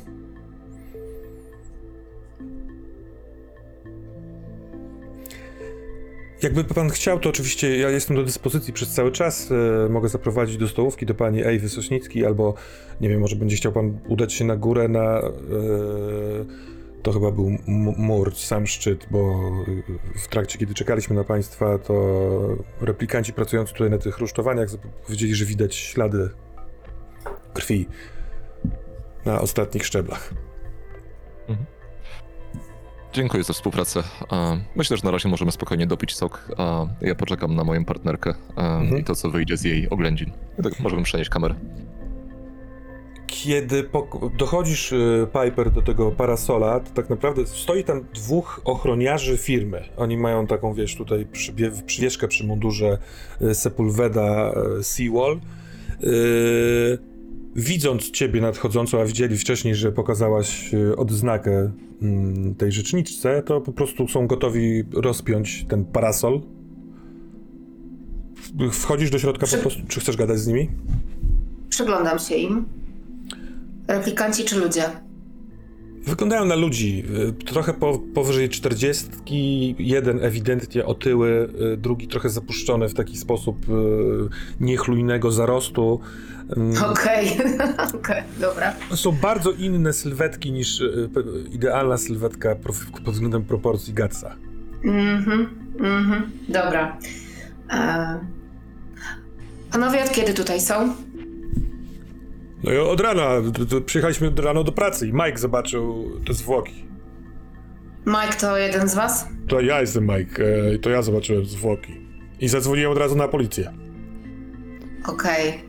Jakby 6.44 6.64
pan 6.64 6.90
chciał, 6.90 7.20
to 7.20 7.30
oczywiście 7.30 7.78
ja 7.78 7.90
jestem 7.90 8.16
do 8.16 8.24
dyspozycji 8.24 8.74
przez 8.74 8.90
cały 8.90 9.12
czas. 9.12 9.52
E, 9.52 9.90
mogę 9.90 10.10
zaprowadzić 10.10 10.58
do 10.58 10.68
stołówki 10.68 11.06
do 11.06 11.16
pani 11.16 11.44
Ejwy 11.44 11.70
Sośnickiej, 11.70 12.26
albo 12.26 12.54
nie 13.02 13.10
wiem, 13.10 13.20
może 13.20 13.36
będzie 13.36 13.56
chciał 13.56 13.72
pan 13.72 14.00
udać 14.08 14.34
się 14.34 14.46
na 14.46 14.56
górę 14.56 14.88
na. 14.88 15.20
E, 15.20 15.32
to 17.04 17.12
chyba 17.12 17.32
był 17.32 17.58
mur, 17.98 18.36
sam 18.36 18.68
szczyt, 18.68 19.08
bo 19.12 19.52
w 20.16 20.28
trakcie, 20.28 20.60
kiedy 20.60 20.74
czekaliśmy 20.74 21.16
na 21.16 21.24
państwa, 21.24 21.78
to 21.78 22.58
replikanci 22.82 23.34
pracujący 23.34 23.74
tutaj 23.74 23.90
na 23.90 23.98
tych 23.98 24.18
rusztowaniach 24.18 24.70
powiedzieli, 25.06 25.36
że 25.36 25.46
widać 25.46 25.76
ślady 25.76 26.30
krwi 27.54 27.88
na 29.26 29.42
ostatnich 29.42 29.86
szczeblach. 29.86 30.34
Dziękuję 33.14 33.44
za 33.44 33.54
współpracę. 33.54 34.04
Myślę, 34.76 34.98
że 34.98 35.04
na 35.04 35.12
razie 35.12 35.30
możemy 35.30 35.52
spokojnie 35.52 35.88
dopić 35.88 36.16
sok, 36.16 36.52
a 36.58 36.86
ja 37.02 37.16
poczekam 37.16 37.56
na 37.56 37.64
moją 37.64 37.86
partnerkę 37.86 38.34
Mhm. 38.56 38.98
i 38.98 39.04
to, 39.04 39.16
co 39.16 39.30
wyjdzie 39.30 39.58
z 39.58 39.64
jej 39.64 39.90
oględzin. 39.90 40.32
Tak 40.64 40.80
możemy 40.80 41.04
przenieść 41.04 41.30
kamerę. 41.30 41.56
Kiedy 43.28 43.90
dochodzisz, 44.38 44.92
y, 44.92 45.28
Piper, 45.44 45.72
do 45.72 45.82
tego 45.82 46.12
parasola, 46.12 46.80
to 46.80 46.90
tak 46.94 47.10
naprawdę 47.10 47.48
stoi 47.48 47.84
tam 47.84 48.06
dwóch 48.14 48.62
ochroniarzy 48.66 49.38
firmy. 49.38 49.84
Oni 49.98 50.18
mają 50.18 50.48
taką, 50.48 50.74
wiesz, 50.74 50.96
tutaj 50.96 51.28
przywieszkę 51.86 52.28
przy 52.28 52.44
mundurze 52.48 52.98
y, 53.42 53.56
Sepulveda 53.56 54.52
y, 54.80 54.84
Seawall. 54.84 55.40
Y, 56.04 56.98
widząc 57.56 58.12
ciebie 58.12 58.42
nadchodzącą, 58.42 59.02
a 59.02 59.06
widzieli 59.06 59.38
wcześniej, 59.38 59.76
że 59.76 59.92
pokazałaś 59.92 60.74
y, 60.74 60.96
odznakę 60.96 61.72
mm, 62.02 62.56
tej 62.56 62.72
rzeczniczce, 62.72 63.44
to 63.44 63.62
po 63.62 63.72
prostu 63.72 64.08
są 64.08 64.28
gotowi 64.28 64.84
rozpiąć 64.94 65.66
ten 65.70 65.86
parasol. 65.86 66.42
Wchodzisz 68.72 69.10
do 69.10 69.20
środka 69.20 69.48
po 69.48 69.58
prostu, 69.58 69.82
czy 69.88 70.00
chcesz 70.00 70.18
gadać 70.18 70.40
z 70.40 70.48
nimi? 70.48 70.70
Przyglądam 71.70 72.20
się 72.20 72.36
im. 72.36 72.66
Replikanci 73.88 74.46
czy 74.46 74.60
ludzie? 74.60 74.84
Wyglądają 76.10 76.46
na 76.46 76.56
ludzi. 76.56 77.04
y, 77.42 77.46
Trochę 77.46 77.74
po, 77.74 78.00
powyżej 78.00 78.50
40, 78.50 79.76
jeden 79.80 80.24
ewidentnie 80.24 80.86
otyły, 80.86 81.50
y, 81.74 81.78
drugi 81.78 82.08
trochę 82.08 82.30
zapuszczony 82.30 82.90
w 82.90 82.94
taki 82.94 83.18
sposób 83.18 83.70
y, 83.70 83.74
niechlujnego 84.60 85.32
zarostu. 85.32 86.00
Ym, 86.58 86.74
Okej, 86.92 87.28
okej, 88.00 88.24
dobra. 88.42 88.74
Są 88.96 89.12
bardzo 89.12 89.52
inne 89.52 89.94
sylwetki 89.94 90.52
niż 90.52 90.84
idealna 91.52 91.98
sylwetka 91.98 92.56
pod 93.06 93.14
względem 93.14 93.44
proporcji 93.44 93.94
Gatsa. 93.94 94.36
Mhm, 94.84 95.50
mhm, 95.80 96.32
dobra. 96.50 96.98
E... 97.72 98.20
Panowie, 99.72 100.04
od 100.04 100.12
kiedy 100.12 100.34
tutaj 100.34 100.62
są? 100.62 100.96
No 102.64 102.72
i 102.74 102.78
od 102.78 103.00
rana, 103.00 103.30
przyjechaliśmy 103.86 104.32
rano 104.38 104.64
do 104.64 104.72
pracy 104.72 105.08
i 105.08 105.14
Mike 105.14 105.38
zobaczył 105.38 106.12
te 106.28 106.34
zwłoki. 106.34 106.86
Mike 108.06 108.34
to 108.40 108.58
jeden 108.58 108.90
z 108.90 108.96
was? 108.96 109.28
To 109.48 109.60
ja 109.62 109.82
jestem 109.82 110.04
Mike, 110.08 110.44
e, 110.74 110.78
to 110.80 110.90
ja 110.90 111.02
zobaczyłem 111.02 111.46
zwłoki. 111.46 111.94
I 112.40 112.48
zadzwoniłem 112.48 112.92
od 112.92 112.98
razu 112.98 113.16
na 113.16 113.28
policję. 113.28 113.74
Okej. 115.08 115.64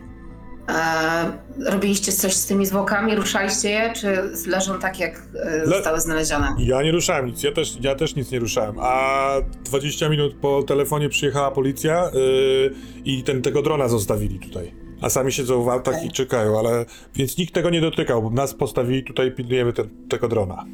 E, 0.69 1.33
Robiliście 1.71 2.12
coś 2.12 2.35
z 2.35 2.47
tymi 2.47 2.67
zwłokami? 2.67 3.15
Ruszaliście 3.15 3.71
je, 3.71 3.93
czy 3.93 4.23
leżą 4.47 4.79
tak, 4.79 5.01
jak 5.01 5.23
e, 5.45 5.57
Le- 5.59 5.67
zostały 5.67 6.01
znalezione? 6.01 6.55
Ja 6.59 6.83
nie 6.83 6.93
ruszałem 6.93 7.27
nic, 7.27 7.43
ja 7.43 7.53
też, 7.53 7.77
ja 7.81 7.95
też 7.95 8.17
nic 8.17 8.31
nie 8.31 8.39
ruszałem. 8.39 8.77
A 8.81 9.31
20 9.65 10.09
minut 10.09 10.35
po 10.41 10.62
telefonie 10.62 11.09
przyjechała 11.09 11.51
policja 11.51 12.11
yy, 12.15 12.75
i 13.05 13.23
ten, 13.23 13.43
tego 13.43 13.62
drona 13.62 13.89
zostawili 13.89 14.39
tutaj. 14.39 14.80
A 15.03 15.11
sami 15.11 15.33
siedzą 15.33 15.63
w 15.63 15.69
autach 15.69 16.05
i 16.05 16.11
czekają, 16.11 16.59
ale 16.59 16.85
więc 17.15 17.39
nikt 17.39 17.55
tego 17.55 17.71
nie 17.71 17.81
dotykał. 17.81 18.23
bo 18.23 18.31
Nas 18.31 18.55
postawili 18.55 19.05
tutaj, 19.05 19.33
pilnujemy 19.33 19.73
ten, 19.73 19.89
tego 20.09 20.29
drona. 20.29 20.65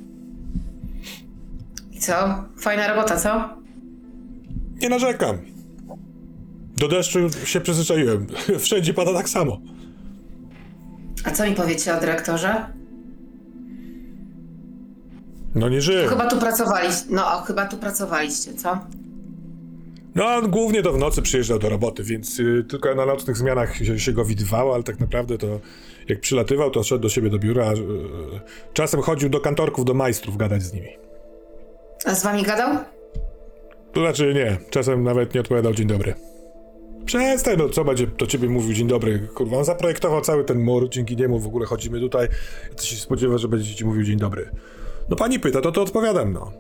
I 1.93 2.01
co? 2.01 2.45
Fajna 2.61 2.89
robota, 2.89 3.17
co? 3.17 3.49
Nie 4.81 4.89
narzekam. 4.89 5.39
Do 6.77 6.89
deszczu 6.89 7.19
się 7.45 7.61
przyzwyczaiłem. 7.61 8.27
Wszędzie 8.59 8.95
pada 8.95 9.15
tak 9.15 9.29
samo. 9.29 9.61
A 11.25 11.31
co 11.31 11.45
mi 11.47 11.55
powiecie 11.55 11.97
o 11.97 12.01
dyrektorze? 12.01 12.67
No 15.55 15.69
nie 15.69 15.81
żyje. 15.81 16.09
Chyba 16.09 16.27
tu 16.27 16.37
pracowaliście. 16.39 17.05
No, 17.11 17.23
chyba 17.23 17.67
tu 17.67 17.77
pracowaliście, 17.77 18.55
co? 18.55 18.79
No 20.17 20.27
on 20.27 20.51
głównie 20.51 20.83
to 20.83 20.93
w 20.93 20.99
nocy 20.99 21.23
przyjeżdżał 21.23 21.59
do 21.59 21.69
roboty, 21.69 22.03
więc 22.03 22.41
y, 22.41 22.65
tylko 22.69 22.95
na 22.95 23.07
nocnych 23.07 23.37
zmianach 23.37 23.77
się, 23.77 23.99
się 23.99 24.13
go 24.13 24.25
widywało, 24.25 24.75
ale 24.75 24.83
tak 24.83 25.01
naprawdę 25.01 25.39
to 25.39 25.61
jak 26.09 26.21
przylatywał, 26.21 26.71
to 26.71 26.83
szedł 26.83 27.03
do 27.03 27.09
siebie 27.09 27.31
do 27.31 27.39
biura. 27.39 27.73
y, 27.73 27.77
czasem 28.73 29.01
chodził 29.01 29.29
do 29.29 29.41
kantorków, 29.41 29.85
do 29.85 29.95
majstrów 29.95 30.37
gadać 30.37 30.63
z 30.63 30.73
nimi. 30.73 30.89
A 32.05 32.15
z 32.15 32.23
wami 32.23 32.43
gadał? 32.43 32.79
To 33.93 34.01
znaczy 34.01 34.35
nie, 34.35 34.57
czasem 34.71 35.03
nawet 35.03 35.35
nie 35.35 35.41
odpowiadał 35.41 35.75
dzień 35.75 35.87
dobry. 35.87 36.15
Przestań, 37.05 37.57
no 37.59 37.69
co 37.69 37.85
będzie 37.85 38.07
do 38.07 38.27
ciebie 38.27 38.49
mówił 38.49 38.73
dzień 38.73 38.87
dobry, 38.87 39.29
kurwa, 39.35 39.57
on 39.57 39.65
zaprojektował 39.65 40.21
cały 40.21 40.45
ten 40.45 40.59
mur, 40.59 40.89
dzięki 40.89 41.17
niemu 41.17 41.39
w 41.39 41.47
ogóle 41.47 41.67
chodzimy 41.67 42.01
tutaj, 42.01 42.29
to 42.77 42.83
się 42.83 42.97
spodziewa, 42.97 43.39
że 43.39 43.49
będzie 43.49 43.75
ci 43.75 43.85
mówił 43.85 44.03
dzień 44.03 44.19
dobry. 44.19 44.51
No 45.09 45.17
pani 45.17 45.41
pyta, 45.41 45.61
to 45.61 45.73
to 45.73 45.83
odpowiadam, 45.83 46.33
no. 46.33 46.53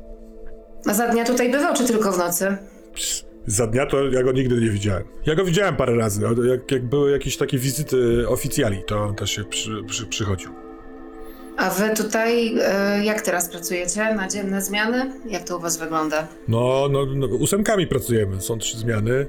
A 0.86 0.94
za 0.94 1.08
dnia 1.08 1.24
tutaj 1.24 1.50
bywał, 1.50 1.74
czy 1.74 1.84
tylko 1.86 2.12
w 2.12 2.18
nocy? 2.18 2.56
Psz, 2.94 3.24
Za 3.46 3.66
dnia 3.66 3.86
to 3.86 4.04
ja 4.10 4.22
go 4.22 4.32
nigdy 4.32 4.54
nie 4.60 4.70
widziałem. 4.70 5.04
Ja 5.26 5.34
go 5.34 5.44
widziałem 5.44 5.76
parę 5.76 5.96
razy, 5.96 6.22
jak, 6.48 6.70
jak 6.72 6.84
były 6.84 7.10
jakieś 7.10 7.36
takie 7.36 7.58
wizyty 7.58 8.28
oficjali, 8.28 8.82
to 8.86 8.98
on 9.02 9.14
też 9.14 9.30
się 9.30 9.44
przy, 9.44 9.82
przy, 9.86 10.06
przychodził. 10.06 10.50
A 11.56 11.70
wy 11.70 11.90
tutaj, 11.96 12.58
e, 12.62 13.04
jak 13.04 13.20
teraz 13.22 13.48
pracujecie? 13.48 14.14
Na 14.14 14.28
dzienne 14.28 14.62
zmiany? 14.62 15.12
Jak 15.26 15.44
to 15.44 15.56
u 15.56 15.60
was 15.60 15.76
wygląda? 15.78 16.26
No, 16.48 16.88
no, 16.90 17.06
no 17.06 17.26
ósemkami 17.26 17.86
pracujemy, 17.86 18.40
są 18.40 18.58
trzy 18.58 18.78
zmiany, 18.78 19.26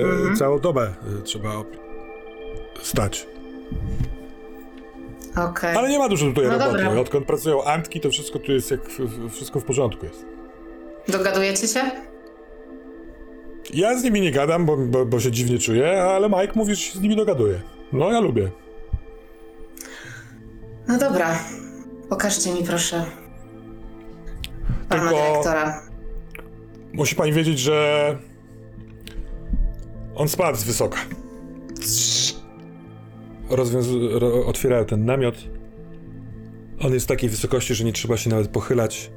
e, 0.00 0.04
Mhm. 0.04 0.36
całą 0.36 0.58
dobę 0.58 0.82
e, 0.82 1.22
trzeba 1.22 1.52
stać. 2.82 3.26
Okej. 5.50 5.76
Ale 5.76 5.88
nie 5.88 5.98
ma 5.98 6.08
dużo 6.08 6.26
tutaj 6.26 6.44
No 6.44 6.50
roboty. 6.58 6.84
dobra. 6.84 7.00
Odkąd 7.00 7.26
pracują 7.26 7.64
Antki, 7.64 8.00
to 8.00 8.10
wszystko 8.10 8.38
tu 8.38 8.52
jest 8.52 8.70
jak 8.70 8.80
wszystko 9.30 9.60
w 9.60 9.64
porządku 9.64 10.06
jest. 10.06 10.24
Dogadujecie 11.08 11.68
się? 11.68 11.80
Ja 13.74 13.98
z 13.98 14.04
nimi 14.04 14.20
nie 14.20 14.30
gadam, 14.30 14.66
bo, 14.66 14.76
bo, 14.76 15.06
bo 15.06 15.20
się 15.20 15.30
dziwnie 15.30 15.58
czuję, 15.58 16.02
ale 16.02 16.28
Mike 16.28 16.52
mówi, 16.54 16.74
że 16.74 16.80
się 16.80 16.98
z 16.98 17.02
nimi 17.02 17.16
dogaduje. 17.16 17.60
No 17.92 18.12
ja 18.12 18.20
lubię. 18.20 18.50
No 20.88 20.98
dobra. 20.98 21.38
Pokażcie 22.08 22.54
mi 22.54 22.64
proszę 22.64 23.04
pana 24.88 25.02
Tylko- 25.10 25.16
dyrektora. 25.24 25.82
Musi 26.92 27.14
pani 27.16 27.32
wiedzieć, 27.32 27.58
że 27.58 28.18
on 30.14 30.28
spadł 30.28 30.58
z 30.58 30.64
wysoka. 30.64 30.98
Rozwiąz- 33.50 34.18
ro- 34.18 34.46
otwierają 34.46 34.84
ten 34.84 35.04
namiot. 35.04 35.34
On 36.80 36.92
jest 36.92 37.06
w 37.06 37.08
takiej 37.08 37.30
wysokości, 37.30 37.74
że 37.74 37.84
nie 37.84 37.92
trzeba 37.92 38.16
się 38.16 38.30
nawet 38.30 38.48
pochylać. 38.48 39.10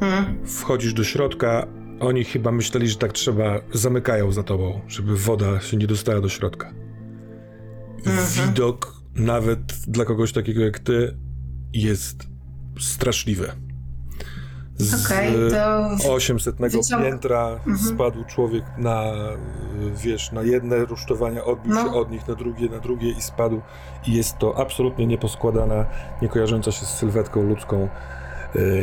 Hmm? 0.00 0.46
Wchodzisz 0.46 0.92
do 0.94 1.04
środka. 1.04 1.66
Oni 2.00 2.24
chyba 2.24 2.52
myśleli, 2.52 2.88
że 2.88 2.96
tak 2.96 3.12
trzeba. 3.12 3.60
Zamykają 3.72 4.32
za 4.32 4.42
tobą, 4.42 4.80
żeby 4.88 5.16
woda 5.16 5.60
się 5.60 5.76
nie 5.76 5.86
dostała 5.86 6.20
do 6.20 6.28
środka. 6.28 6.72
Widok, 8.46 8.92
nawet 9.14 9.60
dla 9.88 10.04
kogoś 10.04 10.32
takiego 10.32 10.62
jak 10.64 10.78
ty, 10.78 11.16
jest 11.72 12.26
straszliwy. 12.80 13.52
Z 14.78 15.06
Okej, 15.06 15.32
to 16.02 16.12
800 16.14 16.56
wyciąg- 16.56 17.02
piętra 17.02 17.60
spadł 17.88 18.24
człowiek 18.24 18.64
na, 18.78 19.02
wiesz, 20.04 20.32
na 20.32 20.42
jedne 20.42 20.84
rusztowania, 20.84 21.44
odbił 21.44 21.74
No. 21.74 21.82
się 21.84 21.90
od 21.92 22.10
nich, 22.10 22.28
na 22.28 22.34
drugie, 22.34 22.68
na 22.68 22.78
drugie 22.78 23.10
i 23.10 23.20
spadł. 23.22 23.60
I 24.06 24.12
jest 24.12 24.38
to 24.38 24.58
absolutnie 24.58 25.06
nieposkładana, 25.06 25.86
nie 26.22 26.28
kojarząca 26.28 26.72
się 26.72 26.86
z 26.86 26.88
sylwetką 26.90 27.42
ludzką 27.42 27.88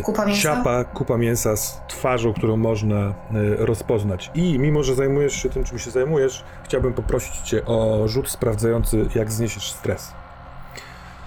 Kupa 0.04 0.26
mięsa? 0.26 0.42
ciapa, 0.42 0.84
kupa 0.84 1.18
mięsa 1.18 1.56
z 1.58 1.82
twarzą, 1.88 2.34
którą 2.34 2.58
można 2.58 3.08
y, 3.08 3.14
rozpoznać. 3.66 4.32
I 4.36 4.60
mimo, 4.60 4.84
że 4.84 4.96
zajmujesz 4.96 5.34
się 5.44 5.50
tym, 5.50 5.64
czym 5.64 5.80
się 5.80 5.92
zajmujesz, 5.92 6.44
chciałbym 6.64 6.94
poprosić 6.94 7.36
cię 7.38 7.66
o 7.66 8.08
rzut 8.08 8.30
sprawdzający, 8.30 9.06
jak 9.16 9.32
zniesiesz 9.32 9.72
stres. 9.72 10.14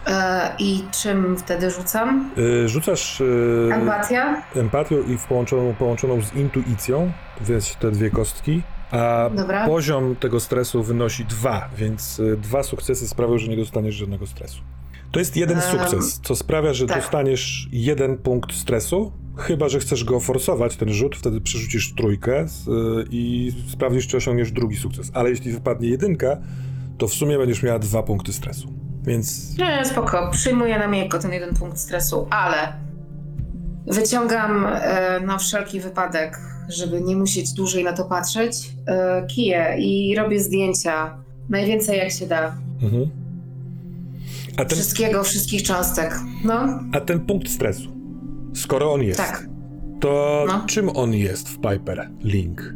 e, 0.07 0.51
I 0.59 0.85
czym 1.03 1.37
wtedy 1.37 1.71
rzucam? 1.71 2.31
Y, 2.39 2.69
rzucasz 2.69 3.21
y, 3.21 3.69
Empatia? 3.73 4.43
empatią 4.57 4.97
i 5.03 5.19
w 5.19 5.25
połączoną, 5.27 5.75
połączoną 5.75 6.23
z 6.23 6.35
intuicją, 6.35 7.13
więc 7.41 7.77
te 7.77 7.91
dwie 7.91 8.11
kostki. 8.11 8.63
A 8.91 9.31
Dobra. 9.35 9.67
poziom 9.67 10.17
tego 10.17 10.41
stresu 10.41 10.83
wynosi 10.83 11.25
dwa, 11.25 11.69
więc 11.77 12.19
y, 12.19 12.37
dwa 12.37 12.63
sukcesy 12.63 13.09
sprawią, 13.09 13.39
że 13.39 13.49
nie 13.49 13.57
dostaniesz 13.57 13.95
żadnego 13.95 14.27
stresu. 14.27 14.59
To 15.17 15.21
jest 15.21 15.37
jeden 15.37 15.61
sukces, 15.61 16.21
co 16.23 16.37
sprawia, 16.37 16.73
że 16.75 16.87
tak. 16.87 17.01
dostaniesz 17.01 17.69
jeden 17.73 18.19
punkt 18.19 18.53
stresu, 18.53 19.13
chyba 19.37 19.69
że 19.69 19.79
chcesz 19.79 20.05
go 20.05 20.21
forsować, 20.21 20.77
ten 20.77 20.93
rzut, 20.93 21.17
wtedy 21.17 21.41
przerzucisz 21.41 21.95
trójkę 21.95 22.45
y, 22.45 22.47
i 23.11 23.53
sprawdzisz, 23.73 24.07
czy 24.07 24.17
osiągniesz 24.17 24.53
drugi 24.53 24.77
sukces. 24.77 25.11
Ale 25.15 25.31
jeśli 25.31 25.53
wypadnie 25.53 25.89
jedynka, 25.89 26.37
to 26.99 27.09
w 27.09 27.13
sumie 27.13 27.39
będziesz 27.39 27.63
miała 27.63 27.79
dwa 27.79 28.03
punkty 28.03 28.33
stresu. 28.33 28.69
Więc 29.03 29.59
Nie, 29.59 29.85
spoko, 29.85 30.31
przyjmuję 30.33 30.79
na 30.79 30.87
miękko 30.87 31.19
ten 31.19 31.33
jeden 31.33 31.55
punkt 31.55 31.79
stresu, 31.79 32.27
ale 32.31 32.73
wyciągam 33.87 34.67
e, 34.67 35.21
na 35.21 35.39
wszelki 35.39 35.81
wypadek, 35.81 36.39
żeby 36.69 37.01
nie 37.01 37.17
musieć 37.17 37.53
dłużej 37.53 37.85
na 37.85 37.93
to 37.93 38.05
patrzeć, 38.05 38.71
e, 38.87 39.27
kiję 39.27 39.77
i 39.79 40.17
robię 40.17 40.41
zdjęcia. 40.41 41.19
Najwięcej 41.49 41.99
jak 41.99 42.11
się 42.11 42.27
da. 42.27 42.55
Mhm. 42.83 43.26
Ten, 44.57 44.69
Wszystkiego, 44.69 45.25
wszystkich 45.25 45.63
cząstek. 45.63 46.15
No, 46.45 46.79
a 46.93 47.01
ten 47.01 47.21
punkt 47.21 47.49
stresu, 47.49 47.91
skoro 48.55 48.93
on 48.93 49.03
jest, 49.03 49.21
tak. 49.21 49.49
to 50.01 50.45
No. 50.49 50.65
czym 50.67 50.89
on 50.97 51.15
jest 51.15 51.49
w 51.49 51.61
Piper 51.61 52.11
Link? 52.25 52.75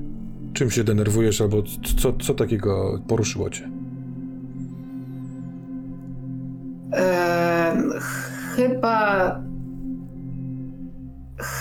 Czym 0.53 0.71
się 0.71 0.85
denerwujesz 0.85 1.41
albo 1.41 1.63
co, 1.97 2.13
co 2.13 2.35
takiego 2.35 3.01
poruszyło 3.09 3.51
cię? 3.51 3.71
Chyba. 8.57 9.41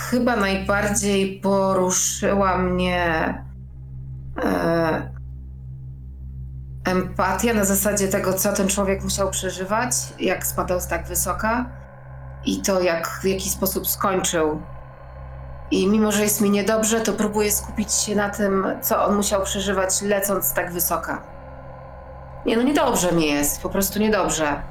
Chyba 0.10 0.36
najbardziej 0.36 1.40
poruszyła 1.40 2.58
mnie 2.58 3.04
e, 4.44 5.10
empatia 6.90 7.54
na 7.54 7.66
zasadzie 7.66 8.08
tego, 8.08 8.34
co 8.34 8.54
ten 8.54 8.68
człowiek 8.68 9.04
musiał 9.04 9.30
przeżywać, 9.30 9.92
jak 10.20 10.46
spadał 10.46 10.82
z 10.82 10.88
tak 10.88 11.08
wysoka 11.08 11.66
i 12.46 12.62
to, 12.62 12.82
jak 12.82 13.08
w 13.22 13.26
jaki 13.26 13.50
sposób 13.50 13.88
skończył. 13.88 14.62
I 15.72 15.88
mimo, 15.88 16.12
że 16.12 16.24
jest 16.24 16.42
mi 16.42 16.50
niedobrze, 16.50 17.02
to 17.02 17.14
próbuję 17.14 17.52
skupić 17.52 17.94
się 17.94 18.16
na 18.16 18.30
tym, 18.30 18.68
co 18.82 19.06
on 19.06 19.16
musiał 19.16 19.44
przeżywać, 19.44 20.02
lecąc 20.02 20.54
tak 20.54 20.72
wysoka. 20.72 21.24
Nie, 22.46 22.58
no 22.58 22.64
niedobrze 22.64 23.12
mi 23.12 23.28
jest, 23.28 23.62
po 23.62 23.70
prostu 23.70 24.00
niedobrze. 24.00 24.62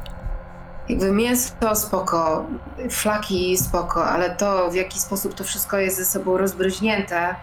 Jakby 0.89 1.13
mięso 1.13 1.75
spoko, 1.75 2.47
flaki 2.91 3.57
spoko, 3.57 4.07
ale 4.07 4.31
to 4.31 4.71
w 4.71 4.75
jaki 4.75 5.01
sposób 5.01 5.35
to 5.35 5.45
wszystko 5.45 5.79
jest 5.79 5.97
ze 5.97 6.05
sobą 6.05 6.37
rozbryźnięte, 6.37 7.35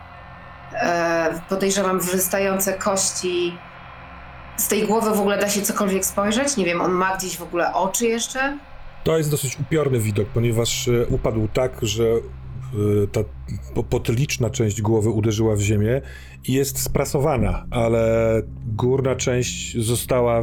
e, 0.73 1.41
podejrzewam 1.49 1.99
wystające 1.99 2.73
kości. 2.73 3.57
Z 4.57 4.67
tej 4.67 4.87
głowy 4.87 5.09
w 5.15 5.19
ogóle 5.19 5.37
da 5.39 5.49
się 5.49 5.61
cokolwiek 5.61 6.05
spojrzeć? 6.05 6.57
Nie 6.57 6.65
wiem, 6.65 6.81
on 6.81 6.91
ma 6.91 7.17
gdzieś 7.17 7.37
w 7.37 7.41
ogóle 7.41 7.73
oczy 7.73 8.07
jeszcze? 8.07 8.57
To 9.03 9.17
jest 9.17 9.31
dosyć 9.31 9.59
upiorny 9.59 9.99
widok, 9.99 10.27
ponieważ 10.27 10.87
e, 10.87 11.05
upadł 11.07 11.47
tak, 11.47 11.79
że 11.81 12.03
e, 12.03 13.07
ta 13.11 13.19
po- 13.73 13.83
potyliczna 13.83 14.49
część 14.49 14.81
głowy 14.81 15.09
uderzyła 15.09 15.55
w 15.55 15.59
ziemię 15.61 16.01
i 16.47 16.53
jest 16.53 16.79
sprasowana, 16.81 17.65
ale 17.71 18.41
górna 18.65 19.15
część 19.15 19.77
została 19.77 20.41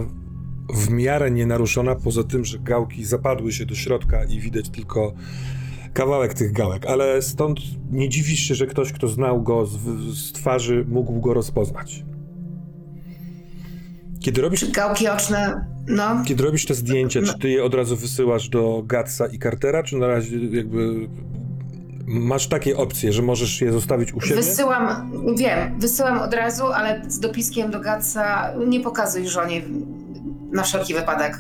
w 0.75 0.91
miarę 0.91 1.31
nienaruszona, 1.31 1.95
poza 1.95 2.25
tym, 2.25 2.45
że 2.45 2.59
gałki 2.59 3.05
zapadły 3.05 3.53
się 3.53 3.67
do 3.67 3.75
środka 3.75 4.25
i 4.25 4.41
widać 4.41 4.69
tylko 4.69 5.13
kawałek 5.93 6.35
tych 6.35 6.53
gałek, 6.53 6.87
ale 6.87 7.23
stąd 7.23 7.59
nie 7.91 8.09
dziwisz 8.09 8.41
się, 8.41 8.55
że 8.55 8.67
ktoś, 8.67 8.93
kto 8.93 9.09
znał 9.09 9.43
go 9.43 9.67
z, 9.67 9.79
z 10.19 10.33
twarzy, 10.33 10.85
mógł 10.89 11.21
go 11.21 11.35
rozpoznać. 11.35 12.05
Kiedy 14.23 14.43
robisz 14.43 14.61
Czy 14.61 14.71
gałki 14.73 15.09
oczne? 15.09 15.65
No. 15.89 16.23
kiedy 16.27 16.43
robisz 16.45 16.67
te 16.67 16.75
zdjęcia, 16.75 17.21
No. 17.21 17.27
czy 17.27 17.39
ty 17.39 17.49
je 17.51 17.65
od 17.65 17.75
razu 17.75 17.97
wysyłasz 17.97 18.49
do 18.49 18.83
Gatsa 18.87 19.27
i 19.27 19.39
Cartera, 19.39 19.83
czy 19.83 19.97
na 19.97 20.07
razie 20.07 20.37
jakby 20.51 21.09
masz 22.07 22.47
takie 22.49 22.77
opcje, 22.77 23.13
że 23.13 23.23
możesz 23.23 23.61
je 23.61 23.73
zostawić 23.73 24.13
u 24.15 24.21
siebie? 24.21 24.37
Wysyłam, 24.37 25.11
wiem, 25.37 25.79
wysyłam 25.81 26.19
od 26.19 26.35
razu, 26.35 26.67
ale 26.67 27.03
z 27.09 27.19
dopiskiem 27.21 27.71
do 27.71 27.81
Gatsa 27.81 28.53
nie 28.69 28.81
pokazuj 28.81 29.29
żonie 29.29 29.63
na 30.53 30.63
wszelki 30.63 30.95
wypadek. 30.95 31.39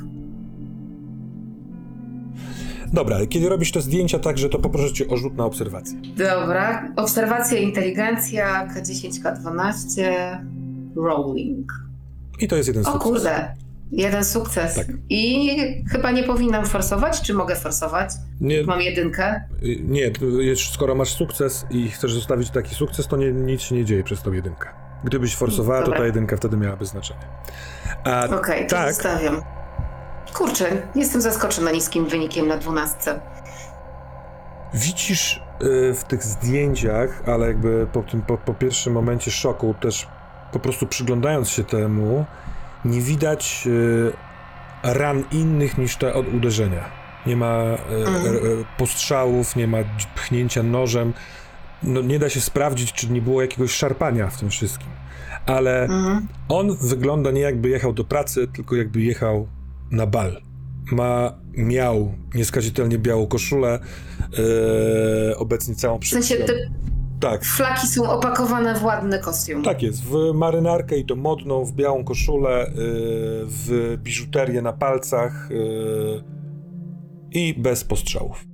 Dobra, 2.92 3.26
kiedy 3.28 3.48
robisz 3.48 3.72
te 3.72 3.80
zdjęcia 3.80 4.18
tak, 4.18 4.38
że 4.38 4.48
to 4.48 4.59
poproszę 4.59 4.92
cię 4.92 5.09
o 5.09 5.16
rzut 5.16 5.36
na 5.36 5.44
obserwację. 5.44 5.98
Dobra. 6.16 6.92
Obserwacja, 6.96 7.59
inteligencja, 7.59 8.68
K10, 8.74 9.10
K12, 9.22 10.02
rolling. 10.96 11.72
I 12.43 12.48
to 12.48 12.56
jest 12.56 12.69
jeden 12.69 12.82
O 12.86 12.93
sukces. 12.93 13.02
kurde, 13.02 13.55
jeden 13.93 14.24
sukces. 14.24 14.74
Tak. 14.74 14.86
I 15.09 15.85
chyba 15.90 16.10
nie 16.10 16.23
powinnam 16.23 16.66
forsować, 16.66 17.20
czy 17.20 17.35
mogę 17.35 17.56
forsować? 17.56 18.10
Nie, 18.40 18.62
Mam 18.62 18.81
jedynkę. 18.81 19.43
y, 19.62 19.77
nie, 19.82 20.10
to 20.10 20.20
skoro 20.73 20.94
masz 20.94 21.12
sukces 21.14 21.66
i 21.70 21.90
chcesz 21.90 22.12
zostawić 22.14 22.51
taki 22.51 22.74
sukces, 22.74 23.06
to 23.09 23.16
nie, 23.16 23.32
nic 23.32 23.60
się 23.62 23.74
nie 23.74 23.85
dzieje 23.85 24.05
przez 24.05 24.23
tą 24.23 24.32
jedynkę. 24.32 24.69
Gdybyś 25.05 25.36
forsowała, 25.36 25.78
to 25.81 25.85
Dobra. 25.85 26.01
ta 26.01 26.06
jedynka 26.06 26.36
wtedy 26.36 26.56
miałaby 26.56 26.86
znaczenie. 26.86 27.20
Okej, 28.39 28.66
to 28.66 28.77
tak, 28.77 28.94
zostawiam. 28.94 29.43
Kurczę, 30.35 30.66
jestem 30.94 31.20
zaskoczona 31.20 31.70
niskim 31.70 32.06
wynikiem 32.06 32.48
na 32.48 32.56
dwunastce. 32.56 33.20
Widzisz 34.74 35.43
y, 35.62 35.94
w 35.94 36.05
tych 36.05 36.23
zdjęciach, 36.24 37.23
ale 37.27 37.47
jakby 37.47 37.86
po 37.93 38.02
tym 38.02 38.23
po, 38.23 38.39
po 38.39 38.55
pierwszym 38.55 38.93
momencie 38.93 39.31
szoku 39.31 39.74
też 39.81 40.09
po 40.52 40.58
prostu 40.60 40.86
przyglądając 40.86 41.48
się 41.48 41.64
temu, 41.64 42.24
nie 42.84 43.00
widać 43.00 43.64
y, 43.66 44.12
ran 44.82 45.24
innych 45.32 45.78
niż 45.78 45.96
te 45.96 46.14
od 46.14 46.34
uderzenia. 46.34 46.84
Nie 47.26 47.36
ma 47.36 47.62
y, 47.64 47.94
Mhm. 48.06 48.36
y, 48.36 48.40
postrzałów, 48.78 49.56
nie 49.56 49.66
ma 49.66 49.78
pchnięcia 50.14 50.62
nożem. 50.62 51.12
No, 51.82 52.00
nie 52.02 52.18
da 52.18 52.28
się 52.28 52.40
sprawdzić, 52.40 52.92
czy 52.92 53.10
nie 53.10 53.22
było 53.22 53.42
jakiegoś 53.42 53.70
szarpania 53.72 54.28
w 54.30 54.40
tym 54.40 54.50
wszystkim. 54.50 54.88
Ale 55.46 55.82
Mhm. 55.82 56.28
on 56.48 56.76
wygląda 56.76 57.30
nie 57.30 57.40
jakby 57.40 57.68
jechał 57.68 57.92
do 57.92 58.04
pracy, 58.04 58.48
tylko 58.48 58.76
jakby 58.76 59.00
jechał 59.00 59.46
na 59.90 60.06
bal. 60.06 60.40
Ma, 60.92 61.32
miał 61.56 62.14
nieskazitelnie 62.34 62.98
białą 62.98 63.26
koszulę, 63.26 63.78
e, 65.30 65.36
obecnie 65.36 65.74
całą 65.74 65.98
W 65.98 66.06
sensie 66.06 66.34
przebiegłą. 66.34 66.91
Tak, 67.23 67.44
flaki 67.44 67.86
są 67.86 68.11
opakowane 68.11 68.74
w 68.74 68.85
ładny 68.85 69.19
kostium. 69.19 69.62
tak 69.62 69.82
jest. 69.82 70.05
W 70.05 70.32
marynarkę 70.35 70.99
i 70.99 71.05
to 71.05 71.16
modną, 71.16 71.65
w 71.65 71.73
białą 71.73 72.05
koszulę, 72.05 72.66
e, 72.66 72.73
w 73.44 73.97
biżuterię 74.03 74.62
na 74.62 74.73
palcach 74.73 75.49
e, 75.51 75.55
i 77.32 77.55
bez 77.59 77.85
postrzałów. 77.85 78.51